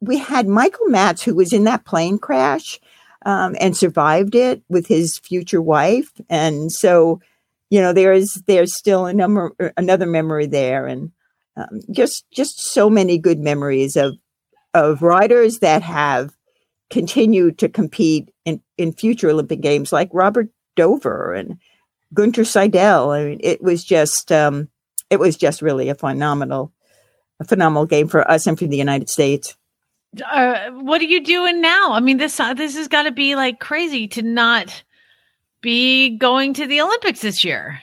we 0.00 0.18
had 0.18 0.48
Michael 0.48 0.88
Matz 0.88 1.22
who 1.22 1.34
was 1.34 1.52
in 1.52 1.64
that 1.64 1.84
plane 1.84 2.18
crash 2.18 2.80
um, 3.24 3.56
and 3.60 3.76
survived 3.76 4.34
it 4.34 4.62
with 4.68 4.86
his 4.86 5.18
future 5.18 5.62
wife, 5.62 6.10
and 6.28 6.72
so 6.72 7.20
you 7.70 7.80
know 7.80 7.92
there's 7.92 8.42
there's 8.46 8.76
still 8.76 9.06
a 9.06 9.14
number 9.14 9.52
another 9.76 10.06
memory 10.06 10.46
there, 10.46 10.86
and 10.86 11.12
um, 11.56 11.80
just 11.90 12.24
just 12.30 12.60
so 12.60 12.88
many 12.88 13.18
good 13.18 13.38
memories 13.38 13.96
of 13.96 14.14
of 14.74 15.02
riders 15.02 15.58
that 15.58 15.82
have 15.82 16.34
continued 16.90 17.58
to 17.58 17.68
compete 17.68 18.30
in 18.44 18.60
in 18.76 18.92
future 18.92 19.30
Olympic 19.30 19.60
games, 19.60 19.92
like 19.92 20.10
Robert 20.12 20.48
Dover 20.76 21.32
and 21.32 21.58
Gunter 22.14 22.44
Seidel. 22.44 23.10
I 23.10 23.24
mean, 23.24 23.40
it 23.42 23.62
was 23.62 23.84
just 23.84 24.30
um, 24.30 24.68
it 25.10 25.18
was 25.18 25.36
just 25.36 25.62
really 25.62 25.88
a 25.88 25.94
phenomenal 25.94 26.72
a 27.40 27.44
phenomenal 27.44 27.86
game 27.86 28.08
for 28.08 28.28
us 28.30 28.46
and 28.46 28.58
for 28.58 28.66
the 28.66 28.76
United 28.76 29.08
States. 29.08 29.56
uh, 30.24 30.70
what 30.70 31.00
are 31.00 31.04
you 31.04 31.22
doing 31.22 31.60
now? 31.60 31.92
I 31.92 32.00
mean, 32.00 32.18
this 32.18 32.38
uh, 32.38 32.54
this 32.54 32.76
has 32.76 32.88
got 32.88 33.04
to 33.04 33.12
be 33.12 33.34
like 33.34 33.60
crazy 33.60 34.08
to 34.08 34.22
not 34.22 34.84
be 35.60 36.16
going 36.16 36.54
to 36.54 36.66
the 36.66 36.80
Olympics 36.80 37.20
this 37.20 37.44
year. 37.44 37.80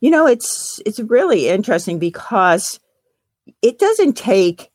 You 0.00 0.10
know, 0.10 0.26
it's 0.26 0.80
it's 0.86 1.00
really 1.00 1.48
interesting 1.48 1.98
because 1.98 2.80
it 3.62 3.78
doesn't 3.78 4.16
take 4.16 4.70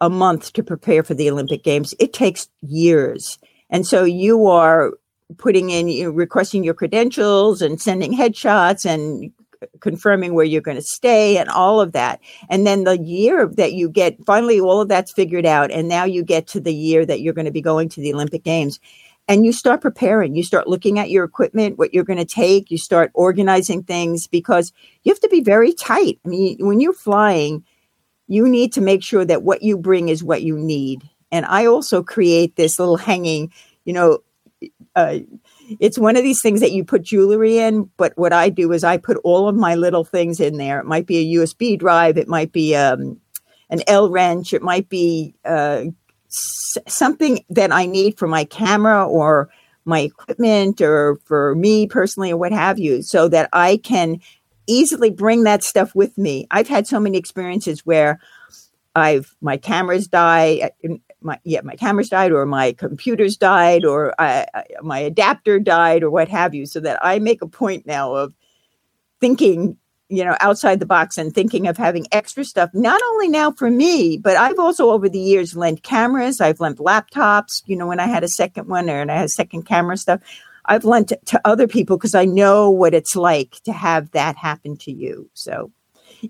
a 0.00 0.10
month 0.10 0.52
to 0.54 0.62
prepare 0.62 1.02
for 1.02 1.14
the 1.14 1.30
Olympic 1.30 1.62
Games. 1.62 1.94
It 2.00 2.12
takes 2.12 2.48
years. 2.60 3.38
And 3.70 3.86
so 3.86 4.04
you 4.04 4.46
are 4.48 4.92
putting 5.38 5.70
in 5.70 5.88
you 5.88 6.10
requesting 6.10 6.64
your 6.64 6.74
credentials 6.74 7.62
and 7.62 7.80
sending 7.80 8.12
headshots 8.12 8.84
and 8.84 9.32
confirming 9.80 10.34
where 10.34 10.44
you're 10.44 10.60
going 10.60 10.76
to 10.76 10.82
stay 10.82 11.38
and 11.38 11.48
all 11.48 11.80
of 11.80 11.92
that. 11.92 12.20
And 12.48 12.66
then 12.66 12.84
the 12.84 12.98
year 12.98 13.46
that 13.56 13.72
you 13.72 13.88
get 13.88 14.24
finally 14.26 14.60
all 14.60 14.80
of 14.80 14.88
that's 14.88 15.12
figured 15.12 15.46
out 15.46 15.70
and 15.70 15.88
now 15.88 16.04
you 16.04 16.22
get 16.22 16.46
to 16.48 16.60
the 16.60 16.74
year 16.74 17.06
that 17.06 17.20
you're 17.20 17.34
going 17.34 17.46
to 17.46 17.52
be 17.52 17.62
going 17.62 17.88
to 17.90 18.00
the 18.00 18.12
Olympic 18.12 18.44
Games. 18.44 18.80
And 19.28 19.46
you 19.46 19.52
start 19.52 19.80
preparing. 19.80 20.34
You 20.34 20.42
start 20.42 20.66
looking 20.66 20.98
at 20.98 21.10
your 21.10 21.24
equipment 21.24 21.78
what 21.78 21.94
you're 21.94 22.04
going 22.04 22.18
to 22.18 22.24
take. 22.24 22.70
You 22.70 22.78
start 22.78 23.12
organizing 23.14 23.84
things 23.84 24.26
because 24.26 24.72
you 25.04 25.12
have 25.12 25.20
to 25.20 25.28
be 25.28 25.40
very 25.40 25.72
tight. 25.72 26.18
I 26.24 26.28
mean 26.28 26.56
when 26.60 26.80
you're 26.80 26.92
flying 26.92 27.64
you 28.28 28.48
need 28.48 28.72
to 28.72 28.80
make 28.80 29.02
sure 29.02 29.24
that 29.24 29.42
what 29.42 29.62
you 29.62 29.76
bring 29.76 30.08
is 30.08 30.24
what 30.24 30.42
you 30.42 30.56
need. 30.58 31.08
And 31.30 31.46
i 31.46 31.66
also 31.66 32.02
create 32.02 32.56
this 32.56 32.78
little 32.78 32.96
hanging 32.96 33.52
you 33.84 33.92
know 33.92 34.18
uh, 34.94 35.18
it's 35.80 35.98
one 35.98 36.16
of 36.16 36.22
these 36.22 36.42
things 36.42 36.60
that 36.60 36.72
you 36.72 36.84
put 36.84 37.02
jewelry 37.02 37.58
in 37.58 37.90
but 37.96 38.12
what 38.16 38.32
i 38.32 38.48
do 38.48 38.72
is 38.72 38.84
i 38.84 38.96
put 38.96 39.16
all 39.24 39.48
of 39.48 39.56
my 39.56 39.74
little 39.74 40.04
things 40.04 40.40
in 40.40 40.58
there 40.58 40.80
it 40.80 40.86
might 40.86 41.06
be 41.06 41.18
a 41.18 41.38
usb 41.38 41.78
drive 41.78 42.16
it 42.18 42.28
might 42.28 42.52
be 42.52 42.74
um, 42.76 43.20
an 43.70 43.80
l 43.86 44.10
wrench 44.10 44.52
it 44.52 44.62
might 44.62 44.88
be 44.88 45.34
uh, 45.44 45.84
s- 46.32 46.78
something 46.88 47.44
that 47.50 47.72
I 47.72 47.86
need 47.86 48.18
for 48.18 48.26
my 48.26 48.44
camera 48.44 49.06
or 49.06 49.48
my 49.84 50.00
equipment 50.00 50.80
or 50.80 51.18
for 51.24 51.54
me 51.54 51.86
personally 51.86 52.30
or 52.32 52.36
what 52.36 52.52
have 52.52 52.78
you, 52.78 53.02
so 53.02 53.28
that 53.28 53.48
I 53.52 53.78
can 53.78 54.20
easily 54.66 55.10
bring 55.10 55.42
that 55.44 55.64
stuff 55.64 55.94
with 55.94 56.16
me. 56.16 56.46
I've 56.50 56.68
had 56.68 56.86
so 56.86 57.00
many 57.00 57.18
experiences 57.18 57.84
where 57.84 58.20
I've 58.94 59.34
my 59.40 59.56
cameras 59.56 60.06
die. 60.06 60.70
My 61.22 61.38
yeah, 61.44 61.60
my 61.62 61.76
cameras 61.76 62.08
died, 62.08 62.32
or 62.32 62.46
my 62.46 62.72
computers 62.72 63.36
died, 63.36 63.84
or 63.84 64.14
I, 64.18 64.46
I, 64.54 64.64
my 64.82 64.98
adapter 64.98 65.58
died, 65.58 66.02
or 66.02 66.10
what 66.10 66.28
have 66.28 66.54
you. 66.54 66.66
So 66.66 66.80
that 66.80 66.98
I 67.02 67.18
make 67.18 67.42
a 67.42 67.48
point 67.48 67.86
now 67.86 68.14
of 68.14 68.34
thinking, 69.20 69.76
you 70.08 70.24
know, 70.24 70.36
outside 70.40 70.80
the 70.80 70.86
box 70.86 71.16
and 71.18 71.34
thinking 71.34 71.66
of 71.66 71.76
having 71.76 72.06
extra 72.12 72.44
stuff. 72.44 72.70
Not 72.74 73.00
only 73.10 73.28
now 73.28 73.50
for 73.50 73.70
me, 73.70 74.18
but 74.18 74.36
I've 74.36 74.58
also 74.58 74.90
over 74.90 75.08
the 75.08 75.20
years 75.20 75.56
lent 75.56 75.82
cameras. 75.82 76.40
I've 76.40 76.60
lent 76.60 76.78
laptops. 76.78 77.62
You 77.66 77.76
know, 77.76 77.86
when 77.86 78.00
I 78.00 78.06
had 78.06 78.24
a 78.24 78.28
second 78.28 78.68
one 78.68 78.90
or 78.90 79.00
and 79.00 79.10
I 79.10 79.16
had 79.16 79.30
second 79.30 79.62
camera 79.62 79.96
stuff, 79.96 80.20
I've 80.64 80.84
lent 80.84 81.12
to 81.26 81.40
other 81.44 81.66
people 81.66 81.96
because 81.96 82.14
I 82.14 82.24
know 82.24 82.70
what 82.70 82.94
it's 82.94 83.16
like 83.16 83.60
to 83.64 83.72
have 83.72 84.10
that 84.12 84.36
happen 84.36 84.76
to 84.78 84.92
you. 84.92 85.28
So 85.34 85.72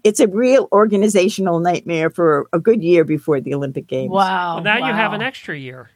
it's 0.05 0.20
a 0.20 0.28
real 0.28 0.68
organizational 0.72 1.61
nightmare 1.61 2.11
for 2.11 2.49
a 2.53 2.59
good 2.59 2.82
year 2.82 3.05
before 3.05 3.40
the 3.40 3.55
Olympic 3.55 3.86
Games. 3.86 4.11
Wow. 4.11 4.57
Well, 4.57 4.64
now 4.64 4.86
you 4.86 4.93
have 4.93 5.12
an 5.12 5.22
extra 5.22 5.57
year. 5.57 5.90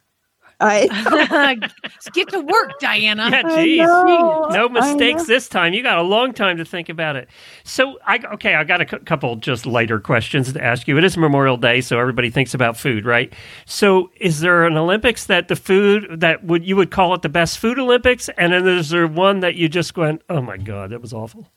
I, 0.58 0.88
Get 2.14 2.30
to 2.30 2.40
work, 2.40 2.78
Diana. 2.80 3.28
Yeah, 3.30 3.42
I 3.44 3.64
geez. 3.64 3.86
No 4.56 4.68
mistakes 4.70 5.26
this 5.26 5.48
time. 5.48 5.74
You 5.74 5.82
got 5.82 5.98
a 5.98 6.02
long 6.02 6.32
time 6.32 6.56
to 6.56 6.64
think 6.64 6.88
about 6.88 7.14
it. 7.16 7.28
So, 7.64 7.98
I 8.06 8.20
okay, 8.34 8.54
I 8.54 8.64
got 8.64 8.80
a 8.80 8.86
couple 8.86 9.36
just 9.36 9.66
lighter 9.66 10.00
questions 10.00 10.50
to 10.52 10.64
ask 10.64 10.88
you. 10.88 10.96
It 10.96 11.04
is 11.04 11.18
Memorial 11.18 11.58
Day, 11.58 11.82
so 11.82 12.00
everybody 12.00 12.30
thinks 12.30 12.54
about 12.54 12.78
food, 12.78 13.04
right? 13.04 13.30
So, 13.66 14.10
is 14.18 14.40
there 14.40 14.64
an 14.64 14.78
Olympics 14.78 15.26
that 15.26 15.48
the 15.48 15.56
food 15.56 16.20
that 16.20 16.44
would 16.44 16.64
you 16.64 16.76
would 16.76 16.90
call 16.90 17.12
it 17.12 17.20
the 17.20 17.28
best 17.28 17.58
food 17.58 17.78
Olympics, 17.78 18.30
and 18.38 18.54
then 18.54 18.66
is 18.66 18.88
there 18.88 19.06
one 19.06 19.40
that 19.40 19.56
you 19.56 19.68
just 19.68 19.94
went, 19.94 20.22
oh 20.30 20.40
my 20.40 20.56
god, 20.56 20.88
that 20.88 21.02
was 21.02 21.12
awful? 21.12 21.50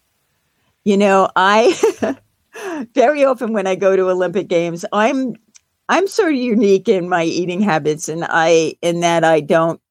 you 0.83 0.97
know, 0.97 1.29
I 1.35 1.75
very 2.93 3.23
often 3.25 3.53
when 3.53 3.67
I 3.67 3.75
go 3.75 3.95
to 3.95 4.09
Olympic 4.09 4.47
Games, 4.47 4.85
I'm 4.91 5.35
I'm 5.89 6.07
sort 6.07 6.33
of 6.33 6.39
unique 6.39 6.87
in 6.87 7.09
my 7.09 7.23
eating 7.23 7.61
habits, 7.61 8.09
and 8.09 8.25
I 8.27 8.75
in 8.81 8.99
that 9.01 9.23
I 9.23 9.39
don't 9.41 9.81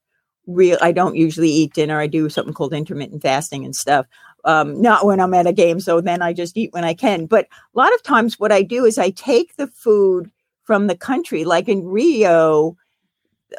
real 0.47 0.79
I 0.81 0.93
don't 0.93 1.17
usually 1.17 1.51
eat 1.51 1.75
dinner. 1.75 2.01
I 2.01 2.07
do 2.07 2.29
something 2.29 2.55
called 2.55 2.73
intermittent 2.73 3.23
fasting 3.23 3.65
and 3.65 3.75
stuff. 3.77 4.07
Um, 4.45 4.81
not 4.81 5.05
when 5.05 5.21
I'm 5.21 5.35
at 5.35 5.47
a 5.49 5.53
game, 5.53 5.81
so 5.81 6.01
then 6.01 6.23
I 6.23 6.33
just 6.33 6.57
eat 6.57 6.73
when 6.73 6.85
I 6.85 6.95
can. 6.95 7.27
But 7.27 7.47
a 7.75 7.79
lot 7.79 7.93
of 7.95 8.03
times, 8.03 8.39
what 8.39 8.53
I 8.53 8.63
do 8.63 8.85
is 8.85 8.97
I 8.99 9.11
take 9.11 9.57
the 9.57 9.67
food 9.67 10.31
from 10.65 10.87
the 10.87 10.97
country, 10.97 11.45
like 11.45 11.69
in 11.69 11.85
Rio. 11.87 12.77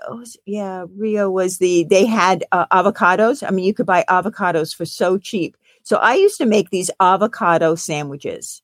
those- 0.08 0.38
yeah, 0.46 0.86
Rio 0.96 1.30
was 1.30 1.58
the 1.58 1.84
they 1.86 2.06
had 2.06 2.46
uh, 2.52 2.66
avocados. 2.68 3.46
I 3.46 3.52
mean, 3.52 3.66
you 3.66 3.74
could 3.74 3.86
buy 3.86 4.06
avocados 4.10 4.74
for 4.76 4.86
so 4.86 5.18
cheap. 5.18 5.58
So 5.84 5.98
I 5.98 6.16
used 6.16 6.38
to 6.38 6.46
make 6.46 6.70
these 6.70 6.92
avocado 7.00 7.76
sandwiches, 7.76 8.62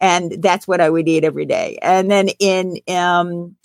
and 0.00 0.42
that's 0.42 0.66
what 0.68 0.80
I 0.80 0.90
would 0.90 1.08
eat 1.08 1.24
every 1.24 1.46
day. 1.46 1.78
And 1.80 2.10
then 2.10 2.28
in 2.38 2.78
um, 2.88 3.56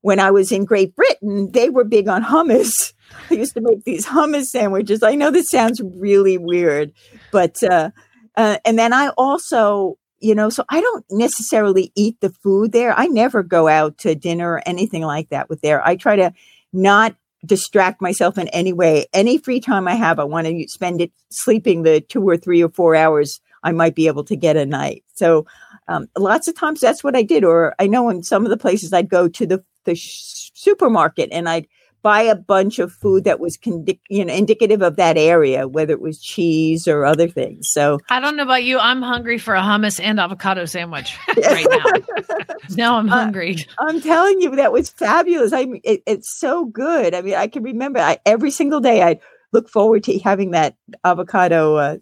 when 0.00 0.20
I 0.20 0.30
was 0.30 0.52
in 0.52 0.64
Great 0.64 0.94
Britain, 0.94 1.50
they 1.52 1.70
were 1.70 1.84
big 1.84 2.08
on 2.08 2.22
hummus. 2.22 2.92
I 3.30 3.34
used 3.34 3.54
to 3.54 3.60
make 3.60 3.84
these 3.84 4.06
hummus 4.06 4.46
sandwiches. 4.46 5.02
I 5.02 5.14
know 5.14 5.30
this 5.30 5.48
sounds 5.48 5.80
really 5.82 6.36
weird, 6.36 6.92
but 7.32 7.62
uh, 7.62 7.90
uh, 8.36 8.58
and 8.64 8.78
then 8.78 8.92
I 8.92 9.08
also, 9.16 9.96
you 10.18 10.34
know, 10.34 10.50
so 10.50 10.64
I 10.68 10.80
don't 10.80 11.04
necessarily 11.10 11.92
eat 11.94 12.20
the 12.20 12.30
food 12.30 12.72
there. 12.72 12.92
I 12.92 13.06
never 13.06 13.42
go 13.42 13.68
out 13.68 13.98
to 13.98 14.14
dinner 14.14 14.52
or 14.52 14.62
anything 14.66 15.02
like 15.02 15.30
that 15.30 15.48
with 15.48 15.60
there. 15.60 15.86
I 15.86 15.96
try 15.96 16.16
to 16.16 16.32
not 16.72 17.16
distract 17.44 18.00
myself 18.00 18.38
in 18.38 18.48
any 18.48 18.72
way. 18.72 19.06
Any 19.12 19.38
free 19.38 19.60
time 19.60 19.86
I 19.88 19.94
have, 19.94 20.18
I 20.18 20.24
want 20.24 20.46
to 20.46 20.68
spend 20.68 21.00
it 21.00 21.12
sleeping 21.30 21.82
the 21.82 22.00
two 22.00 22.26
or 22.28 22.36
three 22.36 22.62
or 22.62 22.70
four 22.70 22.94
hours 22.94 23.40
I 23.64 23.72
might 23.72 23.94
be 23.96 24.06
able 24.06 24.22
to 24.24 24.36
get 24.36 24.56
a 24.56 24.64
night. 24.66 25.02
So 25.14 25.46
um, 25.88 26.06
lots 26.16 26.46
of 26.48 26.54
times 26.54 26.80
that's 26.80 27.02
what 27.02 27.16
I 27.16 27.22
did. 27.22 27.42
Or 27.44 27.74
I 27.80 27.86
know 27.88 28.08
in 28.10 28.22
some 28.22 28.44
of 28.44 28.50
the 28.50 28.56
places 28.56 28.92
I'd 28.92 29.08
go 29.08 29.26
to 29.28 29.46
the 29.46 29.64
the 29.84 29.94
sh- 29.96 30.50
supermarket 30.54 31.28
and 31.32 31.48
I'd 31.48 31.66
buy 32.02 32.20
a 32.20 32.34
bunch 32.34 32.78
of 32.78 32.92
food 32.92 33.24
that 33.24 33.40
was 33.40 33.56
condi- 33.56 33.98
you 34.10 34.24
know 34.24 34.32
indicative 34.34 34.82
of 34.82 34.96
that 34.96 35.16
area, 35.16 35.66
whether 35.66 35.92
it 35.94 36.00
was 36.02 36.20
cheese 36.22 36.86
or 36.86 37.04
other 37.06 37.28
things. 37.28 37.70
So 37.70 37.98
I 38.10 38.20
don't 38.20 38.36
know 38.36 38.42
about 38.42 38.64
you. 38.64 38.78
I'm 38.78 39.00
hungry 39.02 39.38
for 39.38 39.54
a 39.54 39.62
hummus 39.62 39.98
and 40.02 40.20
avocado 40.20 40.66
sandwich 40.66 41.16
right 41.36 41.66
now. 41.70 42.44
now 42.76 42.96
I'm 42.98 43.08
Uh, 43.10 43.16
hungry. 43.16 43.56
I'm 43.78 44.00
telling 44.02 44.40
you, 44.42 44.54
that 44.56 44.72
was 44.72 44.90
fabulous. 44.90 45.52
I 45.54 45.64
mean, 45.64 45.80
it, 45.84 46.02
it's 46.06 46.38
so 46.38 46.66
good. 46.66 47.14
I 47.14 47.22
mean, 47.22 47.34
I 47.36 47.46
can 47.46 47.62
remember 47.62 48.00
I, 48.00 48.18
every 48.26 48.50
single 48.50 48.80
day 48.80 49.02
I 49.02 49.18
look 49.52 49.68
forward 49.70 50.04
to 50.04 50.18
having 50.18 50.50
that 50.50 50.76
avocado 51.04 51.76
uh, 51.76 51.96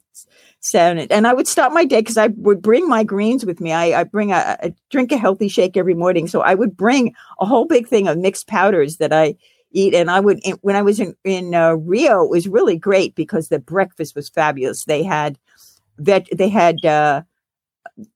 salad, 0.62 1.12
and 1.12 1.26
I 1.26 1.34
would 1.34 1.46
start 1.46 1.72
my 1.72 1.84
day 1.84 2.00
because 2.00 2.16
I 2.16 2.28
would 2.28 2.62
bring 2.62 2.88
my 2.88 3.04
greens 3.04 3.44
with 3.44 3.60
me. 3.60 3.72
I, 3.72 4.00
I 4.00 4.04
bring 4.04 4.32
a, 4.32 4.56
a 4.60 4.72
drink 4.90 5.12
a 5.12 5.18
healthy 5.18 5.48
shake 5.48 5.76
every 5.76 5.94
morning, 5.94 6.26
so 6.28 6.40
I 6.40 6.54
would 6.54 6.76
bring 6.76 7.14
a 7.40 7.46
whole 7.46 7.66
big 7.66 7.88
thing 7.88 8.08
of 8.08 8.18
mixed 8.18 8.46
powders 8.46 8.96
that 8.96 9.12
I 9.12 9.34
eat, 9.72 9.94
and 9.94 10.10
I 10.10 10.20
would 10.20 10.40
when 10.62 10.76
I 10.76 10.82
was 10.82 11.00
in 11.00 11.14
in 11.24 11.54
uh, 11.54 11.72
Rio, 11.74 12.22
it 12.24 12.30
was 12.30 12.48
really 12.48 12.78
great 12.78 13.14
because 13.14 13.48
the 13.48 13.58
breakfast 13.58 14.14
was 14.16 14.28
fabulous. 14.28 14.84
They 14.84 15.02
had 15.02 15.38
that 15.98 16.26
they 16.32 16.48
had. 16.48 16.84
Uh, 16.84 17.22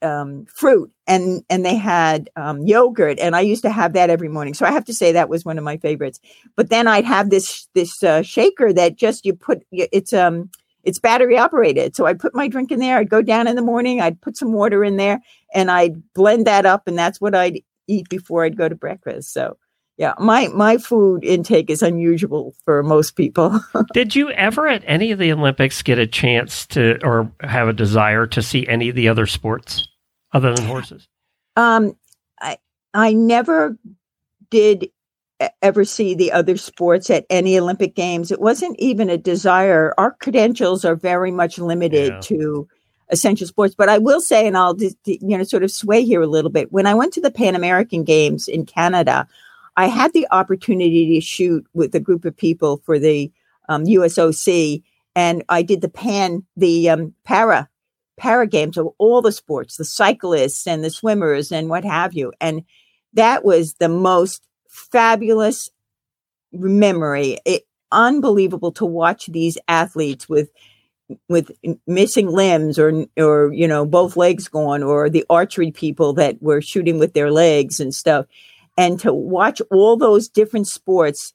um, 0.02 0.46
fruit 0.46 0.90
and 1.06 1.42
and 1.50 1.64
they 1.64 1.76
had 1.76 2.30
um, 2.36 2.62
yogurt 2.62 3.18
and 3.18 3.36
I 3.36 3.40
used 3.40 3.62
to 3.62 3.70
have 3.70 3.92
that 3.92 4.10
every 4.10 4.28
morning. 4.28 4.54
So 4.54 4.64
I 4.64 4.70
have 4.70 4.84
to 4.86 4.94
say 4.94 5.12
that 5.12 5.28
was 5.28 5.44
one 5.44 5.58
of 5.58 5.64
my 5.64 5.76
favorites. 5.76 6.18
But 6.56 6.70
then 6.70 6.88
I'd 6.88 7.04
have 7.04 7.30
this 7.30 7.68
this 7.74 8.02
uh, 8.02 8.22
shaker 8.22 8.72
that 8.72 8.96
just 8.96 9.26
you 9.26 9.34
put 9.34 9.62
it's 9.70 10.12
um 10.12 10.50
it's 10.86 11.00
battery 11.00 11.36
operated. 11.36 11.96
So 11.96 12.06
I 12.06 12.14
put 12.14 12.34
my 12.34 12.46
drink 12.46 12.70
in 12.70 12.78
there. 12.78 12.96
I'd 12.96 13.10
go 13.10 13.20
down 13.20 13.48
in 13.48 13.56
the 13.56 13.62
morning. 13.62 14.00
I'd 14.00 14.20
put 14.20 14.36
some 14.36 14.52
water 14.52 14.84
in 14.84 14.96
there 14.96 15.20
and 15.52 15.70
I'd 15.70 16.00
blend 16.14 16.46
that 16.46 16.64
up 16.64 16.86
and 16.86 16.96
that's 16.96 17.20
what 17.20 17.34
I'd 17.34 17.60
eat 17.88 18.08
before 18.08 18.44
I'd 18.44 18.56
go 18.56 18.68
to 18.68 18.74
breakfast. 18.76 19.32
So 19.32 19.58
yeah, 19.98 20.14
my 20.18 20.48
my 20.48 20.78
food 20.78 21.24
intake 21.24 21.70
is 21.70 21.82
unusual 21.82 22.54
for 22.64 22.82
most 22.82 23.16
people. 23.16 23.60
Did 23.94 24.14
you 24.14 24.30
ever 24.30 24.68
at 24.68 24.84
any 24.86 25.10
of 25.10 25.18
the 25.18 25.32
Olympics 25.32 25.82
get 25.82 25.98
a 25.98 26.06
chance 26.06 26.66
to 26.68 26.98
or 27.02 27.32
have 27.40 27.66
a 27.66 27.72
desire 27.72 28.26
to 28.28 28.42
see 28.42 28.66
any 28.68 28.90
of 28.90 28.94
the 28.94 29.08
other 29.08 29.26
sports 29.26 29.88
other 30.32 30.54
than 30.54 30.66
horses? 30.66 31.08
Um, 31.56 31.96
I 32.40 32.58
I 32.94 33.12
never 33.12 33.76
did 34.50 34.90
ever 35.62 35.84
see 35.84 36.14
the 36.14 36.32
other 36.32 36.56
sports 36.56 37.10
at 37.10 37.26
any 37.28 37.58
Olympic 37.58 37.94
Games. 37.94 38.30
It 38.30 38.40
wasn't 38.40 38.78
even 38.78 39.10
a 39.10 39.18
desire. 39.18 39.92
Our 39.98 40.12
credentials 40.12 40.84
are 40.84 40.96
very 40.96 41.30
much 41.30 41.58
limited 41.58 42.12
Yeah. 42.12 42.20
to 42.22 42.68
essential 43.10 43.46
sports. 43.46 43.74
But 43.76 43.88
I 43.88 43.98
will 43.98 44.20
say, 44.20 44.46
and 44.46 44.56
I'll 44.56 44.76
you 45.04 45.38
know 45.38 45.44
sort 45.44 45.62
of 45.62 45.70
sway 45.70 46.04
here 46.04 46.22
a 46.22 46.26
little 46.26 46.50
bit. 46.50 46.72
When 46.72 46.86
I 46.86 46.94
went 46.94 47.12
to 47.14 47.20
the 47.20 47.30
Pan 47.30 47.54
American 47.54 48.02
Games 48.04 48.48
in 48.48 48.64
Canada, 48.66 49.28
I 49.76 49.86
had 49.86 50.12
the 50.12 50.26
opportunity 50.30 51.14
to 51.14 51.20
shoot 51.20 51.66
with 51.74 51.94
a 51.94 52.00
group 52.00 52.24
of 52.24 52.36
people 52.36 52.78
for 52.84 52.98
the 52.98 53.30
um, 53.68 53.84
USOC, 53.84 54.82
and 55.14 55.44
I 55.48 55.62
did 55.62 55.82
the 55.82 55.88
Pan 55.88 56.44
the 56.56 56.88
um, 56.90 57.14
para 57.24 57.68
para 58.16 58.46
games 58.46 58.78
of 58.78 58.88
all 58.96 59.20
the 59.20 59.32
sports, 59.32 59.76
the 59.76 59.84
cyclists 59.84 60.66
and 60.66 60.82
the 60.82 60.88
swimmers 60.88 61.52
and 61.52 61.68
what 61.68 61.84
have 61.84 62.14
you. 62.14 62.32
And 62.40 62.62
that 63.12 63.44
was 63.44 63.74
the 63.74 63.90
most 63.90 64.45
fabulous 64.68 65.70
memory. 66.52 67.38
It 67.44 67.64
unbelievable 67.92 68.72
to 68.72 68.84
watch 68.84 69.26
these 69.26 69.58
athletes 69.68 70.28
with 70.28 70.50
with 71.28 71.52
missing 71.86 72.28
limbs 72.28 72.78
or 72.78 73.06
or 73.16 73.52
you 73.52 73.68
know 73.68 73.86
both 73.86 74.16
legs 74.16 74.48
gone 74.48 74.82
or 74.82 75.08
the 75.08 75.24
archery 75.30 75.70
people 75.70 76.12
that 76.12 76.40
were 76.42 76.60
shooting 76.60 76.98
with 76.98 77.14
their 77.14 77.30
legs 77.30 77.78
and 77.78 77.94
stuff 77.94 78.26
and 78.76 78.98
to 78.98 79.12
watch 79.12 79.62
all 79.70 79.96
those 79.96 80.28
different 80.28 80.66
sports 80.66 81.32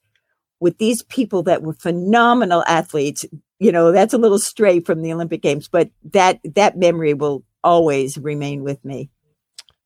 with 0.59 0.77
these 0.77 1.03
people 1.03 1.43
that 1.43 1.63
were 1.63 1.73
phenomenal 1.73 2.65
athletes 2.67 3.25
you 3.59 3.71
know 3.71 3.93
that's 3.93 4.13
a 4.13 4.17
little 4.17 4.39
stray 4.39 4.81
from 4.81 5.01
the 5.01 5.13
olympic 5.13 5.41
games 5.41 5.69
but 5.69 5.89
that 6.03 6.39
that 6.43 6.77
memory 6.77 7.13
will 7.13 7.41
always 7.63 8.17
remain 8.17 8.63
with 8.63 8.83
me 8.83 9.09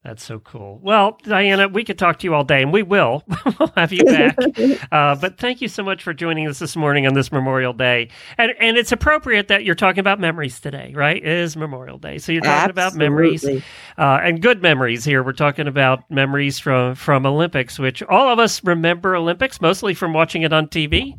That's 0.05 0.23
so 0.23 0.37
cool. 0.37 0.79
Well, 0.83 1.17
Diana, 1.23 1.67
we 1.67 1.83
could 1.83 1.97
talk 1.97 2.19
to 2.19 2.27
you 2.27 2.35
all 2.35 2.43
day, 2.43 2.61
and 2.61 2.71
we 2.71 2.83
will. 2.83 3.23
we'll 3.59 3.73
have 3.75 3.91
you 3.91 4.05
back. 4.05 4.37
uh, 4.91 5.15
but 5.15 5.39
thank 5.39 5.61
you 5.61 5.67
so 5.67 5.81
much 5.81 6.03
for 6.03 6.13
joining 6.13 6.47
us 6.47 6.59
this 6.59 6.75
morning 6.75 7.07
on 7.07 7.15
this 7.15 7.31
Memorial 7.31 7.73
Day. 7.73 8.09
And 8.37 8.53
and 8.59 8.77
it's 8.77 8.91
appropriate 8.91 9.47
that 9.47 9.63
you're 9.63 9.73
talking 9.73 10.01
about 10.01 10.19
memories 10.19 10.59
today, 10.59 10.93
right? 10.93 11.17
It 11.17 11.25
is 11.25 11.57
Memorial 11.57 11.97
Day, 11.97 12.19
so 12.19 12.31
you're 12.31 12.43
talking 12.43 12.69
about 12.69 12.93
memories 12.93 13.43
uh, 13.43 13.59
and 13.97 14.43
good 14.43 14.61
memories. 14.61 15.03
Here, 15.03 15.23
we're 15.23 15.33
talking 15.33 15.67
about 15.67 16.09
memories 16.11 16.59
from 16.59 16.93
from 16.93 17.25
Olympics, 17.25 17.79
which 17.79 18.03
all 18.03 18.31
of 18.31 18.37
us 18.37 18.63
remember 18.63 19.15
Olympics 19.15 19.59
mostly 19.59 19.95
from 19.95 20.13
watching 20.13 20.43
it 20.43 20.53
on 20.53 20.67
TV. 20.67 21.17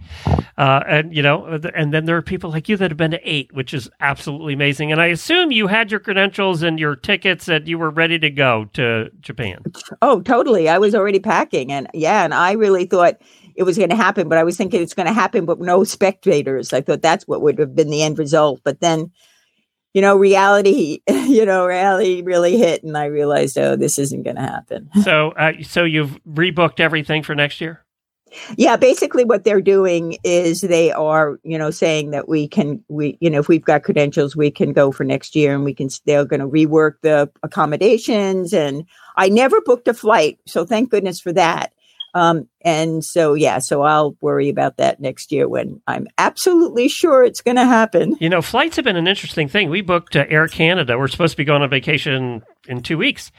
Uh, 0.56 0.84
and 0.86 1.12
you 1.12 1.22
know, 1.22 1.60
and 1.74 1.92
then 1.92 2.04
there 2.04 2.16
are 2.16 2.22
people 2.22 2.50
like 2.50 2.68
you 2.68 2.76
that 2.76 2.92
have 2.92 2.96
been 2.96 3.10
to 3.10 3.20
eight, 3.28 3.52
which 3.52 3.74
is 3.74 3.90
absolutely 3.98 4.54
amazing. 4.54 4.92
And 4.92 5.00
I 5.00 5.06
assume 5.06 5.50
you 5.50 5.66
had 5.66 5.90
your 5.90 5.98
credentials 5.98 6.62
and 6.62 6.78
your 6.78 6.94
tickets, 6.94 7.48
and 7.48 7.66
you 7.66 7.78
were 7.78 7.90
ready 7.90 8.18
to 8.20 8.30
go 8.30 8.66
to 8.76 9.10
Japan. 9.20 9.62
Oh, 10.00 10.20
totally. 10.20 10.68
I 10.68 10.78
was 10.78 10.94
already 10.94 11.18
packing. 11.18 11.72
And 11.72 11.88
yeah, 11.92 12.24
and 12.24 12.32
I 12.32 12.52
really 12.52 12.86
thought 12.86 13.20
it 13.54 13.64
was 13.64 13.76
going 13.76 13.90
to 13.90 13.96
happen, 13.96 14.28
but 14.28 14.38
I 14.38 14.44
was 14.44 14.56
thinking 14.56 14.82
it's 14.82 14.94
going 14.94 15.06
to 15.06 15.12
happen, 15.12 15.46
but 15.46 15.60
no 15.60 15.84
spectators. 15.84 16.72
I 16.72 16.82
thought 16.82 17.02
that's 17.02 17.26
what 17.26 17.42
would 17.42 17.58
have 17.58 17.74
been 17.74 17.90
the 17.90 18.02
end 18.02 18.18
result. 18.18 18.60
But 18.64 18.80
then, 18.80 19.10
you 19.94 20.02
know, 20.02 20.16
reality, 20.16 21.00
you 21.08 21.46
know, 21.46 21.66
reality 21.66 22.22
really 22.22 22.58
hit, 22.58 22.84
and 22.84 22.96
I 22.96 23.06
realized, 23.06 23.56
oh, 23.56 23.76
this 23.76 23.98
isn't 23.98 24.24
going 24.24 24.36
to 24.36 24.42
happen. 24.42 24.90
So, 25.02 25.30
uh, 25.30 25.54
so 25.62 25.84
you've 25.84 26.22
rebooked 26.24 26.80
everything 26.80 27.22
for 27.22 27.34
next 27.34 27.60
year. 27.60 27.85
Yeah, 28.56 28.76
basically 28.76 29.24
what 29.24 29.44
they're 29.44 29.60
doing 29.60 30.18
is 30.24 30.60
they 30.60 30.92
are, 30.92 31.38
you 31.42 31.58
know, 31.58 31.70
saying 31.70 32.10
that 32.10 32.28
we 32.28 32.48
can, 32.48 32.82
we, 32.88 33.16
you 33.20 33.30
know, 33.30 33.40
if 33.40 33.48
we've 33.48 33.64
got 33.64 33.82
credentials, 33.82 34.36
we 34.36 34.50
can 34.50 34.72
go 34.72 34.92
for 34.92 35.04
next 35.04 35.34
year, 35.34 35.54
and 35.54 35.64
we 35.64 35.74
can. 35.74 35.88
They're 36.04 36.24
going 36.24 36.40
to 36.40 36.46
rework 36.46 36.94
the 37.02 37.30
accommodations, 37.42 38.52
and 38.52 38.84
I 39.16 39.28
never 39.28 39.60
booked 39.60 39.88
a 39.88 39.94
flight, 39.94 40.38
so 40.46 40.64
thank 40.64 40.90
goodness 40.90 41.20
for 41.20 41.32
that. 41.32 41.72
Um, 42.14 42.48
and 42.62 43.04
so, 43.04 43.34
yeah, 43.34 43.58
so 43.58 43.82
I'll 43.82 44.16
worry 44.22 44.48
about 44.48 44.78
that 44.78 45.00
next 45.00 45.30
year 45.30 45.46
when 45.46 45.82
I'm 45.86 46.06
absolutely 46.16 46.88
sure 46.88 47.22
it's 47.22 47.42
going 47.42 47.56
to 47.56 47.66
happen. 47.66 48.16
You 48.18 48.30
know, 48.30 48.40
flights 48.40 48.76
have 48.76 48.86
been 48.86 48.96
an 48.96 49.06
interesting 49.06 49.48
thing. 49.48 49.68
We 49.68 49.82
booked 49.82 50.16
uh, 50.16 50.24
Air 50.30 50.48
Canada. 50.48 50.96
We're 50.96 51.08
supposed 51.08 51.32
to 51.32 51.36
be 51.36 51.44
going 51.44 51.60
on 51.60 51.68
vacation 51.68 52.42
in 52.66 52.82
two 52.82 52.96
weeks, 52.96 53.30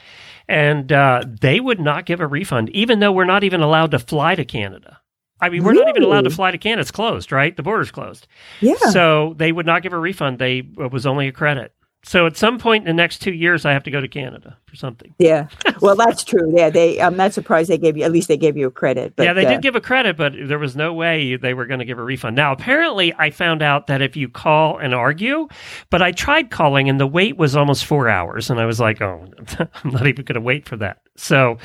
and 0.48 0.90
uh, 0.90 1.22
they 1.40 1.60
would 1.60 1.80
not 1.80 2.06
give 2.06 2.20
a 2.20 2.26
refund, 2.26 2.70
even 2.70 3.00
though 3.00 3.12
we're 3.12 3.24
not 3.24 3.44
even 3.44 3.60
allowed 3.60 3.90
to 3.90 3.98
fly 3.98 4.34
to 4.34 4.44
Canada. 4.44 5.00
I 5.40 5.50
mean, 5.50 5.62
we're 5.62 5.74
not 5.74 5.88
even 5.88 6.02
allowed 6.02 6.24
to 6.24 6.30
fly 6.30 6.50
to 6.50 6.58
Canada. 6.58 6.80
It's 6.80 6.90
closed, 6.90 7.30
right? 7.30 7.56
The 7.56 7.62
border's 7.62 7.92
closed. 7.92 8.26
Yeah. 8.60 8.74
So 8.90 9.34
they 9.36 9.52
would 9.52 9.66
not 9.66 9.82
give 9.82 9.92
a 9.92 9.98
refund. 9.98 10.38
They 10.38 10.58
it 10.58 10.90
was 10.90 11.06
only 11.06 11.28
a 11.28 11.32
credit. 11.32 11.72
So 12.04 12.26
at 12.26 12.36
some 12.36 12.58
point 12.58 12.84
in 12.84 12.96
the 12.96 13.00
next 13.00 13.18
two 13.18 13.32
years, 13.32 13.64
I 13.64 13.72
have 13.72 13.82
to 13.82 13.90
go 13.90 14.00
to 14.00 14.08
Canada 14.08 14.56
for 14.66 14.76
something. 14.76 15.14
Yeah. 15.18 15.48
Well, 15.80 15.94
that's 15.94 16.24
true. 16.24 16.52
Yeah. 16.56 16.70
They, 16.70 17.00
I'm 17.00 17.16
not 17.16 17.32
surprised 17.32 17.70
they 17.70 17.78
gave 17.78 17.96
you, 17.96 18.02
at 18.02 18.10
least 18.10 18.26
they 18.26 18.36
gave 18.36 18.56
you 18.56 18.66
a 18.66 18.70
credit. 18.70 19.14
But, 19.14 19.24
yeah, 19.24 19.32
they 19.32 19.46
uh, 19.46 19.50
did 19.50 19.62
give 19.62 19.76
a 19.76 19.80
credit, 19.80 20.16
but 20.16 20.32
there 20.36 20.58
was 20.58 20.74
no 20.74 20.92
way 20.92 21.36
they 21.36 21.54
were 21.54 21.66
going 21.66 21.78
to 21.78 21.84
give 21.84 22.00
a 22.00 22.02
refund. 22.02 22.34
Now, 22.34 22.50
apparently, 22.50 23.14
I 23.16 23.30
found 23.30 23.62
out 23.62 23.86
that 23.86 24.02
if 24.02 24.16
you 24.16 24.28
call 24.28 24.76
and 24.78 24.92
argue, 24.92 25.46
but 25.90 26.02
I 26.02 26.10
tried 26.10 26.50
calling 26.50 26.88
and 26.88 26.98
the 26.98 27.06
wait 27.06 27.36
was 27.36 27.54
almost 27.54 27.84
four 27.84 28.08
hours, 28.08 28.50
and 28.50 28.58
I 28.58 28.66
was 28.66 28.80
like, 28.80 29.00
oh, 29.00 29.24
I'm 29.58 29.90
not 29.90 30.08
even 30.08 30.24
going 30.24 30.34
to 30.34 30.40
wait 30.40 30.66
for 30.66 30.76
that. 30.78 30.98
So, 31.16 31.58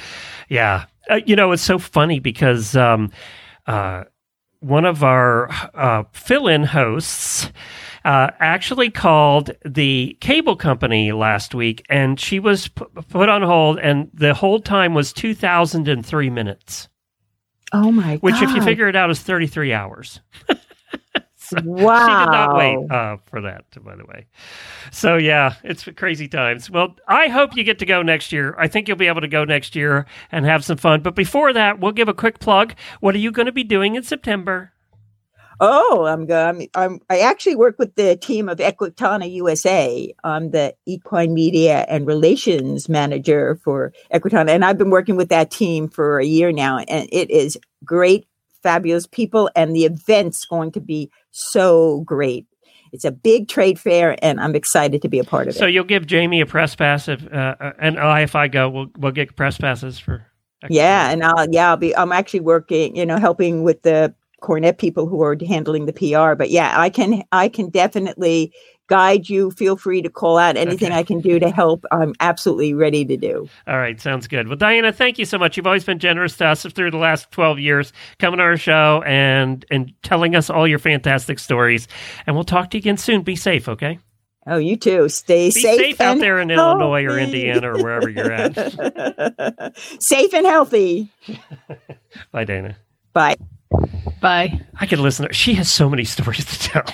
yeah, 0.48 0.86
uh, 1.10 1.22
you 1.26 1.36
know, 1.36 1.52
it's 1.54 1.64
so 1.64 1.80
funny 1.80 2.20
because 2.20 2.76
um, 2.76 3.12
uh, 3.66 4.04
one 4.60 4.86
of 4.86 5.04
our 5.04 5.50
uh, 5.74 6.04
fill-in 6.14 6.64
hosts. 6.64 7.52
Uh, 8.06 8.30
actually 8.40 8.90
called 8.90 9.52
the 9.66 10.18
cable 10.20 10.56
company 10.58 11.14
last 11.14 11.56
week, 11.56 11.86
and 11.90 12.20
she 12.20 12.40
was 12.40 12.68
pu- 12.68 12.86
put 13.10 13.30
on 13.30 13.42
hold, 13.42 13.80
and 13.80 14.10
the 14.14 14.34
hold 14.34 14.66
time 14.66 14.94
was 14.94 15.14
two 15.14 15.34
thousand 15.34 15.88
and 15.88 16.06
three 16.06 16.30
minutes. 16.30 16.90
Oh 17.72 17.92
my 17.92 18.18
which 18.18 18.36
God. 18.36 18.44
if 18.44 18.56
you 18.56 18.62
figure 18.62 18.88
it 18.88 18.96
out 18.96 19.10
is 19.10 19.20
33 19.20 19.74
hours. 19.74 20.22
Wow. 21.62 22.08
she 22.08 22.26
did 22.26 22.32
not 22.32 22.56
wait 22.56 22.92
uh, 22.92 23.18
for 23.26 23.42
that 23.42 23.66
by 23.84 23.96
the 23.96 24.06
way. 24.06 24.26
So 24.92 25.18
yeah 25.18 25.56
it's 25.64 25.88
crazy 25.98 26.28
times. 26.28 26.70
Well 26.72 26.96
i 27.08 27.28
hope 27.28 27.56
you 27.56 27.64
get 27.64 27.78
to 27.80 27.86
go 27.86 28.02
next 28.02 28.32
year. 28.32 28.56
I 28.58 28.68
think 28.68 28.88
you'll 28.88 28.98
be 28.98 29.08
able 29.08 29.22
to 29.22 29.28
go 29.28 29.44
next 29.44 29.76
year 29.76 30.08
and 30.32 30.46
have 30.46 30.64
some 30.66 30.78
fun. 30.78 31.02
But 31.02 31.16
before 31.16 31.54
that 31.54 31.80
we'll 31.80 31.92
give 31.92 32.08
a 32.08 32.14
quick 32.14 32.40
plug. 32.40 32.74
What 33.02 33.14
are 33.14 33.20
you 33.20 33.32
going 33.32 33.46
to 33.46 33.52
be 33.52 33.64
doing 33.64 33.94
in 33.96 34.02
september 34.04 34.72
Oh, 35.66 36.06
I'm 36.06 36.26
going. 36.26 36.68
I'm, 36.76 37.00
I 37.10 37.20
actually 37.20 37.56
work 37.56 37.80
with 37.80 37.96
the 37.96 38.18
team 38.18 38.50
of 38.50 38.58
Equitana 38.58 39.32
USA. 39.32 40.14
I'm 40.22 40.52
the 40.52 40.76
equine 40.86 41.34
media 41.34 41.86
and 41.88 42.06
relations 42.06 42.90
manager 42.90 43.58
for 43.64 43.94
Equitana, 44.14 44.50
and 44.50 44.66
I've 44.66 44.78
been 44.78 44.90
working 44.90 45.16
with 45.16 45.30
that 45.30 45.52
team 45.52 45.88
for 45.88 46.20
a 46.20 46.26
year 46.26 46.52
now. 46.52 46.80
And 46.80 47.08
it 47.14 47.32
is 47.32 47.58
great, 47.86 48.28
fabulous 48.62 49.08
people, 49.08 49.50
and 49.56 49.74
the 49.74 49.86
event's 49.86 50.44
going 50.44 50.74
to 50.74 50.82
be 50.82 51.10
so 51.32 52.02
great. 52.02 52.46
It's 52.92 53.06
a 53.06 53.12
big 53.12 53.48
trade 53.48 53.80
fair, 53.80 54.18
and 54.22 54.42
I'm 54.42 54.56
excited 54.56 55.02
to 55.04 55.08
be 55.08 55.20
a 55.20 55.24
part 55.24 55.48
of 55.48 55.56
it. 55.56 55.60
so 55.60 55.66
you'll 55.66 55.86
give 55.86 56.06
jamie 56.06 56.42
a 56.42 56.46
press 56.46 56.76
pass 56.76 57.08
if 57.08 57.26
uh, 57.32 57.56
uh, 57.60 57.72
and 57.80 57.98
I, 57.98 58.22
if 58.22 58.36
i 58.36 58.50
go 58.50 58.70
we'll, 58.70 58.88
we'll 58.98 59.14
get 59.14 59.36
press 59.38 59.58
passes 59.58 59.98
for 59.98 60.28
Yeah, 60.70 61.10
and 61.10 61.24
I'll 61.24 61.50
yeah, 61.50 61.70
I'll 61.70 61.78
be 61.78 61.96
I'm 61.96 62.12
actually 62.12 62.42
working, 62.42 62.96
you 62.96 63.06
know, 63.06 63.18
helping 63.18 63.64
with 63.64 63.82
the 63.84 64.14
Cornet 64.44 64.78
people 64.78 65.08
who 65.08 65.24
are 65.24 65.38
handling 65.48 65.86
the 65.86 65.94
PR. 65.94 66.36
But 66.36 66.52
yeah, 66.52 66.80
I 66.80 66.90
can 66.90 67.24
I 67.32 67.48
can 67.48 67.70
definitely 67.70 68.54
guide 68.88 69.30
you. 69.30 69.50
Feel 69.52 69.78
free 69.78 70.02
to 70.02 70.10
call 70.10 70.38
out 70.38 70.58
anything 70.58 70.90
Okay. 70.90 71.00
I 71.00 71.04
can 71.04 71.22
do 71.22 71.40
to 71.40 71.50
help. 71.50 71.86
I'm 71.92 72.14
absolutely 72.20 72.74
ready 72.74 73.06
to 73.06 73.16
do. 73.16 73.48
All 73.68 73.78
right, 73.78 74.00
sounds 74.00 74.28
good. 74.28 74.50
Well, 74.50 74.58
Diana, 74.58 74.92
thank 74.92 75.18
you 75.18 75.24
so 75.24 75.38
much. 75.38 75.56
You've 75.56 75.66
always 75.66 75.86
been 75.86 75.98
generous 75.98 76.36
to 76.38 76.48
us 76.48 76.64
through 76.64 76.92
the 76.92 76.98
last 76.98 77.32
12 77.32 77.60
years, 77.60 77.94
coming 78.20 78.40
to 78.40 78.44
our 78.44 78.58
show 78.58 79.02
and 79.06 79.66
and 79.72 79.94
telling 80.04 80.36
us 80.36 80.50
all 80.50 80.68
your 80.68 80.80
fantastic 80.80 81.40
stories. 81.40 81.88
And 82.28 82.36
we'll 82.36 82.44
talk 82.44 82.70
to 82.72 82.78
you 82.78 82.82
again 82.82 82.98
soon. 82.98 83.22
Be 83.22 83.38
safe, 83.38 83.70
okay? 83.70 83.98
Oh, 84.46 84.58
you 84.58 84.76
too. 84.76 85.08
Stay 85.08 85.48
Be 85.48 85.52
safe, 85.52 85.80
safe, 85.80 86.02
out 86.02 86.20
there 86.20 86.38
in 86.40 86.52
Illinois 86.52 87.06
or. 87.06 87.18
Indiana 87.18 87.74
or 87.74 87.82
wherever 87.82 88.10
you're 88.10 88.30
at. 88.30 89.74
safe 90.02 90.34
and 90.34 90.46
healthy. 90.46 91.10
Bye, 92.34 92.44
Dana. 92.44 92.76
Bye. 93.14 93.38
Bye. 94.22 94.62
I 94.80 94.86
could 94.86 95.00
listen. 95.00 95.28
To, 95.28 95.34
she 95.34 95.54
has 95.56 95.70
so 95.70 95.90
many 95.90 96.04
stories 96.06 96.46
to 96.46 96.60
tell. 96.60 96.86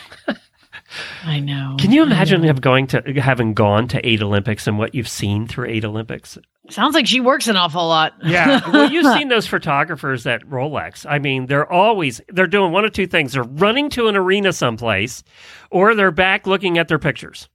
I 1.23 1.39
know. 1.39 1.75
Can 1.79 1.91
you 1.91 2.01
imagine 2.03 2.41
know. 2.41 2.47
have 2.47 2.61
going 2.61 2.87
to 2.87 3.01
having 3.21 3.53
gone 3.53 3.87
to 3.89 4.07
eight 4.07 4.21
Olympics 4.21 4.65
and 4.67 4.79
what 4.79 4.95
you've 4.95 5.07
seen 5.07 5.47
through 5.47 5.67
eight 5.67 5.85
Olympics? 5.85 6.37
Sounds 6.69 6.93
like 6.95 7.07
she 7.07 7.19
works 7.19 7.47
an 7.47 7.55
awful 7.55 7.87
lot. 7.87 8.13
Yeah. 8.23 8.61
Well, 8.71 8.91
you've 8.91 9.11
seen 9.17 9.27
those 9.27 9.47
photographers 9.47 10.25
at 10.25 10.41
Rolex. 10.47 11.05
I 11.07 11.19
mean, 11.19 11.45
they're 11.45 11.71
always 11.71 12.21
they're 12.29 12.47
doing 12.47 12.71
one 12.71 12.85
of 12.85 12.93
two 12.93 13.07
things. 13.07 13.33
They're 13.33 13.43
running 13.43 13.89
to 13.91 14.07
an 14.07 14.15
arena 14.15 14.53
someplace 14.53 15.23
or 15.71 15.95
they're 15.95 16.11
back 16.11 16.47
looking 16.47 16.77
at 16.77 16.87
their 16.87 16.99
pictures 16.99 17.49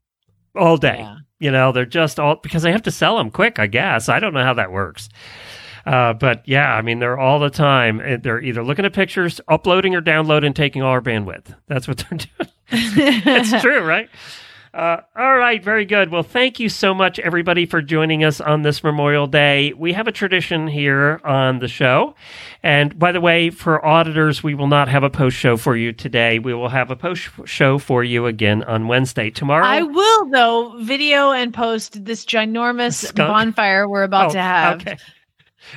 all 0.56 0.76
day. 0.76 0.98
Yeah. 0.98 1.16
You 1.40 1.50
know, 1.50 1.72
they're 1.72 1.84
just 1.86 2.18
all 2.20 2.36
because 2.36 2.62
they 2.62 2.72
have 2.72 2.82
to 2.82 2.90
sell 2.90 3.16
them 3.16 3.30
quick, 3.30 3.58
I 3.58 3.66
guess. 3.66 4.08
I 4.08 4.18
don't 4.20 4.34
know 4.34 4.44
how 4.44 4.54
that 4.54 4.72
works. 4.72 5.08
Uh, 5.86 6.12
but 6.14 6.42
yeah, 6.46 6.74
I 6.74 6.82
mean, 6.82 6.98
they're 6.98 7.18
all 7.18 7.38
the 7.38 7.50
time. 7.50 8.00
uh, 8.00 8.16
They're 8.22 8.40
either 8.40 8.64
looking 8.64 8.84
at 8.84 8.92
pictures, 8.92 9.40
uploading 9.48 9.94
or 9.94 10.00
downloading, 10.00 10.54
taking 10.54 10.82
all 10.82 10.90
our 10.90 11.02
bandwidth. 11.02 11.54
That's 11.66 11.86
what 11.86 11.98
they're 11.98 12.18
doing. 12.38 12.50
It's 12.70 13.60
true, 13.62 13.82
right? 13.82 14.08
Uh, 14.72 15.00
all 15.16 15.36
right, 15.36 15.62
very 15.62 15.84
good. 15.84 16.10
Well, 16.10 16.24
thank 16.24 16.58
you 16.58 16.68
so 16.68 16.94
much, 16.94 17.20
everybody, 17.20 17.64
for 17.64 17.80
joining 17.80 18.24
us 18.24 18.40
on 18.40 18.62
this 18.62 18.82
Memorial 18.82 19.28
Day. 19.28 19.72
We 19.72 19.92
have 19.92 20.08
a 20.08 20.12
tradition 20.12 20.66
here 20.66 21.20
on 21.22 21.60
the 21.60 21.68
show. 21.68 22.16
And 22.60 22.98
by 22.98 23.12
the 23.12 23.20
way, 23.20 23.50
for 23.50 23.86
auditors, 23.86 24.42
we 24.42 24.56
will 24.56 24.66
not 24.66 24.88
have 24.88 25.04
a 25.04 25.10
post 25.10 25.36
show 25.36 25.56
for 25.56 25.76
you 25.76 25.92
today. 25.92 26.40
We 26.40 26.54
will 26.54 26.70
have 26.70 26.90
a 26.90 26.96
post 26.96 27.28
show 27.44 27.78
for 27.78 28.02
you 28.02 28.26
again 28.26 28.64
on 28.64 28.88
Wednesday. 28.88 29.30
Tomorrow. 29.30 29.64
I 29.64 29.82
will 29.82 30.30
though 30.30 30.76
video 30.82 31.30
and 31.30 31.54
post 31.54 32.04
this 32.04 32.24
ginormous 32.24 32.94
Skunk? 32.94 33.16
bonfire 33.28 33.88
we're 33.88 34.02
about 34.02 34.30
Oh, 34.30 34.32
to 34.32 34.40
have. 34.42 34.80
Okay. 34.80 34.96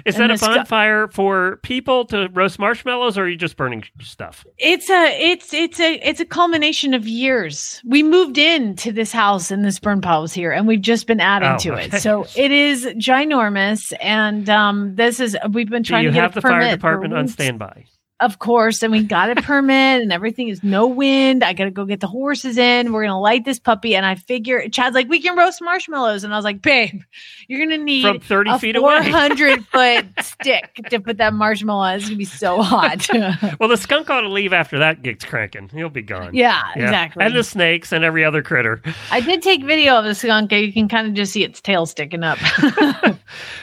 Is 0.05 0.19
And 0.19 0.29
that 0.29 0.41
a 0.41 0.45
bonfire 0.45 1.07
for 1.07 1.57
people 1.63 2.05
to 2.05 2.27
roast 2.33 2.59
marshmallows, 2.59 3.17
or 3.17 3.23
are 3.23 3.29
you 3.29 3.37
just 3.37 3.57
burning 3.57 3.83
stuff? 4.01 4.45
It's 4.57 4.89
a 4.89 5.31
it's 5.31 5.53
it's 5.53 5.79
a 5.79 5.95
it's 6.07 6.19
a 6.19 6.25
culmination 6.25 6.93
of 6.93 7.07
years. 7.07 7.81
We 7.85 8.03
moved 8.03 8.37
into 8.37 8.91
this 8.91 9.11
house 9.11 9.51
and 9.51 9.63
this 9.65 9.79
burn 9.79 10.01
pile 10.01 10.21
was 10.21 10.33
here, 10.33 10.51
and 10.51 10.67
we've 10.67 10.81
just 10.81 11.07
been 11.07 11.19
adding 11.19 11.47
Oh, 11.53 11.57
to 11.57 11.73
okay. 11.73 11.97
it. 11.97 12.01
So 12.01 12.25
it 12.35 12.51
is 12.51 12.85
ginormous, 12.97 13.93
and 14.01 14.49
um, 14.49 14.95
this 14.95 15.19
is 15.19 15.37
we've 15.51 15.69
been 15.69 15.83
trying 15.83 16.05
to 16.05 16.11
get 16.11 16.21
have 16.21 16.33
the 16.33 16.41
fire 16.41 16.69
department 16.69 17.13
on 17.13 17.27
standby? 17.27 17.85
Of 18.19 18.39
course, 18.39 18.81
and 18.81 18.91
we 18.91 19.03
got 19.03 19.29
a 19.37 19.41
permit, 19.43 20.01
and 20.01 20.11
everything 20.11 20.47
is 20.47 20.63
no 20.63 20.87
wind. 20.87 21.43
I 21.43 21.53
got 21.53 21.65
to 21.65 21.71
go 21.71 21.85
get 21.85 21.99
the 21.99 22.07
horses 22.07 22.57
in. 22.57 22.91
We're 22.91 23.03
gonna 23.03 23.19
light 23.21 23.45
this 23.45 23.59
puppy, 23.59 23.95
and 23.95 24.07
I 24.07 24.15
figure 24.15 24.67
Chad's 24.69 24.95
like, 24.95 25.07
we 25.07 25.21
can 25.21 25.37
roast 25.37 25.61
marshmallows, 25.61 26.23
and 26.23 26.33
I 26.33 26.35
was 26.35 26.43
like, 26.43 26.63
babe, 26.63 27.01
you're 27.47 27.59
gonna 27.59 27.77
need 27.77 28.01
From 28.01 28.19
30 28.19 28.49
a 28.49 28.59
feet 28.59 28.75
away. 28.75 29.03
400 29.03 29.65
foot 29.71 30.05
stick 30.21 30.79
to 30.89 30.99
put 30.99 31.17
that 31.17 31.33
marshmallow 31.35 31.81
on. 31.83 31.95
It's 31.97 32.05
gonna 32.05 32.15
be 32.17 32.25
so 32.25 32.61
hot. 32.63 33.07
Well, 33.59 33.69
the 33.69 33.77
skunk 33.77 34.09
ought 34.09 34.21
to 34.21 34.29
leave 34.29 34.51
after 34.53 34.79
that 34.79 35.03
gets 35.03 35.23
cranking. 35.23 35.69
He'll 35.69 35.89
be 35.89 36.01
gone. 36.01 36.33
yeah, 36.33 36.63
Yeah. 36.75 36.83
exactly. 36.85 37.23
And 37.23 37.35
the 37.35 37.43
snakes 37.43 37.91
and 37.91 38.03
every 38.03 38.23
other 38.25 38.41
critter. 38.41 38.81
I 39.11 39.19
did 39.21 39.41
take 39.41 39.63
video 39.63 39.95
of 39.95 40.05
the 40.05 40.15
skunk. 40.15 40.51
You 40.51 40.73
can 40.73 40.87
kind 40.87 41.07
of 41.07 41.13
just 41.13 41.33
see 41.33 41.43
its 41.43 41.61
tail 41.61 41.85
sticking 41.85 42.23
up. 42.23 42.39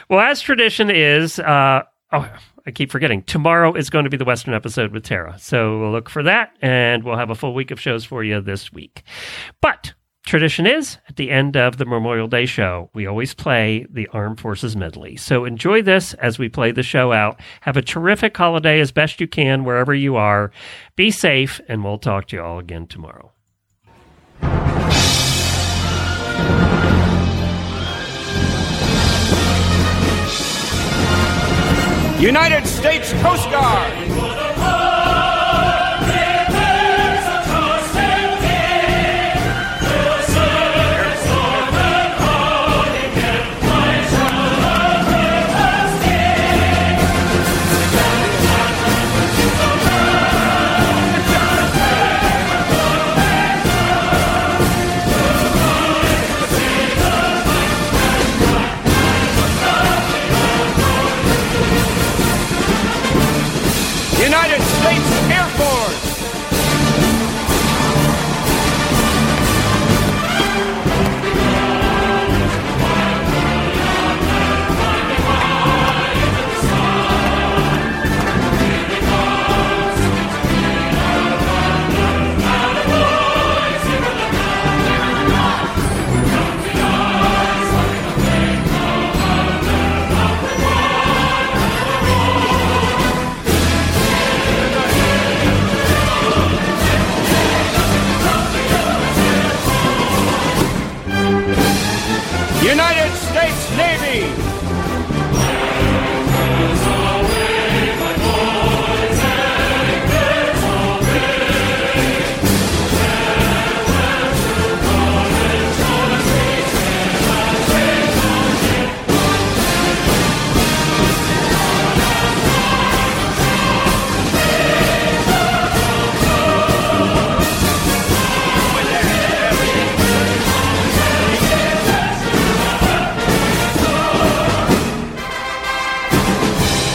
Well, 0.09 0.21
as 0.21 0.41
tradition 0.41 0.91
is, 0.91 1.39
uh, 1.39 1.83
oh, 2.13 2.29
I 2.67 2.71
keep 2.71 2.91
forgetting. 2.91 3.23
Tomorrow 3.25 3.75
is 3.75 3.91
going 3.91 4.05
to 4.05 4.11
be 4.11 4.17
the 4.17 4.25
Western 4.25 4.55
episode 4.55 4.93
with 4.93 5.05
Tara. 5.05 5.39
So 5.39 5.79
we'll 5.79 5.93
look 5.93 6.09
for 6.09 6.23
that, 6.23 6.57
and 6.63 7.05
we'll 7.05 7.19
have 7.19 7.31
a 7.31 7.35
full 7.35 7.53
week 7.53 7.71
of 7.71 7.81
shows 7.81 8.05
for 8.05 8.25
you 8.25 8.41
this 8.41 8.73
week. 8.73 9.03
But 9.61 9.93
tradition 10.25 10.67
is, 10.67 10.97
at 11.07 11.17
the 11.17 11.31
end 11.31 11.59
of 11.59 11.77
the 11.77 11.85
Memorial 11.85 12.27
Day 12.27 12.47
show, 12.47 12.89
we 12.95 13.07
always 13.07 13.35
play 13.35 13.87
the 13.91 14.09
Armed 14.15 14.41
Forces 14.41 14.75
medley. 14.75 15.17
So 15.17 15.45
enjoy 15.45 15.83
this 15.83 16.15
as 16.15 16.39
we 16.39 16.49
play 16.49 16.73
the 16.73 16.83
show 16.83 17.13
out. 17.13 17.39
Have 17.61 17.77
a 17.77 17.83
terrific 17.83 18.35
holiday 18.35 18.81
as 18.81 18.93
best 18.93 19.21
you 19.21 19.29
can 19.29 19.65
wherever 19.65 19.95
you 19.95 20.17
are. 20.17 20.51
Be 20.97 21.11
safe, 21.11 21.61
and 21.69 21.85
we'll 21.85 21.99
talk 21.99 22.29
to 22.29 22.37
you 22.37 22.43
all 22.43 22.59
again 22.59 22.87
tomorrow. 22.87 23.34
United 32.25 32.67
States 32.67 33.13
Coast 33.21 33.51
Guard. 33.51 34.34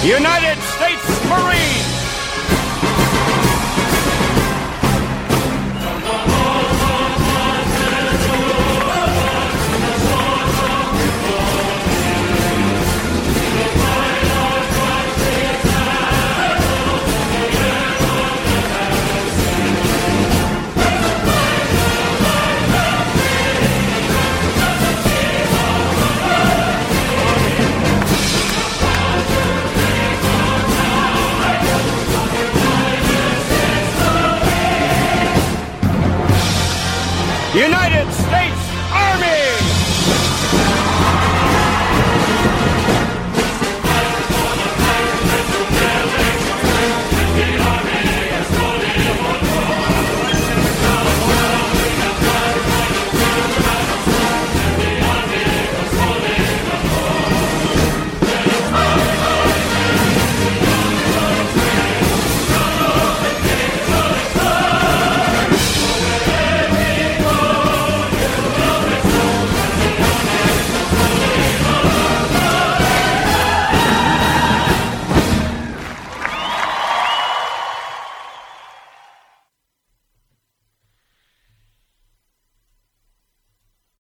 United 0.10 0.60
States 0.64 1.30
Marine. 1.30 1.89